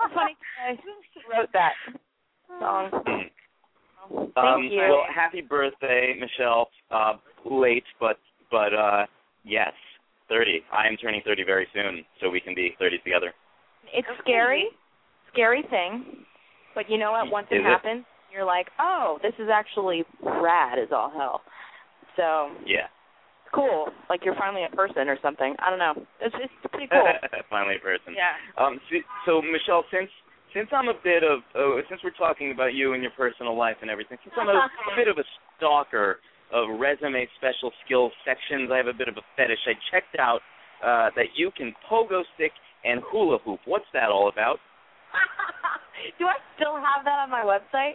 It's 0.01 0.15
funny 0.15 0.37
'cause 0.37 1.23
I 1.35 1.39
wrote 1.39 1.53
that 1.53 1.73
song. 2.61 2.91
Thank 4.09 4.37
um, 4.39 4.63
you. 4.65 4.79
Well, 4.79 5.05
happy 5.15 5.43
birthday, 5.43 6.15
Michelle. 6.19 6.71
Uh, 6.91 7.15
late, 7.45 7.85
but 8.01 8.19
but 8.51 8.73
uh, 8.73 9.05
yes, 9.45 9.73
thirty. 10.29 10.63
I 10.73 10.87
am 10.87 10.97
turning 10.97 11.21
thirty 11.27 11.43
very 11.45 11.67
soon, 11.75 12.05
so 12.21 12.31
we 12.31 12.41
can 12.41 12.55
be 12.55 12.75
thirty 12.79 12.99
together. 13.05 13.35
it's 13.93 14.09
scary, 14.23 14.69
scary 15.33 15.63
thing, 15.69 16.25
but 16.75 16.89
you 16.89 16.97
know 16.97 17.13
what? 17.13 17.31
Once 17.31 17.49
Is 17.51 17.57
it 17.59 17.61
it? 17.61 17.65
happens, 17.65 18.05
you're 18.33 18.47
like, 18.47 18.69
oh, 18.79 19.19
this 19.23 19.35
is 19.39 19.49
actually 19.53 20.05
rad 20.23 20.79
as 20.79 20.89
all 20.91 21.11
hell. 21.11 21.43
So 22.19 22.51
Yeah. 22.67 22.89
cool, 23.55 23.89
like 24.11 24.25
you're 24.25 24.35
finally 24.35 24.65
a 24.65 24.75
person 24.75 25.09
or 25.09 25.17
something. 25.23 25.55
I 25.61 25.71
don't 25.71 25.79
know. 25.79 25.95
It's 26.21 26.35
it's 26.35 26.53
pretty 26.71 26.89
cool. 26.91 27.07
Finally, 27.49 27.77
a 27.77 27.79
person. 27.79 28.13
yeah 28.15 28.35
Um, 28.59 28.81
so, 28.91 28.97
so 29.25 29.43
Michelle, 29.43 29.85
since 29.91 30.11
since 30.53 30.69
I'm 30.73 30.89
a 30.89 30.99
bit 31.05 31.23
of 31.23 31.41
uh, 31.55 31.81
since 31.89 32.03
we're 32.03 32.19
talking 32.19 32.51
about 32.51 32.75
you 32.75 32.93
and 32.93 33.03
your 33.03 33.13
personal 33.13 33.57
life 33.57 33.77
and 33.81 33.91
everything, 33.91 34.19
since 34.25 34.35
I'm 34.37 34.49
a, 34.49 34.59
a 34.59 34.97
bit 34.97 35.07
of 35.09 35.17
a 35.17 35.25
stalker 35.57 36.19
of 36.53 36.81
resume 36.81 37.29
special 37.39 37.71
skills 37.85 38.13
sections, 38.27 38.71
I 38.73 38.77
have 38.79 38.89
a 38.89 38.97
bit 38.97 39.09
of 39.09 39.17
a 39.17 39.25
fetish. 39.37 39.63
I 39.67 39.75
checked 39.93 40.19
out 40.19 40.41
uh, 40.83 41.11
that 41.15 41.37
you 41.37 41.51
can 41.57 41.73
pogo 41.89 42.23
stick 42.35 42.53
and 42.85 43.01
hula 43.07 43.39
hoop. 43.45 43.61
What's 43.65 43.89
that 43.93 44.11
all 44.11 44.29
about? 44.29 44.59
Do 46.19 46.27
I 46.27 46.37
still 46.57 46.77
have 46.77 47.05
that 47.05 47.19
on 47.23 47.31
my 47.31 47.43
website? 47.45 47.95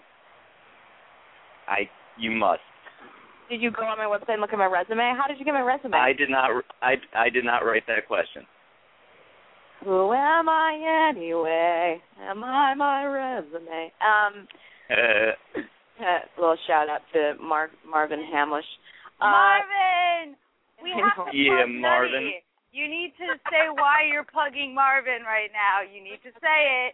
I 1.67 1.89
you 2.17 2.31
must. 2.31 2.61
Did 3.49 3.61
you 3.61 3.71
go 3.71 3.83
on 3.83 3.97
my 3.97 4.05
website 4.05 4.33
and 4.33 4.41
look 4.41 4.53
at 4.53 4.59
my 4.59 4.65
resume? 4.65 5.13
How 5.17 5.25
did 5.27 5.37
you 5.39 5.45
get 5.45 5.53
my 5.53 5.61
resume? 5.61 5.93
I 5.93 6.13
did 6.13 6.29
not. 6.29 6.49
I 6.81 6.95
I 7.15 7.29
did 7.29 7.45
not 7.45 7.59
write 7.65 7.85
that 7.87 8.07
question. 8.07 8.43
Who 9.83 10.13
am 10.13 10.47
I 10.47 11.11
anyway? 11.11 12.01
Am 12.21 12.43
I 12.43 12.73
my 12.75 13.03
resume? 13.05 13.91
Um, 14.01 14.47
Uh, 14.89 15.33
a 16.03 16.25
little 16.39 16.57
shout 16.67 16.89
out 16.89 17.01
to 17.13 17.33
Mark 17.41 17.71
Marvin 17.87 18.19
Hamlisch. 18.33 18.67
Uh, 19.21 19.29
Marvin 19.29 20.35
we 20.81 20.89
have 20.91 21.15
to 21.15 21.31
Yeah, 21.37 21.63
plug 21.63 21.69
Marvin. 21.79 22.23
Nutty. 22.25 22.43
you 22.71 22.87
need 22.89 23.13
to 23.21 23.37
say 23.51 23.69
why 23.71 24.03
you're 24.11 24.25
plugging 24.25 24.73
Marvin 24.73 25.21
right 25.23 25.51
now 25.53 25.79
you 25.85 26.03
need 26.03 26.19
to 26.25 26.31
say 26.41 26.59
it 26.89 26.93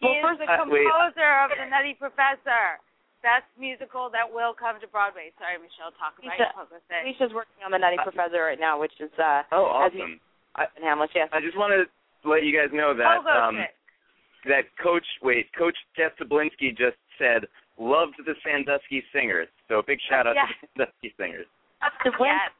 he 0.00 0.06
Well, 0.06 0.16
is 0.18 0.22
first- 0.22 0.40
the 0.44 0.48
uh, 0.50 0.58
composer 0.66 1.30
of 1.46 1.48
the 1.56 1.64
Nutty 1.70 1.94
Professor 1.94 2.80
best 3.22 3.44
musical 3.60 4.08
that 4.10 4.24
will 4.24 4.54
come 4.56 4.80
to 4.80 4.88
Broadway 4.88 5.28
sorry 5.36 5.60
Michelle 5.60 5.92
talk 6.00 6.16
about 6.16 6.32
Lisa- 6.32 6.50
your 6.56 6.56
pogo 6.56 6.78
stick 6.88 7.04
Alicia's 7.04 7.32
working 7.36 7.60
on 7.64 7.70
the 7.70 7.78
Nutty 7.80 7.98
Uh, 8.00 8.04
Professor 8.08 8.40
right 8.42 8.58
now, 8.60 8.80
which 8.80 8.96
is 9.00 9.12
uh, 9.20 9.42
oh, 9.52 9.84
As 9.84 9.92
you- 9.94 10.16
awesome. 10.16 10.20
I 10.56 10.64
Marvin 10.82 10.98
Yes. 11.14 11.28
I 11.32 11.40
just 11.40 11.56
want 11.56 11.70
to 11.76 11.84
let 12.28 12.42
you 12.44 12.50
guys 12.56 12.72
know 12.72 12.92
that 12.96 13.20
pogo 13.20 13.30
um 13.36 13.56
stick 13.60 13.76
that 14.48 14.64
coach 14.82 15.04
wait 15.22 15.52
coach 15.52 15.76
Jeff 15.96 16.16
Zablinski 16.16 16.72
just 16.76 16.96
said 17.20 17.44
loved 17.78 18.16
the 18.24 18.34
Sandusky 18.44 19.04
Singers. 19.12 19.48
So 19.68 19.78
a 19.78 19.82
big 19.82 19.98
shout 20.08 20.26
out 20.26 20.34
Yeah. 20.36 20.46
to 20.48 20.52
the 20.60 20.66
Sandusky 20.76 21.14
Singers. 21.16 21.46
The 22.04 22.12
win- 22.18 22.28
Yes. 22.32 22.50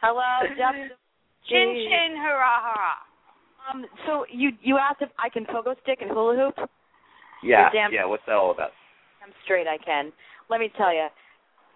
Hello, 0.00 0.26
Jeff. 0.56 0.74
Chin 1.48 1.72
chin 1.74 2.16
hurrah 2.20 2.60
hurrah. 2.62 3.00
Um, 3.70 3.86
so 4.06 4.26
you 4.30 4.52
you 4.62 4.78
asked 4.78 5.00
if 5.02 5.10
I 5.18 5.28
can 5.28 5.44
pogo 5.46 5.74
stick 5.82 5.98
and 6.00 6.10
hula 6.10 6.36
hoop. 6.36 6.68
Yeah, 7.42 7.70
damn- 7.72 7.92
yeah. 7.92 8.04
What's 8.04 8.22
that 8.26 8.36
all 8.36 8.50
about? 8.52 8.70
I'm 9.30 9.36
straight. 9.44 9.66
I 9.66 9.78
can. 9.78 10.12
Let 10.48 10.60
me 10.60 10.70
tell 10.76 10.92
you. 10.92 11.06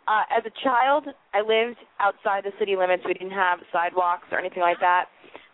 Uh, 0.07 0.23
as 0.37 0.45
a 0.45 0.53
child, 0.63 1.05
I 1.33 1.41
lived 1.41 1.79
outside 2.01 2.45
the 2.45 2.51
city 2.59 2.77
limits. 2.77 3.03
We 3.07 3.15
didn't 3.15 3.31
have 3.31 3.59
sidewalks 3.73 4.25
or 4.33 4.39
anything 4.39 4.61
like 4.61 4.79
that. 4.81 5.07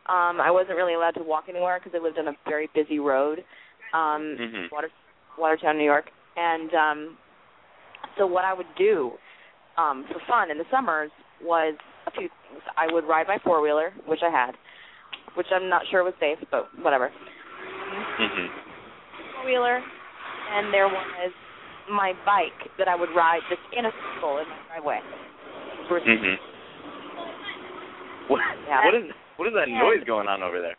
Um, 0.09 0.41
I 0.41 0.51
wasn't 0.51 0.77
really 0.77 0.95
allowed 0.95 1.13
to 1.13 1.23
walk 1.23 1.45
anywhere 1.49 1.79
because 1.79 1.97
I 1.99 2.03
lived 2.03 2.19
on 2.19 2.27
a 2.29 2.33
very 2.49 2.69
busy 2.75 2.99
road, 2.99 3.45
um, 3.93 4.37
Mhm. 4.41 4.73
Water, 4.73 4.91
Watertown, 5.39 5.79
New 5.79 5.85
York. 5.85 6.11
And 6.37 6.75
um, 6.75 7.19
so 8.17 8.27
what 8.27 8.45
I 8.45 8.53
would 8.55 8.75
do 8.77 9.13
um, 9.77 10.05
for 10.11 10.19
fun 10.27 10.51
in 10.51 10.59
the 10.59 10.67
summers 10.71 11.13
was 11.41 11.75
a 12.07 12.11
few 12.11 12.29
things. 12.29 12.63
I 12.77 12.93
would 12.93 13.05
ride 13.05 13.29
my 13.29 13.39
four 13.45 13.61
wheeler, 13.61 13.93
which 14.07 14.23
I 14.23 14.31
had, 14.31 14.57
which 15.35 15.47
I'm 15.53 15.69
not 15.69 15.87
sure 15.91 16.03
was 16.03 16.15
safe, 16.19 16.39
but 16.51 16.67
whatever. 16.83 17.13
Mhm. 18.19 18.51
Four 19.35 19.45
wheeler, 19.45 19.85
and 20.51 20.75
there 20.75 20.89
was 20.89 21.33
my 21.89 22.13
bike 22.27 22.69
that 22.79 22.89
I 22.89 22.95
would 22.95 23.11
ride 23.15 23.41
just 23.49 23.63
in 23.77 23.87
a 23.87 23.93
circle 24.15 24.39
in 24.39 24.49
my 24.49 24.57
driveway. 24.69 25.01
We're- 25.91 26.03
Mhm. 26.05 26.39
What, 28.29 28.41
Yeah. 28.67 28.85
what 28.85 28.95
is 28.95 29.11
what 29.37 29.49
is 29.49 29.55
that 29.55 29.69
Yeah. 29.69 29.79
noise 29.81 30.05
going 30.05 30.29
on 30.29 30.43
over 30.43 30.61
there? 30.61 30.77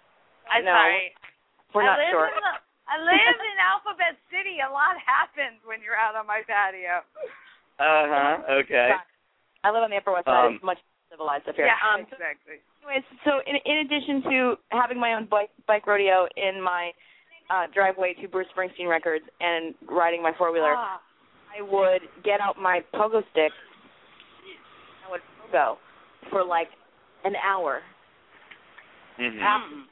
I'm 0.49 0.63
No. 0.63 0.71
sorry. 0.73 1.15
We're 1.73 1.83
not 1.83 1.97
live 1.97 2.09
sure. 2.11 2.27
In 2.27 2.33
the, 2.35 2.53
I 2.87 2.97
live 2.99 3.39
in 3.41 3.57
Alphabet 3.59 4.15
City. 4.29 4.59
A 4.59 4.69
lot 4.69 4.95
happens 4.99 5.59
when 5.65 5.81
you're 5.81 5.95
out 5.95 6.15
on 6.15 6.27
my 6.27 6.43
patio. 6.43 7.01
Uh 7.79 8.07
huh. 8.07 8.37
Okay. 8.61 8.93
I 9.63 9.69
live 9.71 9.83
on 9.83 9.89
the 9.89 9.97
Upper 9.97 10.11
West 10.11 10.25
Side. 10.25 10.45
Um, 10.45 10.53
it's 10.55 10.63
much 10.63 10.79
civilized 11.09 11.47
up 11.49 11.55
here. 11.55 11.65
Yeah, 11.65 11.77
Um, 11.81 12.01
exactly. 12.01 12.59
anyways, 12.83 13.03
so 13.25 13.39
in, 13.45 13.55
in 13.57 13.77
addition 13.77 14.21
to 14.23 14.57
having 14.71 14.99
my 14.99 15.13
own 15.13 15.25
bike 15.25 15.49
bike 15.65 15.85
rodeo 15.87 16.27
in 16.37 16.61
my 16.61 16.93
uh, 17.51 17.67
driveway 17.73 18.13
to 18.21 18.27
Bruce 18.27 18.47
Springsteen 18.55 18.87
records 18.89 19.25
and 19.41 19.75
riding 19.89 20.23
my 20.23 20.31
four 20.37 20.51
wheeler, 20.53 20.73
Ah. 20.77 21.01
I 21.55 21.61
would 21.61 22.01
get 22.23 22.39
out 22.39 22.57
my 22.57 22.79
pogo 22.93 23.21
stick. 23.31 23.51
I 25.05 25.11
would 25.11 25.21
pogo 25.51 25.75
for 26.29 26.43
like 26.45 26.69
an 27.25 27.35
hour, 27.35 27.81
Mhm. 29.19 29.41
Um, 29.43 29.87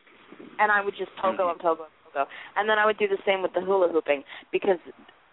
and 0.58 0.72
I 0.72 0.80
would 0.82 0.96
just 0.96 1.14
pogo 1.18 1.52
and 1.52 1.60
pogo 1.60 1.84
and 1.86 2.14
pogo, 2.14 2.28
and 2.56 2.70
then 2.70 2.80
I 2.80 2.86
would 2.86 2.98
do 2.98 3.08
the 3.10 3.18
same 3.26 3.42
with 3.42 3.52
the 3.54 3.60
hula 3.62 3.90
hooping 3.90 4.24
because 4.52 4.80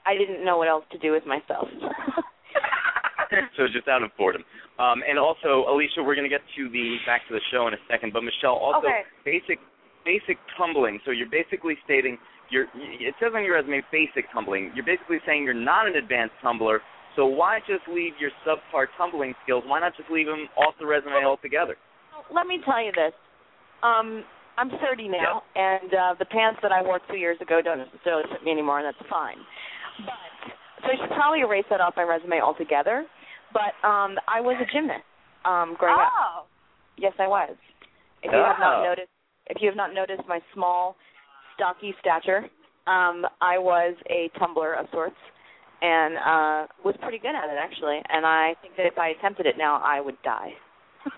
I 0.05 0.17
didn't 0.17 0.45
know 0.45 0.59
what 0.59 0.69
else 0.69 0.85
to 0.91 0.99
do 0.99 1.13
with 1.13 1.25
myself. 1.27 1.69
so 3.57 3.69
just 3.69 3.89
out 3.89 4.03
of 4.03 4.11
boredom. 4.17 4.45
Um, 4.79 5.03
and 5.09 5.19
also, 5.19 5.65
Alicia, 5.69 6.03
we're 6.03 6.15
going 6.15 6.29
to 6.29 6.35
get 6.35 6.43
to 6.57 6.69
the 6.69 6.99
back 7.07 7.27
to 7.29 7.35
the 7.35 7.41
show 7.51 7.67
in 7.69 7.75
a 7.75 7.79
second. 7.89 8.13
But 8.13 8.23
Michelle, 8.25 8.55
also 8.57 8.87
Okay. 8.89 9.05
basic 9.25 9.59
basic 10.07 10.39
tumbling. 10.57 11.01
So 11.05 11.11
you're 11.11 11.29
basically 11.29 11.75
stating 11.85 12.17
you're. 12.51 12.71
It 13.03 13.15
says 13.21 13.33
on 13.35 13.43
your 13.43 13.59
resume 13.59 13.83
basic 13.91 14.31
tumbling. 14.33 14.71
You're 14.75 14.87
basically 14.87 15.19
saying 15.27 15.43
you're 15.43 15.53
not 15.59 15.87
an 15.91 15.97
advanced 15.97 16.39
tumbler. 16.41 16.81
So 17.17 17.27
why 17.27 17.59
just 17.67 17.83
leave 17.91 18.13
your 18.21 18.31
subpar 18.47 18.87
tumbling 18.97 19.35
skills? 19.43 19.65
Why 19.67 19.81
not 19.81 19.97
just 19.97 20.09
leave 20.11 20.27
them 20.27 20.47
off 20.57 20.75
the 20.79 20.87
resume 20.87 21.25
altogether? 21.27 21.77
Let 22.33 22.47
me 22.47 22.61
tell 22.65 22.79
you 22.83 22.93
this. 22.93 23.13
Um, 23.83 24.23
I'm 24.59 24.71
30 24.71 25.09
now, 25.09 25.43
and 25.55 25.93
uh, 25.93 26.15
the 26.19 26.25
pants 26.25 26.61
that 26.63 26.73
I 26.73 26.81
wore 26.83 27.01
two 27.11 27.17
years 27.17 27.37
ago 27.41 27.61
don't 27.63 27.79
necessarily 27.79 28.25
fit 28.33 28.43
me 28.45 28.53
anymore, 28.53 28.81
and 28.81 28.87
that's 28.87 29.11
fine. 29.11 29.37
But 30.05 30.17
so 30.81 30.89
I 30.93 30.97
should 31.01 31.13
probably 31.15 31.41
erase 31.41 31.65
that 31.71 31.81
off 31.81 31.95
my 31.97 32.05
resume 32.05 32.41
altogether. 32.41 33.05
But 33.53 33.73
um, 33.87 34.17
I 34.29 34.41
was 34.41 34.57
a 34.61 34.69
gymnast 34.73 35.05
um, 35.45 35.77
growing 35.79 36.01
up. 36.01 36.13
Oh. 36.13 36.47
Yes, 36.99 37.13
I 37.19 37.29
was. 37.29 37.57
If 38.23 38.33
you 38.33 38.39
have 38.39 38.57
not 38.59 38.81
Oh. 38.81 38.85
noticed, 38.85 39.13
if 39.49 39.61
you 39.61 39.69
have 39.69 39.77
not 39.77 39.95
noticed 39.95 40.23
my 40.29 40.41
small, 40.55 40.97
stocky 41.55 41.95
stature, 42.01 42.45
um, 42.87 43.27
I 43.41 43.59
was 43.59 43.95
a 44.11 44.31
tumbler 44.39 44.75
of 44.75 44.87
sorts, 44.93 45.17
and 45.83 46.17
uh, 46.17 46.67
was 46.85 46.95
pretty 47.03 47.19
good 47.19 47.35
at 47.35 47.45
it 47.51 47.59
actually. 47.61 48.01
And 48.09 48.25
I 48.25 48.55
think 48.63 48.77
that 48.77 48.87
if 48.87 48.99
I 48.99 49.09
attempted 49.09 49.47
it 49.47 49.57
now, 49.59 49.81
I 49.85 50.01
would 50.01 50.17
die. 50.23 50.51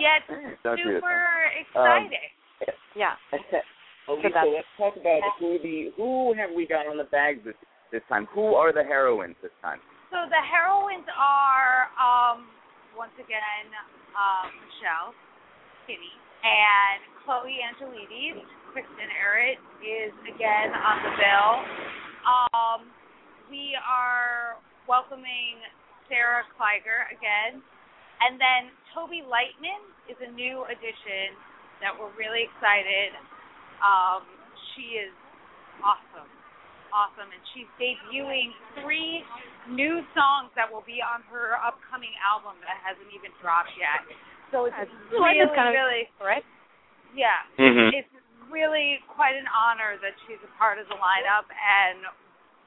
Yet 0.00 0.22
Don't 0.64 0.76
do 0.76 0.82
it. 0.90 1.02
super 1.02 1.50
exciting. 1.60 2.32
yeah. 2.96 3.14
Alicia, 4.08 4.30
that's- 4.34 4.46
let's 4.50 4.66
talk 4.76 4.96
about 4.98 5.22
who 5.38 5.58
the 5.62 5.90
who 5.96 6.34
have 6.34 6.50
we 6.56 6.66
got 6.66 6.86
on 6.86 6.96
the 6.98 7.04
bags 7.04 7.40
this 7.44 7.54
this 7.92 8.02
time. 8.08 8.26
Who 8.34 8.54
are 8.54 8.72
the 8.72 8.82
heroines 8.82 9.36
this 9.42 9.52
time? 9.62 9.78
So 10.10 10.16
the 10.28 10.42
heroines 10.42 11.06
are 11.16 11.88
um, 12.00 12.48
once 12.96 13.14
again 13.16 13.68
um, 14.16 14.50
Michelle, 14.58 15.14
Kinney, 15.86 16.12
and 16.42 16.98
Chloe 17.22 17.62
Angelides. 17.62 18.42
Kristen 18.74 19.08
Errett 19.20 19.60
is 19.84 20.12
again 20.26 20.72
on 20.74 20.96
the 21.04 21.12
bill. 21.14 21.52
Um, 22.24 22.80
we 23.52 23.76
are 23.78 24.56
welcoming 24.88 25.60
Sarah 26.08 26.42
Kleiger 26.56 27.06
again, 27.12 27.60
and 28.24 28.40
then 28.40 28.72
Toby 28.96 29.22
Lightman 29.22 29.82
is 30.08 30.16
a 30.24 30.30
new 30.32 30.64
addition 30.66 31.36
that 31.84 31.92
we're 31.92 32.10
really 32.16 32.48
excited. 32.48 33.12
Um, 33.84 34.24
she 34.72 34.98
is 34.98 35.12
awesome, 35.84 36.30
awesome, 36.96 37.28
and 37.28 37.42
she's 37.52 37.68
debuting 37.76 38.56
three 38.80 39.20
new 39.68 40.00
songs 40.16 40.48
that 40.56 40.66
will 40.66 40.86
be 40.88 41.04
on 41.04 41.22
her 41.28 41.60
upcoming 41.60 42.14
album 42.24 42.56
that 42.64 42.80
hasn't 42.80 43.10
even 43.12 43.30
dropped 43.44 43.74
yet. 43.76 44.00
So 44.52 44.68
it's 44.68 44.76
Lightman's 45.16 45.48
really, 45.48 45.56
kind 45.56 45.68
of- 45.68 45.74
really, 45.74 46.08
Right? 46.20 46.44
yeah, 47.16 47.42
Mhm. 47.56 47.92
it's 47.96 48.12
really 48.52 49.02
quite 49.08 49.34
an 49.34 49.48
honor 49.48 49.96
that 49.96 50.12
she's 50.26 50.42
a 50.44 50.52
part 50.58 50.78
of 50.78 50.86
the 50.88 50.94
lineup, 50.94 51.46
and 51.50 52.04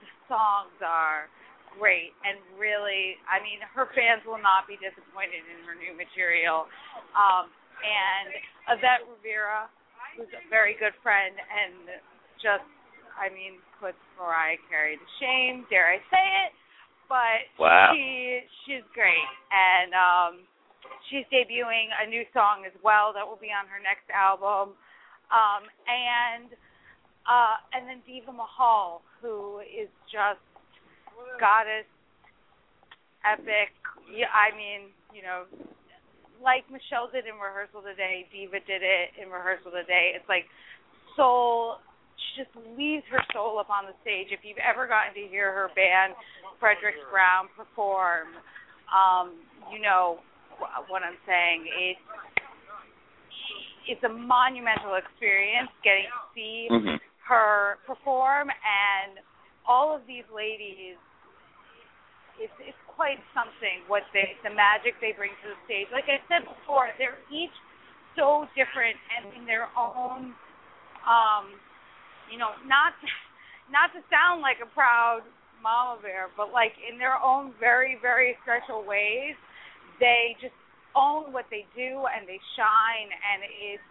the 0.01 0.07
songs 0.27 0.81
are 0.81 1.29
great 1.77 2.13
and 2.23 2.39
really, 2.57 3.19
I 3.27 3.39
mean, 3.39 3.61
her 3.61 3.86
fans 3.88 4.23
will 4.25 4.38
not 4.39 4.65
be 4.65 4.77
disappointed 4.77 5.43
in 5.45 5.63
her 5.65 5.75
new 5.75 5.93
material. 5.93 6.67
Um, 7.13 7.51
and 7.83 8.33
Yvette 8.69 9.05
Rivera, 9.07 9.69
who's 10.15 10.31
a 10.33 10.41
very 10.49 10.73
good 10.73 10.95
friend 11.03 11.39
and 11.51 12.01
just, 12.39 12.63
I 13.19 13.29
mean, 13.29 13.61
puts 13.79 13.97
Mariah 14.17 14.57
Carey 14.69 14.97
to 14.97 15.05
shame, 15.19 15.65
dare 15.69 15.88
I 15.91 15.99
say 16.09 16.45
it, 16.45 16.53
but 17.09 17.45
Wow. 17.59 17.93
she 17.93 18.47
she's 18.65 18.83
great 18.93 19.27
and 19.51 19.93
um 19.93 20.47
she's 21.09 21.25
debuting 21.29 21.93
a 21.93 22.09
new 22.09 22.25
song 22.33 22.65
as 22.65 22.73
well 22.81 23.13
that 23.13 23.25
will 23.25 23.39
be 23.39 23.53
on 23.53 23.67
her 23.69 23.81
next 23.81 24.07
album. 24.09 24.73
Um 25.29 25.63
and 25.86 26.49
uh 27.25 27.57
and 27.73 27.89
then 27.89 28.01
Diva 28.05 28.33
Mahal 28.33 29.01
who 29.21 29.61
is 29.65 29.89
just 30.09 30.41
goddess 31.39 31.89
epic. 33.25 33.73
I 34.09 34.53
mean 34.53 34.93
you 35.13 35.21
know 35.21 35.45
like 36.43 36.67
Michelle 36.69 37.09
did 37.09 37.25
in 37.25 37.38
rehearsal 37.38 37.81
today 37.81 38.25
Diva 38.29 38.61
did 38.65 38.81
it 38.81 39.17
in 39.17 39.29
rehearsal 39.29 39.71
today. 39.71 40.13
It's 40.13 40.29
like 40.29 40.45
soul 41.15 41.81
she 42.15 42.43
just 42.45 42.53
leaves 42.77 43.03
her 43.11 43.21
soul 43.33 43.59
up 43.59 43.69
on 43.69 43.86
the 43.86 43.95
stage. 44.01 44.31
If 44.31 44.41
you've 44.47 44.61
ever 44.61 44.88
gotten 44.88 45.13
to 45.13 45.25
hear 45.29 45.51
her 45.53 45.69
band 45.75 46.13
Fredericks 46.59 47.01
Brown 47.09 47.49
perform 47.57 48.33
um 48.93 49.41
you 49.73 49.81
know 49.81 50.21
what 50.60 51.03
I'm 51.03 51.18
saying 51.26 51.68
it's 51.68 52.06
it's 53.88 54.03
a 54.03 54.10
monumental 54.10 54.95
experience 54.97 55.70
getting 55.84 56.10
to 56.10 56.22
see 56.34 56.68
Mhm. 56.72 56.99
her 57.26 57.78
perform 57.86 58.49
and 58.49 59.20
all 59.66 59.95
of 59.95 60.06
these 60.08 60.26
ladies 60.30 60.97
it's 62.39 62.53
it's 62.60 62.78
quite 62.88 63.20
something 63.34 63.82
what 63.88 64.03
they 64.14 64.38
the 64.43 64.49
magic 64.49 64.99
they 65.01 65.12
bring 65.14 65.32
to 65.41 65.49
the 65.49 65.56
stage 65.66 65.88
like 65.91 66.06
i 66.10 66.20
said 66.28 66.43
before 66.45 66.89
they're 66.97 67.18
each 67.32 67.53
so 68.16 68.47
different 68.56 68.97
and 69.18 69.34
in 69.36 69.45
their 69.45 69.70
own 69.78 70.34
um 71.08 71.45
you 72.32 72.38
know 72.38 72.51
not 72.66 72.93
not 73.72 73.91
to 73.93 74.01
sound 74.10 74.41
like 74.41 74.58
a 74.62 74.70
proud 74.74 75.22
mama 75.62 75.99
bear 76.01 76.30
but 76.38 76.51
like 76.51 76.74
in 76.84 76.97
their 76.97 77.18
own 77.24 77.53
very 77.60 77.97
very 78.01 78.38
special 78.43 78.84
ways 78.84 79.36
they 79.99 80.35
just 80.41 80.55
own 80.95 81.31
what 81.35 81.45
they 81.51 81.67
do 81.75 82.07
and 82.07 82.23
they 82.27 82.39
shine 82.55 83.09
and 83.11 83.43
it's 83.43 83.83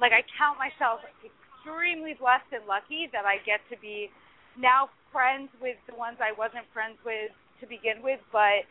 like 0.00 0.10
I 0.10 0.26
count 0.34 0.58
myself 0.58 1.00
extremely 1.22 2.18
blessed 2.18 2.50
and 2.50 2.66
lucky 2.66 3.06
that 3.14 3.22
I 3.22 3.38
get 3.46 3.62
to 3.70 3.78
be 3.78 4.10
now 4.58 4.90
friends 5.14 5.48
with 5.60 5.78
the 5.86 5.94
ones 5.94 6.18
I 6.18 6.34
wasn't 6.34 6.66
friends 6.74 6.98
with 7.06 7.30
to 7.62 7.64
begin 7.70 8.02
with, 8.02 8.18
but 8.34 8.66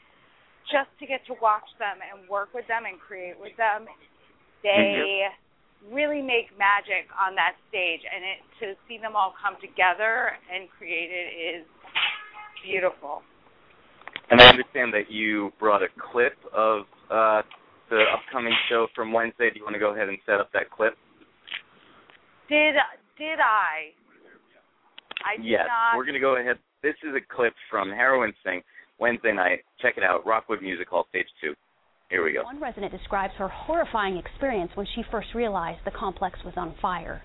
just 0.68 0.92
to 1.00 1.08
get 1.08 1.24
to 1.32 1.34
watch 1.40 1.66
them 1.80 2.04
and 2.04 2.28
work 2.28 2.52
with 2.54 2.68
them 2.68 2.84
and 2.84 3.00
create 3.00 3.40
with 3.40 3.56
them, 3.56 3.88
they 4.62 5.32
really 5.90 6.22
make 6.22 6.54
magic 6.60 7.10
on 7.18 7.34
that 7.34 7.58
stage, 7.72 8.06
and 8.06 8.22
it 8.22 8.40
to 8.62 8.68
see 8.86 9.02
them 9.02 9.16
all 9.16 9.34
come 9.42 9.58
together 9.58 10.38
and 10.52 10.70
create 10.78 11.10
it 11.10 11.30
is 11.34 11.66
beautiful. 12.62 13.24
And 14.32 14.40
I 14.40 14.48
understand 14.48 14.94
that 14.94 15.12
you 15.12 15.52
brought 15.60 15.84
a 15.84 15.88
clip 16.00 16.34
of 16.56 16.84
uh, 17.12 17.42
the 17.90 18.04
upcoming 18.16 18.56
show 18.70 18.88
from 18.96 19.12
Wednesday. 19.12 19.50
Do 19.52 19.60
you 19.60 19.66
want 19.66 19.76
to 19.76 19.80
go 19.80 19.94
ahead 19.94 20.08
and 20.08 20.18
set 20.26 20.40
up 20.40 20.50
that 20.54 20.72
clip? 20.72 20.96
Did 22.48 22.76
did 23.18 23.40
I? 23.40 23.92
I 25.28 25.36
did 25.36 25.46
yes, 25.46 25.68
not. 25.68 25.98
we're 25.98 26.06
going 26.06 26.16
to 26.16 26.22
go 26.22 26.38
ahead. 26.38 26.58
This 26.82 26.96
is 27.04 27.14
a 27.14 27.36
clip 27.36 27.54
from 27.70 27.90
Heroines 27.90 28.34
Sing 28.44 28.62
Wednesday 29.00 29.34
night. 29.34 29.60
Check 29.82 29.96
it 29.98 30.04
out. 30.04 30.26
Rockwood 30.26 30.62
Music 30.62 30.88
Hall, 30.88 31.06
Stage 31.10 31.28
2. 31.42 31.54
Here 32.10 32.24
we 32.24 32.34
go. 32.34 32.44
One 32.44 32.60
resident 32.62 32.92
describes 32.92 33.34
her 33.38 33.50
horrifying 33.50 34.18
experience 34.18 34.72
when 34.76 34.88
she 34.96 35.04
first 35.12 35.28
realized 35.36 35.80
the 35.86 35.92
complex 35.92 36.40
was 36.44 36.54
on 36.58 36.74
fire. 36.82 37.22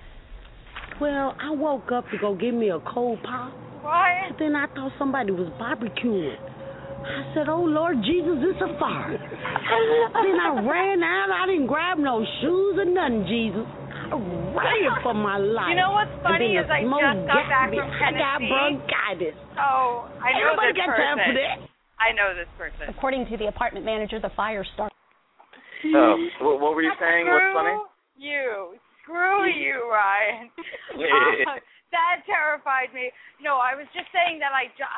Well, 1.01 1.37
I 1.41 1.51
woke 1.51 1.91
up 1.93 2.05
to 2.11 2.19
go 2.19 2.35
get 2.35 2.53
me 2.53 2.71
a 2.71 2.81
cold 2.81 3.23
pop. 3.23 3.53
Why? 3.83 4.31
Then 4.39 4.57
I 4.57 4.67
thought 4.75 4.93
somebody 4.99 5.31
was 5.31 5.49
barbecuing. 5.61 6.56
I 7.07 7.23
said, 7.33 7.47
"Oh 7.49 7.63
Lord 7.63 8.03
Jesus, 8.03 8.43
it's 8.43 8.61
a 8.61 8.71
fire!" 8.79 9.15
then 10.27 10.37
I 10.43 10.59
ran 10.59 11.01
out. 11.07 11.31
I 11.31 11.47
didn't 11.47 11.71
grab 11.71 11.99
no 12.03 12.21
shoes 12.43 12.75
or 12.83 12.85
nothing. 12.85 13.25
Jesus, 13.31 13.67
I 14.11 14.19
ran 14.19 14.91
for 15.07 15.15
my 15.15 15.39
life. 15.39 15.71
You 15.71 15.79
know 15.79 15.95
what's 15.95 16.13
funny 16.23 16.59
is 16.59 16.67
then 16.67 16.83
I 16.83 16.83
the 16.83 16.91
just 16.91 17.31
got 17.31 17.47
got 17.47 17.49
back 17.49 17.69
me. 17.71 17.79
from 17.79 17.89
I 17.91 18.11
got 18.13 18.39
Tennessee. 18.43 18.51
bronchitis. 18.51 19.37
Oh, 19.59 20.11
I 20.19 20.35
know 20.35 20.55
Everybody 20.59 20.75
this 20.75 20.83
got 20.83 20.89
person. 20.91 21.07
time 21.07 21.19
for 21.23 21.35
that. 21.39 21.57
I 21.97 22.09
know 22.13 22.29
this 22.37 22.51
person. 22.61 22.85
According 22.93 23.31
to 23.33 23.35
the 23.41 23.49
apartment 23.49 23.87
manager, 23.87 24.21
the 24.21 24.35
fire 24.37 24.67
started. 24.75 24.93
Oh, 25.95 26.17
what, 26.43 26.61
what 26.61 26.75
were 26.75 26.83
you 26.83 26.93
saying? 26.99 27.25
What's 27.31 27.55
funny? 27.55 27.77
You. 28.19 28.77
Screw 29.07 29.47
you, 29.47 29.87
Ryan. 29.87 30.51
Uh, 30.97 31.61
that 31.95 32.25
terrified 32.27 32.91
me. 32.91 33.13
No, 33.39 33.61
I 33.63 33.77
was 33.79 33.87
just 33.95 34.09
saying 34.11 34.41
that 34.41 34.51
I 34.51 34.67
just 34.75 34.91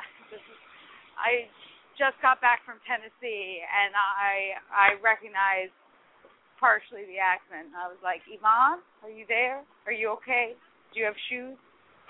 I 1.19 1.51
just 1.99 2.17
got 2.23 2.41
back 2.41 2.63
from 2.65 2.79
Tennessee 2.87 3.61
and 3.67 3.93
I 3.93 4.57
I 4.71 4.89
recognized 5.03 5.75
partially 6.63 7.07
the 7.07 7.19
accent. 7.23 7.71
I 7.75 7.87
was 7.91 7.99
like, 8.03 8.23
Yvonne, 8.27 8.83
are 9.03 9.11
you 9.13 9.27
there? 9.29 9.63
Are 9.87 9.95
you 9.95 10.11
okay? 10.23 10.55
Do 10.95 11.01
you 11.03 11.07
have 11.07 11.19
shoes? 11.31 11.59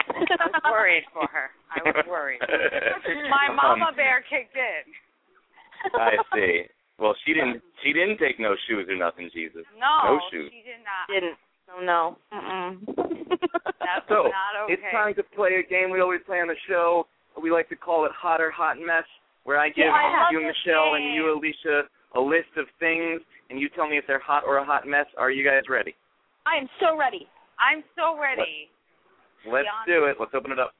I 0.09 0.49
was 0.49 0.65
worried 0.65 1.05
for 1.13 1.27
her. 1.29 1.53
I 1.69 1.81
was 1.85 2.05
worried. 2.09 2.41
My 3.29 3.49
um, 3.53 3.57
mama 3.57 3.93
bear 3.97 4.25
kicked 4.25 4.57
in. 4.57 4.85
I 5.99 6.17
see. 6.33 6.65
Well, 6.99 7.15
she 7.25 7.33
didn't. 7.35 7.61
She 7.85 7.93
didn't 7.93 8.19
take 8.19 8.41
no 8.41 8.57
shoes 8.67 8.89
or 8.89 8.97
nothing. 8.97 9.31
Jesus. 9.33 9.63
No, 9.79 10.17
No 10.17 10.21
shoes. 10.33 10.51
she 10.51 10.65
did 10.65 10.81
not. 10.83 11.07
Didn't. 11.13 11.37
Oh 11.69 11.85
no. 11.85 12.17
Mm-mm. 12.33 12.81
That's 13.85 14.09
So 14.09 14.33
not 14.33 14.65
okay. 14.65 14.73
it's 14.75 14.83
time 14.91 15.15
to 15.15 15.23
play 15.37 15.61
a 15.61 15.69
game 15.69 15.91
we 15.93 16.01
always 16.01 16.21
play 16.27 16.41
on 16.41 16.49
the 16.49 16.57
show. 16.67 17.07
We 17.41 17.53
like 17.53 17.69
to 17.69 17.77
call 17.77 18.07
it 18.07 18.13
Hot 18.17 18.41
or 18.41 18.51
Hot 18.51 18.77
Mess, 18.81 19.05
where 19.49 19.57
I 19.57 19.73
give 19.73 19.89
Yeah, 19.89 19.97
I 19.97 20.29
you, 20.29 20.45
Michelle, 20.45 21.01
and 21.01 21.17
you, 21.17 21.33
Alicia, 21.33 21.89
a 22.13 22.21
list 22.21 22.53
of 22.61 22.69
things, 22.77 23.25
and 23.49 23.57
you 23.59 23.73
tell 23.73 23.89
me 23.89 23.97
if 23.97 24.05
they're 24.07 24.21
hot 24.21 24.45
or 24.45 24.59
a 24.61 24.65
hot 24.65 24.85
mess. 24.87 25.07
Are 25.17 25.31
you 25.33 25.41
guys 25.41 25.65
ready? 25.73 25.97
I 26.45 26.61
am 26.61 26.69
so 26.77 26.99
ready. 27.01 27.25
I'm 27.57 27.81
so 27.97 28.21
ready. 28.21 28.69
Let's 29.49 29.65
Beyond- 29.65 29.89
do 29.89 30.05
it. 30.05 30.21
Let's 30.21 30.35
open 30.37 30.53
it 30.53 30.61
up. 30.61 30.77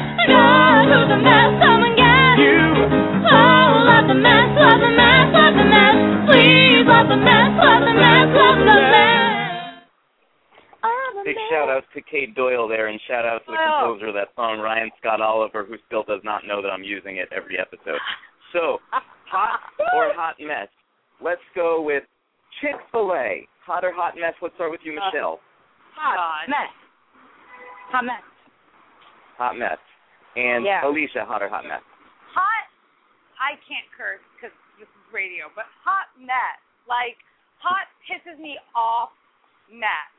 God, 0.00 0.88
who's 0.88 1.12
a 1.12 1.20
mess? 1.20 1.50
Come 1.60 1.84
and 1.84 1.92
get 1.92 2.40
you. 2.40 2.56
Oh, 3.28 3.84
love 3.84 4.08
the 4.08 4.16
mess, 4.16 4.48
love 4.64 4.80
the 4.80 4.92
mess, 4.96 5.26
love 5.36 5.54
the 5.60 5.66
mess. 5.68 5.96
Please 6.32 6.88
love 6.88 7.08
the 7.12 7.20
mess, 7.20 7.52
love 7.60 7.84
the 7.84 7.92
mess, 8.00 8.26
love 8.32 8.58
the 8.64 8.80
mess. 8.80 9.25
Big 11.26 11.36
shout 11.50 11.68
outs 11.68 11.86
to 11.94 12.00
Kate 12.06 12.34
Doyle 12.38 12.68
there, 12.70 12.86
and 12.86 13.00
shout 13.10 13.26
out 13.26 13.42
to 13.46 13.50
the 13.50 13.58
Doyle. 13.58 13.82
composer 13.90 14.06
of 14.08 14.14
that 14.14 14.30
song, 14.38 14.60
Ryan 14.62 14.90
Scott 15.02 15.20
Oliver, 15.20 15.64
who 15.66 15.74
still 15.86 16.04
does 16.06 16.22
not 16.22 16.46
know 16.46 16.62
that 16.62 16.70
I'm 16.70 16.84
using 16.86 17.16
it 17.18 17.28
every 17.34 17.58
episode. 17.58 17.98
So, 18.52 18.78
hot 19.26 19.58
or 19.92 20.14
hot 20.14 20.36
mess? 20.38 20.68
Let's 21.20 21.42
go 21.54 21.82
with 21.82 22.04
Chick 22.62 22.76
Fil 22.92 23.10
A. 23.12 23.42
Hot 23.66 23.82
or 23.82 23.90
hot 23.92 24.14
mess? 24.14 24.34
Let's 24.40 24.54
start 24.54 24.70
with 24.70 24.80
you, 24.86 24.92
uh, 24.94 25.02
Michelle. 25.10 25.40
Hot 25.98 26.14
God. 26.14 26.46
mess. 26.48 26.72
Hot 27.90 28.04
mess. 28.06 28.22
Hot 29.36 29.56
mess. 29.58 29.78
And 30.36 30.64
Yeah. 30.64 30.86
Alicia, 30.86 31.24
hot 31.26 31.42
or 31.42 31.48
hot 31.48 31.64
mess? 31.66 31.82
Hot. 32.34 32.64
I 33.42 33.56
can't 33.66 33.88
curse 33.96 34.22
because 34.36 34.54
this 34.78 34.86
is 34.88 35.04
radio, 35.12 35.50
but 35.56 35.64
hot 35.82 36.06
mess. 36.20 36.60
Like 36.86 37.18
hot 37.58 37.88
pisses 38.06 38.38
me 38.38 38.58
off. 38.76 39.10
Mess. 39.68 40.12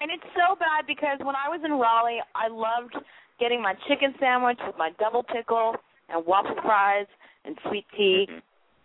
And 0.00 0.10
it's 0.10 0.26
so 0.36 0.56
bad 0.56 0.86
because 0.86 1.18
when 1.24 1.36
I 1.36 1.48
was 1.48 1.60
in 1.64 1.72
Raleigh, 1.72 2.20
I 2.34 2.48
loved 2.48 2.94
getting 3.40 3.62
my 3.62 3.74
chicken 3.88 4.14
sandwich 4.20 4.58
with 4.66 4.76
my 4.76 4.90
double 4.98 5.22
pickle 5.22 5.74
and 6.08 6.24
waffle 6.24 6.56
fries 6.62 7.06
and 7.44 7.58
sweet 7.68 7.86
tea 7.96 8.26
Mhm. 8.28 8.42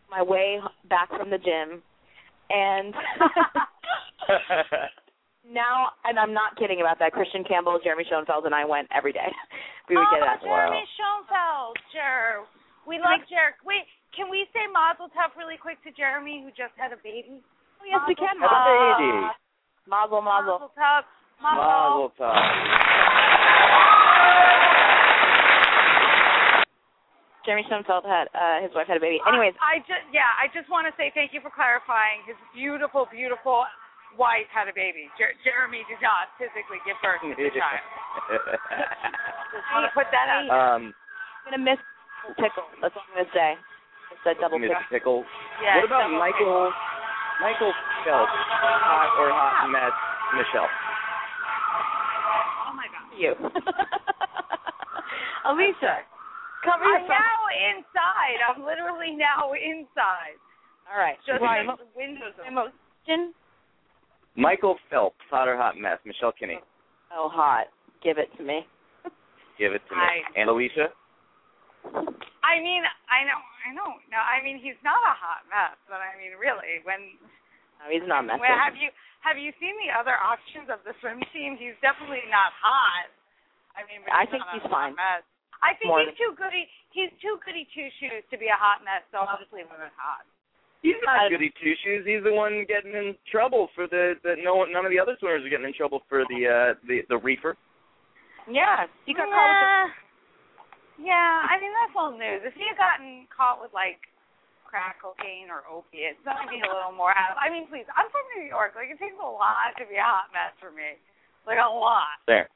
my 0.09 0.21
way 0.21 0.61
back 0.85 1.09
from 1.09 1.29
the 1.29 1.37
gym. 1.37 1.83
And 2.49 2.95
now, 5.47 5.91
and 6.03 6.19
I'm 6.19 6.33
not 6.33 6.55
kidding 6.55 6.81
about 6.81 6.99
that. 6.99 7.13
Christian 7.13 7.43
Campbell, 7.43 7.79
Jeremy 7.83 8.03
Schoenfeld, 8.05 8.45
and 8.45 8.55
I 8.55 8.65
went 8.65 8.87
every 8.91 9.13
day. 9.13 9.31
We 9.89 9.97
would 9.97 10.07
oh, 10.07 10.15
get 10.15 10.23
that. 10.23 10.39
Jeremy 10.39 10.87
Schoenfeld. 10.95 11.75
Sure. 11.91 12.47
We 12.87 12.95
love 12.95 13.27
Jeremy. 13.27 13.59
Wait, 13.67 13.83
can 14.15 14.31
we 14.31 14.47
say 14.55 14.63
Mazel 14.71 15.11
Tov 15.11 15.35
really 15.35 15.59
quick 15.59 15.83
to 15.83 15.91
Jeremy 15.91 16.39
who 16.39 16.47
just 16.55 16.71
had 16.79 16.95
a 16.95 16.99
baby? 17.03 17.43
Oh, 17.43 17.83
yes, 17.83 17.99
we 18.07 18.15
can. 18.15 18.39
Have 18.39 18.55
a 18.55 18.63
baby. 18.71 19.11
Mazel, 19.87 20.21
mazel. 20.21 20.59
Mazel 20.59 20.71
Tov. 20.77 21.03
Mazel 21.41 22.11
tov. 22.19 22.35
Jeremy 27.41 27.65
Schoenfeld 27.65 28.05
had 28.05 28.29
uh, 28.37 28.61
his 28.61 28.69
wife 28.77 28.85
had 28.85 28.97
a 28.97 29.03
baby. 29.03 29.17
Anyways, 29.25 29.57
I, 29.57 29.81
I 29.81 29.85
just 29.89 30.05
yeah, 30.13 30.29
I 30.37 30.45
just 30.53 30.69
want 30.69 30.85
to 30.85 30.93
say 30.93 31.09
thank 31.17 31.33
you 31.33 31.41
for 31.41 31.49
clarifying. 31.49 32.21
His 32.29 32.37
beautiful, 32.53 33.09
beautiful 33.09 33.65
wife 34.13 34.45
had 34.53 34.69
a 34.69 34.75
baby. 34.77 35.09
Jer- 35.17 35.33
Jeremy 35.41 35.81
did 35.89 35.97
not 36.05 36.29
physically 36.37 36.77
give 36.85 37.01
birth 37.01 37.17
to 37.25 37.33
the 37.33 37.49
child. 37.57 37.81
Just 39.49 39.65
want 39.73 39.89
to 39.89 39.93
put 39.97 40.05
that 40.13 40.29
out. 40.29 40.45
um, 40.53 40.93
I'm 41.41 41.57
gonna 41.57 41.65
miss 41.65 41.81
pickle. 42.37 42.69
That's 42.77 42.93
all 42.93 43.09
I'm 43.09 43.25
gonna 43.25 43.33
say. 43.33 43.57
It's 44.13 44.21
a 44.29 44.37
double 44.37 44.61
Miss 44.61 44.69
pickle. 44.93 45.25
Pickle. 45.25 45.65
Yeah, 45.65 45.81
what 45.81 45.89
about 45.89 46.05
double 46.13 46.21
Michael? 46.21 46.69
Michael 47.41 47.73
Phelps, 48.05 48.31
hot 48.31 49.09
or 49.17 49.33
hot 49.33 49.65
mess? 49.73 49.91
Michelle. 50.37 50.69
Oh 52.69 52.73
my 52.77 52.85
god. 52.87 53.09
You. 53.17 53.33
Alicia, 55.49 56.05
cover 56.63 56.85
your 56.85 57.01
I'm 57.01 57.07
now 57.09 57.41
inside. 57.73 58.37
I'm 58.45 58.61
literally 58.63 59.17
now 59.17 59.53
inside. 59.57 60.37
All 60.91 60.99
right. 60.99 61.17
Just 61.25 61.41
Ryan, 61.41 61.67
the 61.67 61.77
windows 61.95 62.33
are 62.37 62.45
emotion. 62.47 63.33
Michael 64.37 64.77
Phelps, 64.89 65.17
hot 65.29 65.47
or 65.47 65.57
hot 65.57 65.77
mess? 65.77 65.97
Michelle 66.05 66.31
Kinney. 66.37 66.59
Oh, 67.11 67.29
hot. 67.31 67.65
Give 68.03 68.17
it 68.17 68.29
to 68.37 68.43
me. 68.43 68.61
Give 69.59 69.73
it 69.73 69.81
to 69.89 69.95
me. 69.95 70.01
I- 70.01 70.39
And 70.39 70.49
Alicia? 70.49 70.87
I 72.41 72.59
mean, 72.59 72.83
I 73.09 73.23
know, 73.25 73.39
I 73.65 73.69
know. 73.73 73.89
No, 74.11 74.19
I 74.19 74.43
mean 74.43 74.59
he's 74.61 74.77
not 74.85 74.99
a 75.01 75.15
hot 75.15 75.47
mess, 75.49 75.77
but 75.87 76.03
I 76.03 76.13
mean 76.19 76.35
really, 76.37 76.81
when 76.83 77.17
No, 77.79 77.89
he's 77.89 78.05
not 78.05 78.27
messing. 78.27 78.43
Well, 78.43 78.57
have 78.57 78.77
you 78.77 78.91
have 79.21 79.37
you 79.37 79.53
seen 79.61 79.77
the 79.81 79.93
other 79.93 80.17
options 80.17 80.69
of 80.69 80.81
the 80.83 80.97
swim 80.99 81.21
team? 81.33 81.57
He's 81.57 81.77
definitely 81.79 82.25
not 82.29 82.53
hot. 82.57 83.09
I 83.77 83.85
mean, 83.87 84.03
but 84.03 84.13
I 84.13 84.25
think 84.27 84.43
he's 84.51 84.65
fine. 84.67 84.97
Mess. 84.97 85.23
I 85.61 85.77
think 85.77 85.93
More 85.93 86.01
he's 86.01 86.17
too 86.17 86.33
goody. 86.33 86.65
He's 86.89 87.13
too 87.21 87.37
goody 87.45 87.69
two 87.71 87.87
shoes 88.01 88.25
to 88.33 88.35
be 88.35 88.49
a 88.49 88.57
hot 88.57 88.81
mess. 88.81 89.05
So 89.13 89.21
I'll 89.21 89.37
just 89.37 89.53
leave 89.53 89.69
him 89.69 89.77
as 89.77 89.93
hot. 89.93 90.25
He's 90.81 90.97
not 91.05 91.29
goody 91.29 91.53
two 91.61 91.77
shoes. 91.85 92.01
He's 92.09 92.25
the 92.25 92.33
one 92.33 92.65
getting 92.65 92.97
in 92.97 93.13
trouble 93.29 93.69
for 93.77 93.85
the 93.85 94.17
the 94.25 94.35
no 94.41 94.57
one 94.57 94.73
none 94.73 94.83
of 94.85 94.91
the 94.91 94.97
other 94.97 95.13
swimmers 95.21 95.45
are 95.45 95.53
getting 95.53 95.69
in 95.69 95.77
trouble 95.77 96.01
for 96.09 96.25
the 96.27 96.41
uh 96.49 96.73
the 96.89 97.05
the 97.07 97.21
reefer. 97.21 97.53
Yeah, 98.49 98.89
he 99.05 99.13
got 99.13 99.29
caught 99.29 99.85
with 99.85 99.93
yeah. 101.01 101.09
Yeah, 101.11 101.49
I 101.49 101.57
mean 101.57 101.73
that's 101.73 101.97
old 101.97 102.15
news. 102.21 102.45
If 102.45 102.53
he 102.53 102.65
had 102.69 102.77
gotten 102.77 103.25
caught 103.33 103.57
with 103.61 103.73
like 103.73 103.97
crack 104.63 105.01
cocaine 105.01 105.49
or 105.51 105.65
opiates, 105.67 106.21
that 106.23 106.37
would 106.39 106.53
be 106.53 106.61
a 106.63 106.69
little 106.69 106.93
more. 106.95 107.11
out. 107.11 107.35
I 107.41 107.49
mean, 107.51 107.67
please, 107.67 107.89
I'm 107.97 108.07
from 108.13 108.23
New 108.37 108.45
York. 108.47 108.77
Like 108.77 108.87
it 108.93 109.01
takes 109.01 109.17
a 109.19 109.25
lot 109.25 109.73
to 109.81 109.83
be 109.89 109.97
a 109.97 110.05
hot 110.05 110.29
mess 110.31 110.53
for 110.61 110.69
me. 110.71 110.95
Like 111.49 111.57
a 111.59 111.67
lot. 111.67 112.21
There. 112.29 112.47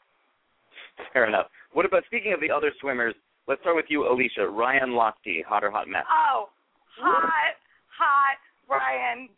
Fair 1.12 1.28
enough. 1.28 1.48
What 1.74 1.86
about 1.86 2.06
speaking 2.06 2.32
of 2.32 2.39
the 2.39 2.52
other 2.54 2.72
swimmers? 2.80 3.16
Let's 3.48 3.62
start 3.62 3.76
with 3.76 3.86
you, 3.89 4.08
Alicia. 4.08 4.48
Ryan 4.48 4.91
Lochte, 4.96 5.43
hot 5.46 5.64
or 5.64 5.70
hot 5.72 5.88
mess? 5.88 6.06
Oh, 6.10 6.50
hot, 6.98 7.56
hot, 7.91 8.38
Brian. 8.68 9.30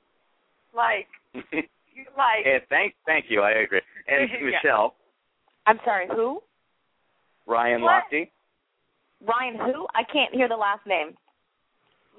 Like, 0.75 1.07
like. 2.15 2.45
Eh, 2.45 2.59
thank 2.69 2.93
thank 3.05 3.25
you. 3.29 3.41
I 3.41 3.63
agree. 3.63 3.81
And 4.07 4.29
Yeah. 4.39 4.45
Michelle, 4.51 4.95
I'm 5.65 5.79
sorry. 5.83 6.07
Who? 6.13 6.41
Ryan 7.47 7.81
What? 7.81 8.03
Lochte, 8.11 8.29
Ryan? 9.25 9.55
Who? 9.55 9.87
I 9.95 10.03
can't 10.11 10.33
hear 10.33 10.47
the 10.47 10.55
last 10.55 10.85
name. 10.85 11.15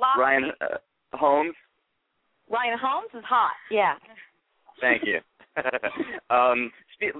Lofty. 0.01 0.21
Ryan 0.21 0.45
uh, 0.61 0.77
Holmes. 1.13 1.55
Ryan 2.51 2.79
Holmes 2.81 3.11
is 3.15 3.25
hot. 3.29 3.53
Yeah. 3.71 3.95
Thank 4.81 5.03
you. 5.05 5.21
um, 6.35 6.71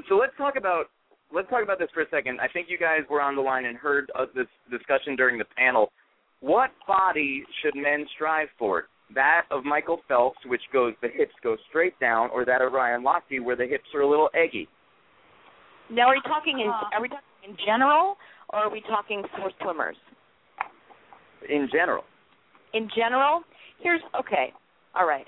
so 0.09 0.17
let's 0.17 0.37
talk 0.39 0.57
about 0.57 0.87
let's 1.33 1.49
talk 1.51 1.63
about 1.63 1.79
this 1.79 1.89
for 1.93 2.03
a 2.03 2.09
second. 2.11 2.41
I 2.41 2.49
think 2.49 2.69
you 2.71 2.79
guys 2.79 3.01
were 3.11 3.21
on 3.21 3.37
the 3.37 3.43
line 3.43 3.67
and 3.67 3.77
heard 3.77 4.11
of 4.15 4.29
this 4.35 4.47
discussion 4.71 5.17
during 5.17 5.39
the 5.39 5.45
panel. 5.57 5.91
What 6.41 6.71
body 6.87 7.45
should 7.63 7.75
men 7.75 8.07
strive 8.15 8.49
for? 8.59 8.85
That 9.15 9.43
of 9.51 9.65
Michael 9.65 10.01
Phelps, 10.07 10.39
which 10.47 10.61
goes 10.73 10.95
the 11.03 11.09
hips 11.09 11.33
go 11.43 11.57
straight 11.69 11.99
down, 11.99 12.31
or 12.33 12.45
that 12.45 12.61
of 12.61 12.73
Ryan 12.73 13.03
Lochte, 13.03 13.43
where 13.43 13.57
the 13.57 13.67
hips 13.67 13.89
are 13.95 14.03
a 14.03 14.09
little 14.09 14.29
eggy? 14.35 14.69
Now, 15.91 16.09
are 16.09 16.15
you 16.15 16.23
talking 16.23 16.61
in 16.61 16.69
are 16.69 17.01
we 17.01 17.09
talking 17.09 17.25
in 17.49 17.57
general, 17.65 18.17
or 18.51 18.59
are 18.61 18.71
we 18.71 18.81
talking 18.83 19.23
for 19.37 19.51
swimmers? 19.63 19.97
In 21.49 21.69
general. 21.73 22.05
In 22.75 22.89
general, 22.95 23.43
here's 23.83 24.03
okay. 24.19 24.53
All 24.95 25.07
right. 25.07 25.27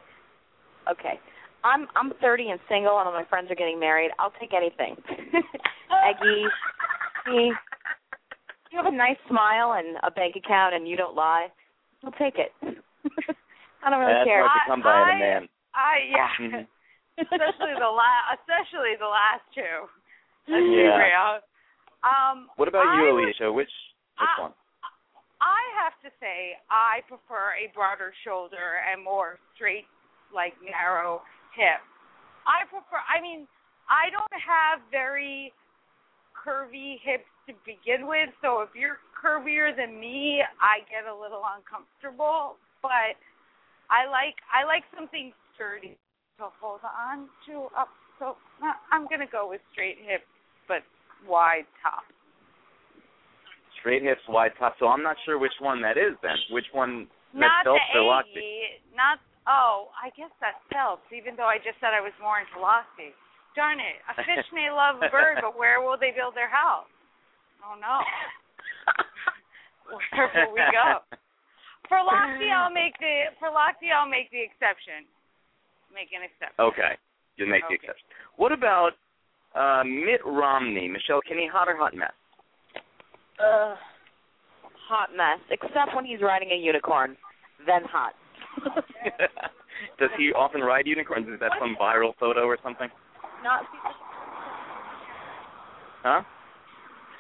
Okay. 0.91 1.19
I'm 1.65 1.87
I'm 1.95 2.13
30 2.21 2.51
and 2.51 2.61
single, 2.69 2.99
and 2.99 3.07
all 3.09 3.13
my 3.15 3.25
friends 3.29 3.51
are 3.51 3.55
getting 3.55 3.79
married. 3.79 4.11
I'll 4.19 4.33
take 4.41 4.53
anything. 4.55 4.97
Eggy, 6.09 6.45
me. 7.29 7.53
You 8.73 8.79
have 8.79 8.87
a 8.87 8.97
nice 8.97 9.19
smile 9.29 9.75
and 9.77 9.97
a 10.03 10.11
bank 10.11 10.37
account, 10.37 10.75
and 10.75 10.87
you 10.89 10.97
don't 10.97 11.15
lie. 11.17 11.49
I'll 12.05 12.13
take 12.13 12.39
it. 12.39 12.53
I 13.83 13.91
don't 13.91 14.01
really 14.01 14.13
That's 14.13 14.29
care. 14.29 14.47
hard 14.47 14.57
to 14.57 14.71
come 14.71 14.83
by 14.83 15.03
in 15.03 15.17
a 15.17 15.19
man. 15.19 15.49
I 15.75 15.95
yeah. 16.09 16.29
Mhm. 16.39 16.67
especially 17.21 17.75
the 17.77 17.91
last, 17.93 18.41
especially 18.41 18.97
the 18.99 19.09
last 19.11 19.45
two. 19.55 19.77
Let's 20.49 20.65
be 20.65 20.81
Yeah. 20.81 20.97
real. 20.97 21.41
Um, 22.03 22.49
What 22.57 22.69
about 22.69 22.87
I 22.87 22.97
you, 22.97 23.15
would- 23.15 23.25
Alicia? 23.25 23.53
Which 23.53 23.71
which 24.19 24.29
I- 24.39 24.41
one? 24.41 24.55
I 25.41 25.63
have 25.81 25.99
to 26.05 26.11
say 26.21 26.59
I 26.69 27.01
prefer 27.09 27.55
a 27.55 27.69
broader 27.69 28.13
shoulder 28.25 28.83
and 28.91 29.03
more 29.03 29.39
straight, 29.55 29.87
like 30.33 30.53
narrow 30.61 31.23
hip. 31.57 31.81
I 32.47 32.65
prefer. 32.67 33.01
I 33.09 33.21
mean, 33.21 33.49
I 33.89 34.11
don't 34.11 34.41
have 34.41 34.83
very 34.91 35.53
curvy 36.35 37.01
hips 37.01 37.29
to 37.47 37.55
begin 37.65 38.07
with, 38.07 38.29
so 38.43 38.61
if 38.61 38.75
you're 38.75 39.01
curvier 39.17 39.75
than 39.75 39.99
me, 39.99 40.43
I 40.61 40.81
get 40.91 41.07
a 41.07 41.15
little 41.15 41.45
uncomfortable. 41.45 42.57
But 42.83 43.17
I 43.89 44.07
like 44.07 44.37
I 44.53 44.65
like 44.65 44.85
something 44.95 45.33
sturdy 45.55 45.97
to 46.39 46.49
hold 46.61 46.81
on 46.85 47.29
to 47.47 47.69
up. 47.77 47.89
So 48.19 48.37
I'm 48.93 49.07
gonna 49.07 49.27
go 49.27 49.49
with 49.49 49.63
straight 49.73 49.99
hip, 49.99 50.27
but 50.69 50.85
wide 51.29 51.69
top. 51.83 52.05
Straight 53.81 54.03
hips, 54.03 54.21
wide 54.29 54.53
top. 54.59 54.77
So 54.79 54.89
I'm 54.89 55.03
not 55.03 55.17
sure 55.25 55.39
which 55.39 55.57
one 55.61 55.81
that 55.83 55.97
is 55.97 56.17
then. 56.23 56.37
Which 56.51 56.69
one? 56.73 57.09
Not 57.33 57.65
the? 57.65 57.75
Aggie, 57.75 58.83
not 58.95 59.21
oh, 59.51 59.89
I 59.97 60.15
guess 60.15 60.31
that's 60.41 60.59
Phelps, 60.69 61.07
even 61.15 61.35
though 61.35 61.49
I 61.49 61.59
just 61.59 61.79
said 61.81 61.97
I 61.97 62.03
was 62.03 62.15
more 62.21 62.39
into 62.43 62.59
Lochte. 62.61 63.15
Darn 63.59 63.83
it. 63.83 63.99
A 64.07 64.15
fish 64.23 64.47
may 64.55 64.71
love 64.71 65.03
a 65.03 65.11
bird, 65.11 65.43
but 65.43 65.59
where 65.59 65.83
will 65.83 65.99
they 65.99 66.15
build 66.15 66.39
their 66.39 66.51
house? 66.51 66.91
Oh 67.67 67.75
no. 67.77 68.01
Where 69.91 70.31
will 70.47 70.55
we 70.55 70.63
go? 70.71 71.03
For 71.91 71.99
Lochte 71.99 72.47
I'll 72.47 72.71
make 72.71 72.95
the 73.03 73.35
for 73.43 73.51
Lochte 73.51 73.91
I'll 73.91 74.09
make 74.09 74.31
the 74.31 74.39
exception. 74.39 75.03
Make 75.91 76.15
an 76.15 76.23
exception. 76.23 76.63
Okay, 76.63 76.95
you 77.35 77.51
make 77.51 77.67
the 77.67 77.75
exception. 77.75 78.07
What 78.39 78.55
about 78.55 78.95
uh, 79.55 79.83
Mitt 79.85 80.21
Romney? 80.25 80.89
Michelle 80.89 81.21
Kinney, 81.27 81.49
hot 81.53 81.69
or 81.69 81.77
hot 81.77 81.95
mess? 81.95 82.13
Ugh. 83.39 83.77
Hot 84.89 85.11
mess. 85.17 85.39
Except 85.51 85.95
when 85.95 86.05
he's 86.05 86.21
riding 86.21 86.51
a 86.51 86.57
unicorn, 86.57 87.17
then 87.67 87.83
hot. 87.85 88.15
Does 89.99 90.11
he 90.19 90.33
often 90.37 90.61
ride 90.61 90.87
unicorns? 90.87 91.29
Is 91.29 91.41
that 91.41 91.53
some 91.61 91.77
viral 91.81 92.13
photo 92.19 92.45
or 92.45 92.59
something? 92.63 92.89
Not 93.43 93.65
Huh? 96.03 96.23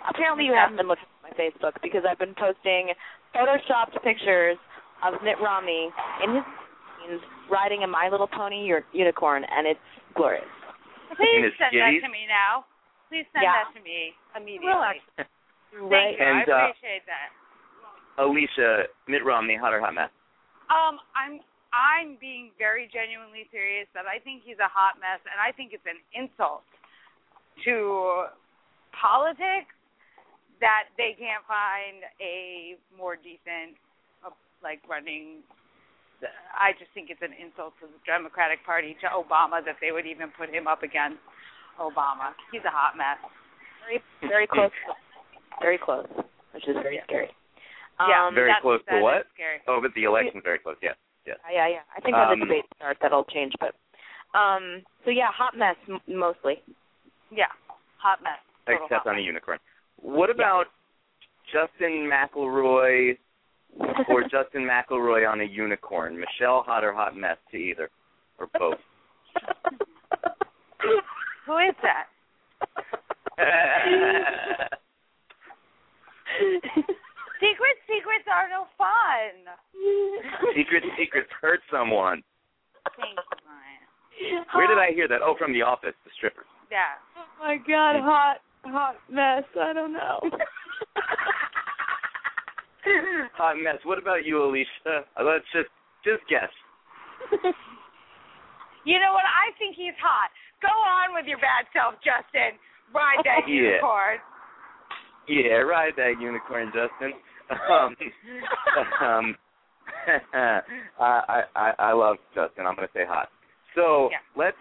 apparently 0.09 0.47
you 0.47 0.55
haven't 0.57 0.76
been 0.76 0.89
looking 0.89 1.05
at 1.05 1.31
my 1.31 1.35
Facebook 1.37 1.76
because 1.83 2.03
I've 2.09 2.18
been 2.18 2.35
posting 2.35 2.93
photoshopped 3.37 4.01
pictures 4.03 4.57
of 5.05 5.20
Mitt 5.22 5.37
Romney 5.43 5.91
in 6.24 6.35
his 6.37 6.45
jeans 7.05 7.20
riding 7.51 7.83
a 7.83 7.87
My 7.87 8.09
Little 8.11 8.26
Pony 8.26 8.72
unicorn, 8.93 9.45
and 9.45 9.66
it's 9.66 9.81
glorious. 10.14 10.49
In 11.11 11.17
Please 11.19 11.53
send 11.59 11.75
skivvies? 11.75 12.01
that 12.01 12.07
to 12.07 12.13
me 12.13 12.25
now. 12.31 12.65
Please 13.11 13.27
send 13.35 13.43
Yeah. 13.43 13.67
that 13.67 13.75
to 13.75 13.81
me 13.83 14.15
immediately. 14.37 15.03
Thank 15.17 15.29
Right. 15.91 16.19
you. 16.19 16.25
And, 16.25 16.51
I 16.51 16.53
uh, 16.53 16.69
appreciate 16.71 17.07
that. 17.07 17.31
Alicia, 18.19 18.87
Mitt 19.07 19.25
Romney, 19.25 19.57
hot 19.57 19.73
or 19.73 19.81
hot 19.81 19.95
mess? 19.95 20.11
Um, 20.69 21.01
I'm 21.15 21.41
I'm 21.73 22.17
being 22.21 22.51
very 22.59 22.89
genuinely 22.93 23.47
serious 23.51 23.87
that 23.95 24.07
I 24.07 24.19
think 24.19 24.43
he's 24.43 24.59
a 24.59 24.67
hot 24.67 24.99
mess, 24.99 25.23
and 25.23 25.39
I 25.39 25.53
think 25.55 25.73
it's 25.73 25.87
an 25.87 26.03
insult 26.15 26.67
to 27.65 28.27
politics 28.91 29.71
that 30.61 30.91
they 30.99 31.15
can't 31.15 31.47
find 31.47 32.03
a 32.21 32.77
more 32.99 33.15
decent, 33.15 33.79
uh, 34.27 34.31
like 34.63 34.83
running. 34.89 35.43
I 36.55 36.73
just 36.79 36.91
think 36.93 37.09
it's 37.11 37.23
an 37.23 37.33
insult 37.35 37.75
to 37.81 37.87
the 37.89 37.99
Democratic 38.05 38.64
Party 38.64 38.97
to 39.01 39.07
Obama 39.09 39.64
that 39.64 39.77
they 39.81 39.93
would 39.93 40.07
even 40.07 40.29
put 40.37 40.51
him 40.53 40.66
up 40.66 40.83
against 40.83 41.18
Obama. 41.81 42.37
He's 42.53 42.64
a 42.66 42.71
hot 42.73 42.97
mess. 42.97 43.16
Very, 43.87 44.01
very 44.29 44.47
close. 44.47 44.71
Very 45.61 45.79
close, 45.79 46.07
which 46.53 46.68
is 46.68 46.77
very 46.83 47.01
scary. 47.05 47.31
Yeah, 48.09 48.27
Um, 48.27 48.35
Very 48.35 48.53
close 48.62 48.81
to 48.89 49.01
what? 49.01 49.27
Scary. 49.35 49.61
Oh, 49.68 49.81
but 49.83 49.93
the 49.95 50.05
election's 50.05 50.43
very 50.45 50.59
close. 50.59 50.77
Yes, 50.81 50.97
yes. 51.27 51.37
Yeah, 51.53 51.68
yeah. 51.68 51.85
I 51.95 52.01
think 52.01 52.16
when 52.16 52.29
Um, 52.29 52.41
the 52.41 52.47
debate 52.47 52.64
starts, 52.77 52.99
that'll 53.03 53.25
change. 53.29 53.53
But 53.61 53.75
um, 54.33 54.83
so 55.05 55.11
yeah, 55.11 55.29
hot 55.33 55.57
mess 55.57 55.77
m- 55.89 56.01
mostly. 56.09 56.62
Yeah, 57.31 57.53
hot 57.99 58.23
mess. 58.23 58.39
Except 58.66 59.05
hot 59.05 59.07
on 59.07 59.16
a 59.18 59.21
unicorn. 59.21 59.59
What 59.97 60.31
about 60.31 60.68
Justin 61.53 62.09
McElroy 62.09 63.18
or 64.09 64.23
Justin 64.23 64.68
McElroy 64.68 65.31
on 65.31 65.41
a 65.41 65.45
unicorn? 65.45 66.18
Michelle, 66.18 66.62
hot 66.66 66.85
or 66.85 66.93
hot 66.93 67.16
mess 67.16 67.37
to 67.51 67.57
either, 67.57 67.91
or 68.39 68.49
both? 68.59 68.79
Who 71.47 71.59
is 71.59 71.75
that? 71.83 72.07
secrets, 77.41 77.81
secrets 77.89 78.27
are 78.31 78.49
no 78.49 78.66
fun. 78.77 79.49
Secrets, 80.55 80.87
secrets 80.99 81.29
hurt 81.41 81.61
someone. 81.71 82.23
Thank 82.97 83.18
you, 84.21 84.43
Where 84.55 84.66
did 84.66 84.79
I 84.79 84.93
hear 84.95 85.09
that? 85.09 85.21
Oh, 85.23 85.35
from 85.39 85.53
The 85.53 85.62
Office, 85.62 85.95
the 86.05 86.11
strippers. 86.16 86.47
Yeah. 86.71 86.99
Oh 87.16 87.27
my 87.41 87.57
God, 87.57 88.01
hot, 88.01 88.37
hot 88.64 88.97
mess. 89.11 89.45
I 89.61 89.73
don't 89.73 89.93
know. 89.93 90.21
Hot 93.37 93.57
mess. 93.57 93.78
What 93.85 93.99
about 93.99 94.24
you, 94.24 94.43
Alicia? 94.43 95.05
Uh, 95.16 95.22
Let's 95.24 95.45
just 95.53 95.68
just 96.05 96.22
guess. 96.28 96.51
You 98.85 98.97
know 98.99 99.12
what? 99.12 99.24
I 99.28 99.53
think 99.59 99.76
he's 99.76 99.93
hot. 100.01 100.31
Go 100.62 100.72
on 100.72 101.12
with 101.12 101.26
your 101.28 101.37
bad 101.37 101.68
self, 101.76 102.01
Justin. 102.01 102.57
Ride 102.95 103.20
that 103.24 103.45
Yeah. 103.49 103.76
unicorn. 103.76 104.18
Yeah, 105.28 105.61
ride 105.68 105.93
that 105.97 106.14
unicorn, 106.18 106.72
Justin. 106.72 107.12
Um, 107.68 107.97
um, 109.05 109.37
I, 110.99 111.43
I 111.55 111.72
I 111.78 111.93
love 111.93 112.16
Justin. 112.35 112.64
I'm 112.66 112.74
gonna 112.74 112.89
say 112.95 113.05
hot. 113.07 113.28
So 113.74 114.09
Yeah. 114.11 114.18
let's 114.35 114.57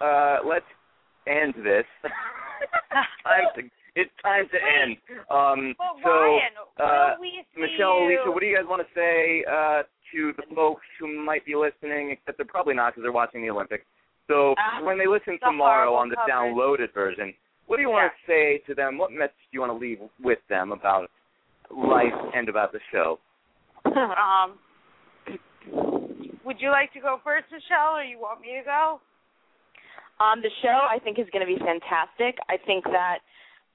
uh 0.00 0.38
let's 0.44 0.66
end 1.28 1.54
this. 1.62 1.86
time 3.22 3.46
to, 3.54 3.62
it's 3.94 4.10
time 4.22 4.46
to 4.50 4.58
end. 4.58 4.96
Um, 5.30 5.74
Well, 5.78 5.96
so 6.02 6.10
Ryan, 6.10 6.52
uh, 6.80 7.14
we 7.20 7.44
Michelle, 7.56 8.00
you? 8.08 8.18
Alicia, 8.18 8.30
what 8.30 8.40
do 8.40 8.46
you 8.46 8.56
guys 8.56 8.66
want 8.68 8.82
to 8.86 8.88
say 8.94 9.44
uh, 9.50 9.82
to 10.12 10.32
the 10.36 10.54
folks 10.54 10.82
who 10.98 11.06
might 11.24 11.44
be 11.44 11.54
listening? 11.54 12.10
Except 12.12 12.38
they're 12.38 12.46
probably 12.46 12.74
not 12.74 12.92
because 12.92 13.02
they're 13.02 13.12
watching 13.12 13.42
the 13.42 13.50
Olympics. 13.50 13.84
So 14.28 14.52
Uh, 14.56 14.82
when 14.84 14.98
they 14.98 15.06
listen 15.06 15.38
the 15.40 15.46
tomorrow 15.46 15.94
on 15.94 16.08
the 16.08 16.16
coverage. 16.16 16.32
downloaded 16.32 16.92
version, 16.94 17.34
what 17.66 17.76
do 17.76 17.82
you 17.82 17.90
want 17.90 18.10
to 18.12 18.16
say 18.30 18.58
to 18.66 18.74
them? 18.74 18.98
What 18.98 19.12
message 19.12 19.36
do 19.50 19.52
you 19.52 19.60
want 19.60 19.72
to 19.72 19.78
leave 19.78 19.98
with 20.22 20.38
them 20.48 20.72
about 20.72 21.10
life 21.70 22.12
and 22.34 22.48
about 22.48 22.72
the 22.72 22.80
show? 22.92 23.18
um, 23.84 24.58
would 26.44 26.60
you 26.60 26.70
like 26.70 26.92
to 26.92 27.00
go 27.00 27.20
first, 27.24 27.46
Michelle, 27.50 27.96
or 27.96 28.02
you 28.04 28.18
want 28.18 28.40
me 28.40 28.48
to 28.58 28.64
go? 28.64 29.00
Um, 30.20 30.40
the 30.42 30.50
show 30.62 30.86
I 30.88 30.98
think 31.02 31.18
is 31.18 31.26
going 31.32 31.44
to 31.46 31.50
be 31.52 31.58
fantastic. 31.58 32.38
I 32.48 32.56
think 32.64 32.84
that 32.84 33.18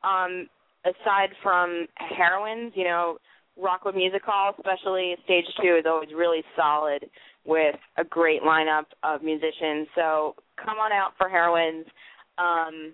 um, 0.03 0.47
aside 0.85 1.29
from 1.43 1.87
heroines, 1.97 2.71
you 2.75 2.83
know, 2.83 3.17
Rockwood 3.59 3.95
Music 3.95 4.21
Hall, 4.23 4.53
especially 4.57 5.15
stage 5.25 5.45
two, 5.61 5.77
is 5.79 5.85
always 5.87 6.09
really 6.15 6.43
solid 6.55 7.09
with 7.45 7.75
a 7.97 8.03
great 8.03 8.43
lineup 8.43 8.85
of 9.03 9.23
musicians. 9.23 9.87
So 9.95 10.35
come 10.63 10.77
on 10.77 10.91
out 10.91 11.11
for 11.17 11.27
heroines, 11.29 11.85
um, 12.37 12.93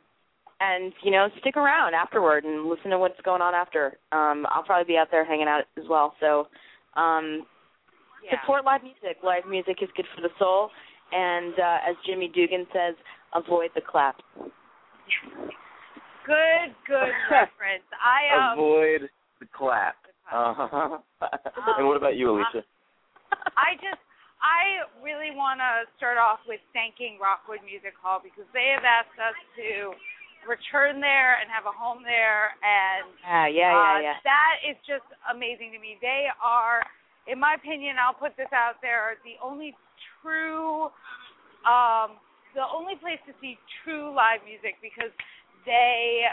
and 0.61 0.93
you 1.03 1.11
know, 1.11 1.27
stick 1.41 1.57
around 1.57 1.93
afterward 1.95 2.45
and 2.45 2.67
listen 2.69 2.91
to 2.91 2.97
what's 2.99 3.19
going 3.25 3.41
on 3.41 3.53
after. 3.53 3.97
Um, 4.11 4.45
I'll 4.49 4.63
probably 4.63 4.93
be 4.93 4.97
out 4.97 5.07
there 5.11 5.25
hanging 5.25 5.47
out 5.47 5.63
as 5.77 5.83
well. 5.89 6.13
So 6.21 6.47
um, 6.95 7.45
Yeah. 8.23 8.39
support 8.39 8.63
live 8.63 8.83
music. 8.83 9.17
Live 9.23 9.43
music 9.49 9.77
is 9.81 9.89
good 9.97 10.05
for 10.15 10.21
the 10.21 10.29
soul. 10.39 10.69
And 11.11 11.53
uh, 11.59 11.89
as 11.89 11.95
Jimmy 12.05 12.29
Dugan 12.33 12.65
says, 12.71 12.95
Avoid 13.35 13.71
the 13.75 13.81
clap. 13.81 14.15
Good, 16.25 16.71
good 16.87 17.11
reference. 17.31 17.87
I 17.99 18.31
um 18.31 18.59
Avoid 18.59 19.09
the 19.39 19.47
clap. 19.51 19.95
Uh-huh. 20.31 20.97
and 21.77 21.87
what 21.87 21.97
about 21.97 22.15
you, 22.15 22.31
Alicia? 22.31 22.63
I 23.59 23.75
just 23.83 23.99
I 24.43 24.87
really 24.99 25.31
want 25.35 25.63
to 25.63 25.87
start 25.95 26.19
off 26.19 26.43
with 26.47 26.59
thanking 26.75 27.19
Rockwood 27.19 27.63
Music 27.63 27.95
Hall 27.99 28.19
because 28.19 28.47
they 28.51 28.75
have 28.75 28.83
asked 28.83 29.15
us 29.19 29.35
to 29.59 29.95
return 30.43 30.99
there 30.99 31.39
and 31.39 31.47
have 31.47 31.63
a 31.63 31.71
home 31.71 32.03
there 32.03 32.51
and 32.59 33.07
Ah, 33.23 33.47
yeah, 33.47 33.71
uh, 33.71 33.99
yeah, 34.03 34.11
yeah. 34.11 34.17
that 34.27 34.55
is 34.67 34.75
just 34.83 35.07
amazing 35.31 35.71
to 35.71 35.79
me. 35.79 35.95
They 36.03 36.27
are 36.43 36.83
in 37.23 37.39
my 37.39 37.55
opinion, 37.55 37.95
I'll 37.95 38.15
put 38.15 38.35
this 38.35 38.51
out 38.51 38.83
there, 38.83 39.15
the 39.23 39.39
only 39.39 39.75
true 40.19 40.91
um 41.63 42.19
the 42.53 42.63
only 42.63 42.95
place 42.99 43.19
to 43.25 43.33
see 43.41 43.57
true 43.83 44.13
live 44.13 44.43
music 44.45 44.77
because 44.83 45.09
they 45.65 46.23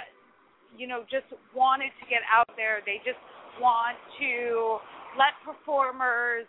you 0.77 0.87
know 0.87 1.03
just 1.11 1.27
wanted 1.55 1.91
to 2.01 2.05
get 2.09 2.23
out 2.31 2.49
there. 2.57 2.81
They 2.85 2.99
just 3.05 3.21
want 3.61 3.99
to 4.21 4.79
let 5.19 5.35
performers 5.43 6.47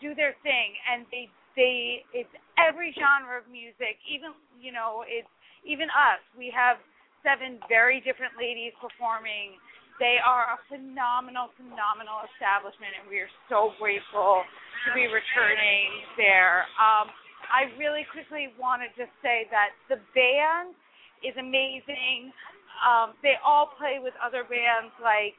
do 0.00 0.14
their 0.14 0.34
thing. 0.42 0.74
And 0.90 1.06
they 1.10 1.30
they 1.56 2.02
it's 2.12 2.32
every 2.58 2.94
genre 2.94 3.38
of 3.38 3.46
music. 3.50 3.98
Even 4.10 4.34
you 4.58 4.72
know 4.72 5.04
it's 5.06 5.30
even 5.64 5.88
us 5.90 6.20
we 6.36 6.52
have 6.52 6.78
seven 7.22 7.56
very 7.70 8.02
different 8.02 8.34
ladies 8.36 8.74
performing. 8.82 9.56
They 10.02 10.18
are 10.18 10.58
a 10.58 10.58
phenomenal 10.66 11.54
phenomenal 11.54 12.26
establishment 12.34 12.98
and 12.98 13.06
we 13.06 13.22
are 13.22 13.30
so 13.46 13.70
grateful 13.78 14.42
to 14.84 14.88
be 14.92 15.06
returning 15.06 15.88
there. 16.18 16.66
Um 16.76 17.08
i 17.52 17.68
really 17.76 18.08
quickly 18.08 18.48
want 18.56 18.80
to 18.80 18.88
just 18.96 19.12
say 19.20 19.44
that 19.52 19.76
the 19.92 20.00
band 20.16 20.72
is 21.24 21.34
amazing 21.40 22.30
um 22.84 23.16
they 23.24 23.34
all 23.40 23.72
play 23.80 23.98
with 23.98 24.12
other 24.20 24.44
bands 24.44 24.92
like 25.00 25.34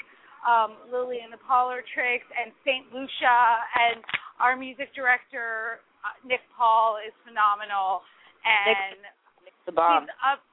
um, 0.46 0.78
Lily 0.94 1.26
and 1.26 1.34
the 1.34 1.42
Parlor 1.42 1.82
Tricks 1.90 2.30
and 2.38 2.54
St. 2.62 2.86
Lucia, 2.94 3.42
and 3.74 4.06
our 4.38 4.54
music 4.54 4.94
director 4.94 5.82
uh, 6.06 6.14
Nick 6.22 6.46
Paul 6.54 7.02
is 7.02 7.14
phenomenal, 7.26 8.06
and 8.46 9.02
Nick 9.42 9.58
he's 9.66 10.14
up 10.22 10.46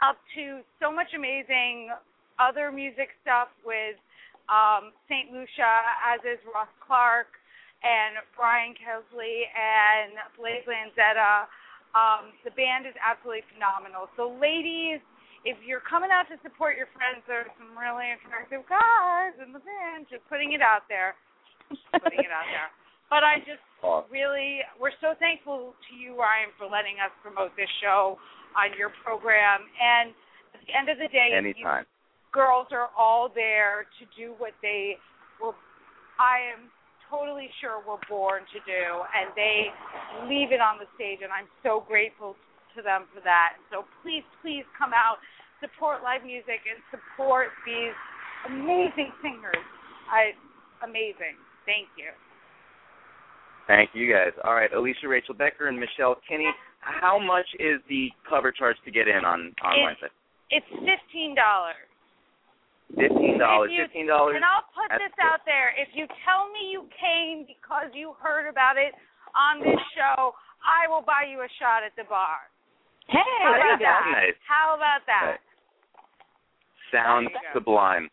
up 0.00 0.16
to 0.32 0.64
so 0.80 0.88
much 0.88 1.12
amazing 1.12 1.92
other 2.40 2.72
music 2.72 3.12
stuff 3.20 3.52
with 3.66 3.98
um, 4.48 4.96
St. 5.10 5.28
Lucia, 5.28 5.74
as 6.06 6.22
is 6.24 6.40
Ross 6.48 6.70
Clark 6.80 7.28
and 7.82 8.16
Brian 8.32 8.72
Kesley 8.78 9.44
and 9.52 10.16
Blaze 10.38 10.64
Lanzetta. 10.64 11.50
Um, 11.96 12.36
the 12.44 12.52
band 12.52 12.84
is 12.84 12.96
absolutely 13.00 13.44
phenomenal. 13.54 14.12
So, 14.16 14.32
ladies, 14.36 15.00
if 15.46 15.56
you're 15.64 15.84
coming 15.84 16.10
out 16.12 16.28
to 16.28 16.36
support 16.44 16.76
your 16.76 16.90
friends, 16.92 17.24
there's 17.24 17.48
some 17.56 17.72
really 17.78 18.12
attractive 18.12 18.66
guys 18.68 19.32
in 19.40 19.54
the 19.54 19.62
band. 19.62 20.10
Just 20.10 20.26
putting 20.28 20.52
it 20.52 20.60
out 20.60 20.84
there. 20.90 21.16
putting 21.96 22.20
it 22.24 22.32
out 22.32 22.48
there. 22.50 22.70
But 23.08 23.24
I 23.24 23.40
just 23.48 23.64
really, 24.12 24.60
we're 24.76 24.92
so 25.00 25.16
thankful 25.16 25.72
to 25.72 25.92
you, 25.96 26.12
Ryan, 26.12 26.52
for 26.60 26.68
letting 26.68 27.00
us 27.00 27.08
promote 27.24 27.56
this 27.56 27.72
show 27.80 28.20
on 28.52 28.76
your 28.76 28.92
program. 29.00 29.64
And 29.80 30.12
at 30.52 30.60
the 30.60 30.76
end 30.76 30.92
of 30.92 31.00
the 31.00 31.08
day, 31.08 31.32
Anytime. 31.32 31.88
girls 32.36 32.68
are 32.68 32.92
all 32.92 33.32
there 33.32 33.88
to 33.96 34.04
do 34.12 34.36
what 34.36 34.52
they 34.60 35.00
were, 35.40 35.56
I 36.20 36.52
am 36.52 36.68
totally 37.10 37.48
sure 37.60 37.80
we 37.80 37.88
were 37.90 38.04
born 38.08 38.42
to 38.52 38.60
do, 38.64 38.82
and 39.16 39.32
they 39.34 39.68
leave 40.28 40.52
it 40.52 40.60
on 40.60 40.78
the 40.78 40.86
stage, 40.94 41.20
and 41.22 41.32
I'm 41.32 41.48
so 41.62 41.84
grateful 41.86 42.36
to 42.76 42.82
them 42.82 43.08
for 43.12 43.20
that. 43.24 43.58
So 43.72 43.84
please, 44.04 44.24
please 44.40 44.64
come 44.76 44.92
out, 44.92 45.18
support 45.60 46.02
live 46.04 46.22
music, 46.22 46.62
and 46.68 46.78
support 46.92 47.48
these 47.66 47.96
amazing 48.46 49.10
singers. 49.22 49.64
I, 50.12 50.32
amazing. 50.84 51.36
Thank 51.66 51.88
you. 51.96 52.12
Thank 53.66 53.90
you 53.92 54.08
guys. 54.12 54.32
All 54.44 54.54
right, 54.54 54.72
Alicia 54.72 55.08
Rachel 55.08 55.34
Becker 55.34 55.68
and 55.68 55.78
Michelle 55.78 56.16
Kinney. 56.28 56.48
How 56.80 57.18
much 57.18 57.44
is 57.58 57.80
the 57.88 58.08
cover 58.28 58.52
charge 58.52 58.76
to 58.84 58.90
get 58.90 59.08
in 59.08 59.24
on 59.24 59.52
on 59.60 59.72
It's- 59.72 59.84
Wednesday? 59.84 60.12
It's 60.50 60.66
fifteen 60.80 61.34
dollars. 61.34 61.87
Fifteen 62.96 63.36
dollars. 63.38 63.70
Fifteen 63.76 64.06
dollars. 64.08 64.36
And 64.36 64.44
I'll 64.44 64.64
put 64.72 64.88
this 64.96 65.12
good. 65.16 65.24
out 65.28 65.44
there. 65.44 65.76
If 65.76 65.92
you 65.92 66.08
tell 66.24 66.48
me 66.48 66.72
you 66.72 66.88
came 66.96 67.44
because 67.44 67.92
you 67.92 68.16
heard 68.20 68.48
about 68.48 68.76
it 68.80 68.96
on 69.36 69.60
this 69.60 69.78
show, 69.92 70.32
I 70.64 70.88
will 70.88 71.04
buy 71.04 71.28
you 71.28 71.40
a 71.44 71.50
shot 71.60 71.84
at 71.84 71.92
the 71.96 72.08
bar. 72.08 72.48
Hey, 73.08 73.20
How 73.44 73.54
about 73.56 73.80
that? 73.80 74.02
Nice. 74.12 74.38
How 74.48 74.74
about 74.76 75.04
that? 75.06 75.36
Sounds 76.92 77.28
There 77.32 77.42
you 77.42 77.48
go. 77.52 77.60
sublime. 77.60 78.08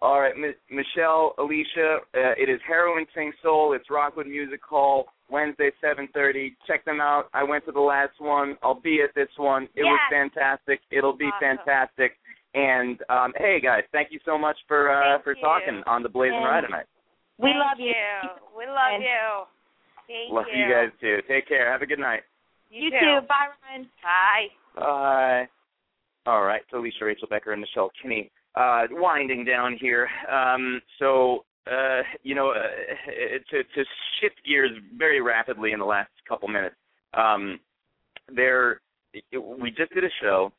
All 0.00 0.20
right, 0.20 0.36
Mi- 0.36 0.54
Michelle, 0.70 1.34
Alicia, 1.38 1.98
uh, 2.14 2.34
it 2.38 2.48
is 2.48 2.60
Heroines 2.66 3.08
Sing 3.16 3.32
Soul. 3.42 3.72
It's 3.72 3.90
Rockwood 3.90 4.28
Music 4.28 4.60
Hall, 4.62 5.08
Wednesday, 5.28 5.70
7.30. 5.82 6.54
Check 6.68 6.84
them 6.84 7.00
out. 7.00 7.28
I 7.34 7.42
went 7.42 7.64
to 7.66 7.72
the 7.72 7.80
last 7.80 8.14
one. 8.20 8.56
I'll 8.62 8.78
be 8.80 9.02
at 9.02 9.12
this 9.16 9.28
one. 9.36 9.64
It 9.74 9.82
was 9.82 9.98
fantastic. 10.08 10.80
It'll 10.92 11.16
be 11.16 11.24
Awesome. 11.26 11.58
fantastic. 11.58 12.16
And 12.58 12.98
um, 13.08 13.32
hey, 13.36 13.60
guys, 13.62 13.84
thank 13.92 14.08
you 14.10 14.18
so 14.24 14.36
much 14.36 14.56
for 14.66 14.90
uh, 14.90 15.22
for 15.22 15.36
you. 15.36 15.42
talking 15.42 15.82
on 15.86 16.02
the 16.02 16.08
BlazinRy 16.08 16.66
tonight. 16.66 16.86
We 17.38 17.50
Thank 17.50 17.56
love 17.60 17.78
you. 17.78 17.94
We 18.58 18.66
love 18.66 18.94
And- 18.94 19.02
you. 19.02 19.44
Thank 20.08 20.32
Love 20.32 20.46
you 20.52 20.64
guys 20.72 20.88
too. 21.02 21.18
Take 21.28 21.46
care. 21.46 21.70
Have 21.70 21.82
a 21.82 21.86
good 21.86 21.98
night. 21.98 22.22
You, 22.70 22.88
too. 22.90 22.96
too. 22.98 23.18
Bye, 23.28 23.48
Ryan. 23.68 23.86
Bye. 24.02 24.80
Bye. 24.80 25.48
All 26.24 26.44
right, 26.44 26.62
so 26.70 26.78
Alicia 26.78 27.04
Rachel 27.04 27.28
Becker 27.28 27.52
and 27.52 27.60
Michelle 27.60 27.90
Kinney. 28.02 28.30
Uh, 28.54 28.84
winding 28.92 29.44
down 29.44 29.76
here. 29.78 30.08
Um, 30.32 30.80
so, 30.98 31.44
uh, 31.70 32.00
you 32.22 32.34
know, 32.34 32.52
uh, 32.52 32.58
to, 33.50 33.62
to 33.62 33.84
shift 34.20 34.36
gears 34.46 34.70
very 34.96 35.20
rapidly 35.20 35.72
in 35.72 35.78
the 35.78 35.84
last 35.84 36.10
couple 36.26 36.48
minutes, 36.48 36.76
um, 37.12 37.60
there, 38.34 38.80
we 39.32 39.70
just 39.70 39.92
did 39.92 40.04
a 40.04 40.10
show 40.22 40.52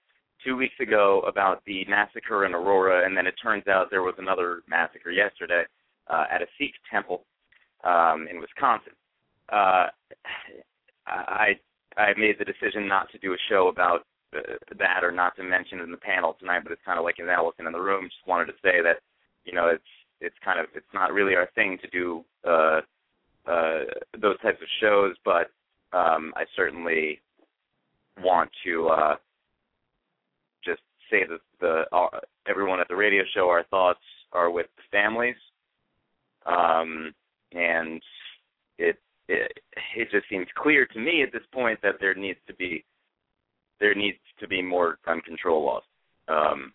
two 0.44 0.56
weeks 0.56 0.76
ago 0.80 1.22
about 1.28 1.64
the 1.66 1.86
massacre 1.88 2.46
in 2.46 2.54
Aurora, 2.54 3.06
and 3.06 3.16
then 3.16 3.28
it 3.28 3.36
turns 3.42 3.68
out 3.68 3.90
there 3.90 4.04
was 4.04 4.16
another 4.18 4.62
massacre 4.68 5.12
yesterday 5.12 5.64
uh, 6.10 6.26
at 6.32 6.42
a 6.42 6.48
Sikh 6.58 6.74
temple 6.92 7.26
um, 7.84 8.28
in 8.30 8.40
Wisconsin. 8.40 8.94
Uh, 9.52 9.88
I 11.08 11.60
I 11.98 12.14
made 12.18 12.38
the 12.40 12.46
decision 12.46 12.88
not 12.88 13.12
to 13.12 13.18
do 13.18 13.34
a 13.34 13.38
show 13.50 13.68
about 13.68 14.06
uh, 14.36 14.56
that 14.78 15.04
or 15.04 15.12
not 15.12 15.36
to 15.38 15.44
mention 15.44 15.80
it 15.80 15.84
in 15.84 15.92
the 15.92 15.98
panel 15.98 16.36
tonight, 16.40 16.62
but 16.64 16.72
it's 16.72 16.86
kind 16.86 17.00
of 17.00 17.06
like 17.06 17.20
an 17.20 17.30
elephant 17.30 17.68
in 17.68 17.74
the 17.74 17.80
room. 17.80 18.06
Just 18.06 18.28
wanted 18.28 18.46
to 18.46 18.60
say 18.64 18.82
that 18.84 19.00
you 19.46 19.54
know 19.54 19.68
it's 19.68 19.84
it's 20.22 20.36
kind 20.44 20.60
of 20.60 20.68
it's 20.76 20.94
not 20.94 21.14
really 21.14 21.36
our 21.36 21.50
thing 21.56 21.78
to 21.82 21.88
do 21.90 22.24
uh, 22.48 22.82
uh, 23.48 23.84
those 24.22 24.40
types 24.42 24.62
of 24.62 24.68
shows, 24.82 25.16
but 25.26 25.50
um, 25.92 26.34
I 26.36 26.44
certainly 26.56 27.20
want 28.22 28.50
to 28.66 28.88
uh, 28.90 29.16
say 31.10 31.26
that 31.30 31.40
the 31.60 31.84
uh, 31.96 32.20
everyone 32.48 32.80
at 32.80 32.88
the 32.88 32.96
radio 32.96 33.24
show, 33.34 33.50
our 33.50 33.64
thoughts 33.66 34.00
are 34.34 34.52
with 34.52 34.68
the 34.78 34.84
families, 34.92 35.36
um, 36.46 37.14
and 37.52 38.02
it, 38.78 38.98
it 39.28 39.52
it 39.96 40.12
just 40.12 40.30
seems 40.30 40.48
clear 40.56 40.86
to 40.86 41.00
me 41.00 41.24
at 41.24 41.32
this 41.32 41.48
point 41.54 41.80
that 41.82 41.96
there 42.00 42.16
needs 42.16 42.40
to 42.48 42.54
be 42.56 42.84
there 43.80 43.96
needs 43.96 44.18
to 44.40 44.48
be 44.48 44.62
more 44.62 44.98
gun 45.06 45.22
control 45.22 45.66
laws. 45.66 45.84
Um, 46.28 46.74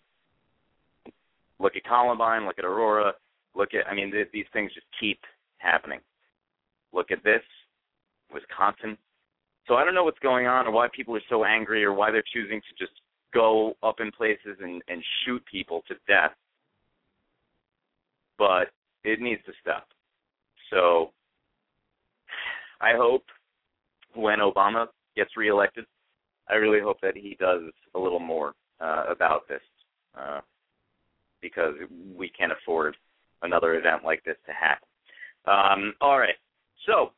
look 1.59 1.75
at 1.75 1.83
Columbine, 1.83 2.45
look 2.45 2.59
at 2.59 2.65
Aurora, 2.65 3.13
look 3.55 3.69
at 3.73 3.87
I 3.87 3.93
mean 3.93 4.11
th- 4.11 4.29
these 4.33 4.45
things 4.53 4.73
just 4.73 4.87
keep 4.99 5.19
happening. 5.57 5.99
Look 6.93 7.11
at 7.11 7.23
this, 7.23 7.43
Wisconsin. 8.33 8.97
So 9.67 9.75
I 9.75 9.83
don't 9.83 9.95
know 9.95 10.03
what's 10.03 10.19
going 10.19 10.45
on 10.47 10.67
or 10.67 10.71
why 10.71 10.87
people 10.95 11.15
are 11.15 11.21
so 11.29 11.43
angry 11.43 11.83
or 11.83 11.93
why 11.93 12.11
they're 12.11 12.23
choosing 12.33 12.61
to 12.61 12.85
just 12.85 12.93
go 13.33 13.73
up 13.83 13.99
in 13.99 14.11
places 14.11 14.57
and, 14.61 14.81
and 14.87 15.03
shoot 15.25 15.43
people 15.49 15.83
to 15.87 15.95
death. 16.07 16.31
But 18.37 18.71
it 19.03 19.21
needs 19.21 19.41
to 19.45 19.53
stop. 19.61 19.87
So 20.71 21.11
I 22.81 22.93
hope 22.95 23.23
when 24.13 24.39
Obama 24.39 24.87
gets 25.15 25.37
reelected, 25.37 25.85
I 26.49 26.55
really 26.55 26.81
hope 26.81 26.99
that 27.01 27.15
he 27.15 27.37
does 27.39 27.61
a 27.95 27.99
little 27.99 28.19
more 28.19 28.53
uh, 28.79 29.05
about 29.09 29.47
this 29.47 29.61
uh, 30.17 30.41
because 31.41 31.73
we 32.17 32.29
can't 32.29 32.51
afford 32.51 32.95
another 33.41 33.75
event 33.75 34.03
like 34.03 34.23
this 34.23 34.37
to 34.45 34.53
happen. 34.53 34.87
Um, 35.45 35.93
all 36.01 36.19
right, 36.19 36.35
so 36.85 37.11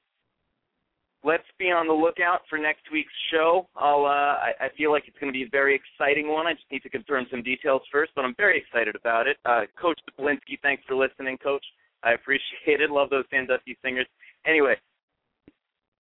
let's 1.24 1.44
be 1.60 1.66
on 1.66 1.88
the 1.88 1.94
lookout 1.94 2.42
for 2.50 2.58
next 2.58 2.84
week's 2.92 3.14
show. 3.32 3.68
I'll, 3.76 4.06
uh, 4.06 4.38
I, 4.40 4.52
I 4.62 4.68
feel 4.78 4.92
like 4.92 5.04
it's 5.08 5.18
going 5.20 5.32
to 5.32 5.38
be 5.38 5.44
a 5.44 5.50
very 5.50 5.76
exciting 5.76 6.30
one. 6.30 6.48
I 6.48 6.54
just 6.54 6.66
need 6.72 6.84
to 6.84 6.90
confirm 6.90 7.26
some 7.32 7.44
details 7.44 7.82
first, 7.92 8.12
but 8.16 8.24
I'm 8.26 8.36
very 8.36 8.58
excited 8.58 8.96
about 8.96 9.28
it. 9.28 9.38
Uh, 9.46 9.62
Coach 9.80 10.00
Polinsky, 10.20 10.60
thanks 10.62 10.84
for 10.88 10.96
listening, 10.96 11.38
Coach. 11.38 11.66
I 12.04 12.14
appreciate 12.14 12.82
it. 12.82 12.92
Love 12.92 13.10
those 13.10 13.26
Sandusky 13.32 13.78
singers. 13.84 14.08
Anyway, 14.46 14.76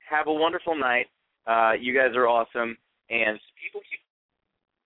have 0.09 0.27
a 0.27 0.33
wonderful 0.33 0.75
night. 0.77 1.07
Uh, 1.45 1.73
you 1.79 1.93
guys 1.93 2.15
are 2.15 2.27
awesome. 2.27 2.77
and 3.09 3.39
people 3.61 3.81
keep 3.89 3.99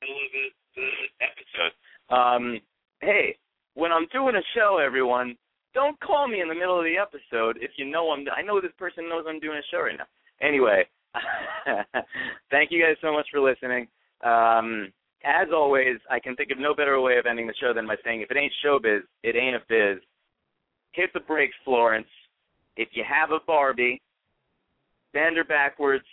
the, 0.02 0.46
the 0.76 0.88
episode. 1.22 1.74
Um, 2.14 2.60
hey, 3.02 3.38
when 3.74 3.92
I'm 3.92 4.08
doing 4.12 4.36
a 4.36 4.46
show, 4.56 4.80
everyone, 4.84 5.36
don't 5.74 6.00
call 6.00 6.28
me 6.28 6.42
in 6.42 6.48
the 6.48 6.56
middle 6.56 6.78
of 6.78 6.86
the 6.86 6.98
episode 6.98 7.58
if 7.62 7.72
you 7.78 7.86
know 7.86 8.12
I'm. 8.12 8.26
I 8.36 8.42
know 8.42 8.60
this 8.60 8.76
person 8.78 9.08
knows 9.08 9.26
I'm 9.28 9.40
doing 9.40 9.58
a 9.58 9.68
show 9.72 9.82
right 9.82 9.98
now. 9.98 10.08
Anyway, 10.42 10.86
thank 12.52 12.72
you 12.72 12.82
guys 12.82 12.96
so 13.02 13.14
much 13.14 13.28
for 13.32 13.40
listening. 13.40 13.88
Um, 14.24 14.92
as 15.24 15.48
always, 15.54 15.98
I 16.10 16.20
can 16.20 16.36
think 16.36 16.52
of 16.52 16.60
no 16.60 16.74
better 16.74 17.00
way 17.00 17.18
of 17.18 17.26
ending 17.26 17.48
the 17.48 17.54
show 17.60 17.74
than 17.74 17.88
by 17.88 17.96
saying, 18.04 18.22
if 18.22 18.32
it 18.32 18.38
ain't 18.38 18.54
showbiz, 18.66 19.02
it 19.24 19.36
ain't 19.36 19.56
a 19.56 19.60
biz. 19.70 20.02
Hit 20.94 21.12
the 21.14 21.20
brakes, 21.20 21.56
Florence. 21.64 22.08
If 22.76 22.90
you 22.94 23.04
have 23.08 23.32
a 23.32 23.40
Barbie, 23.46 24.02
bend 25.14 25.38
her 25.38 25.44
backwards, 25.44 26.06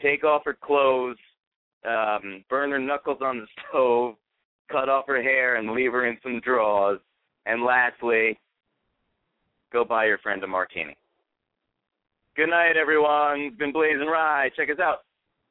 take 0.00 0.24
off 0.24 0.42
her 0.44 0.56
clothes, 0.58 1.18
um, 1.86 2.44
burn 2.48 2.70
her 2.70 2.78
knuckles 2.78 3.18
on 3.20 3.38
the 3.38 3.46
stove, 3.68 4.14
cut 4.70 4.88
off 4.88 5.06
her 5.06 5.22
hair, 5.22 5.56
and 5.56 5.72
leave 5.72 5.92
her 5.92 6.06
in 6.06 6.16
some 6.22 6.40
drawers. 6.40 7.00
And 7.44 7.62
lastly, 7.62 8.38
go 9.72 9.84
buy 9.84 10.06
your 10.06 10.18
friend 10.18 10.42
a 10.42 10.46
martini. 10.46 10.96
Good 12.36 12.50
night, 12.50 12.76
everyone. 12.76 13.40
It's 13.40 13.56
been 13.56 13.72
BlazinRy. 13.72 14.52
Check 14.54 14.68
us 14.68 14.78
out. 14.78 14.98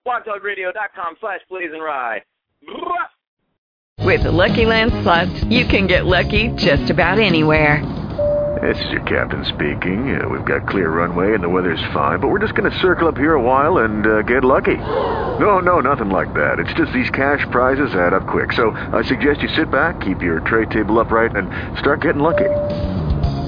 BlogTalkRadio.com 0.07 1.15
slash 1.19 1.39
BlazinRy. 1.51 2.21
With 4.01 4.21
the 4.21 4.31
Lucky 4.31 4.65
Land 4.65 4.91
Slots, 5.01 5.43
you 5.45 5.65
can 5.65 5.87
get 5.87 6.05
lucky 6.05 6.49
just 6.49 6.91
about 6.91 7.17
anywhere. 7.17 7.83
This 8.61 8.77
is 8.85 8.91
your 8.91 9.01
captain 9.01 9.43
speaking. 9.45 10.21
Uh, 10.21 10.29
we've 10.29 10.45
got 10.45 10.67
clear 10.67 10.91
runway 10.91 11.33
and 11.33 11.43
the 11.43 11.49
weather's 11.49 11.83
fine, 11.91 12.19
but 12.19 12.27
we're 12.27 12.37
just 12.37 12.53
going 12.53 12.71
to 12.71 12.77
circle 12.77 13.07
up 13.07 13.17
here 13.17 13.33
a 13.33 13.41
while 13.41 13.79
and 13.79 14.05
uh, 14.05 14.21
get 14.21 14.45
lucky. 14.45 14.77
No, 14.77 15.59
no, 15.59 15.79
nothing 15.79 16.11
like 16.11 16.35
that. 16.35 16.59
It's 16.59 16.73
just 16.73 16.93
these 16.93 17.09
cash 17.09 17.47
prizes 17.49 17.95
add 17.95 18.13
up 18.13 18.27
quick. 18.27 18.53
So 18.53 18.71
I 18.93 19.01
suggest 19.01 19.41
you 19.41 19.47
sit 19.49 19.71
back, 19.71 20.01
keep 20.01 20.21
your 20.21 20.39
tray 20.39 20.65
table 20.65 20.99
upright, 20.99 21.35
and 21.35 21.49
start 21.79 22.01
getting 22.01 22.21
lucky. 22.21 22.45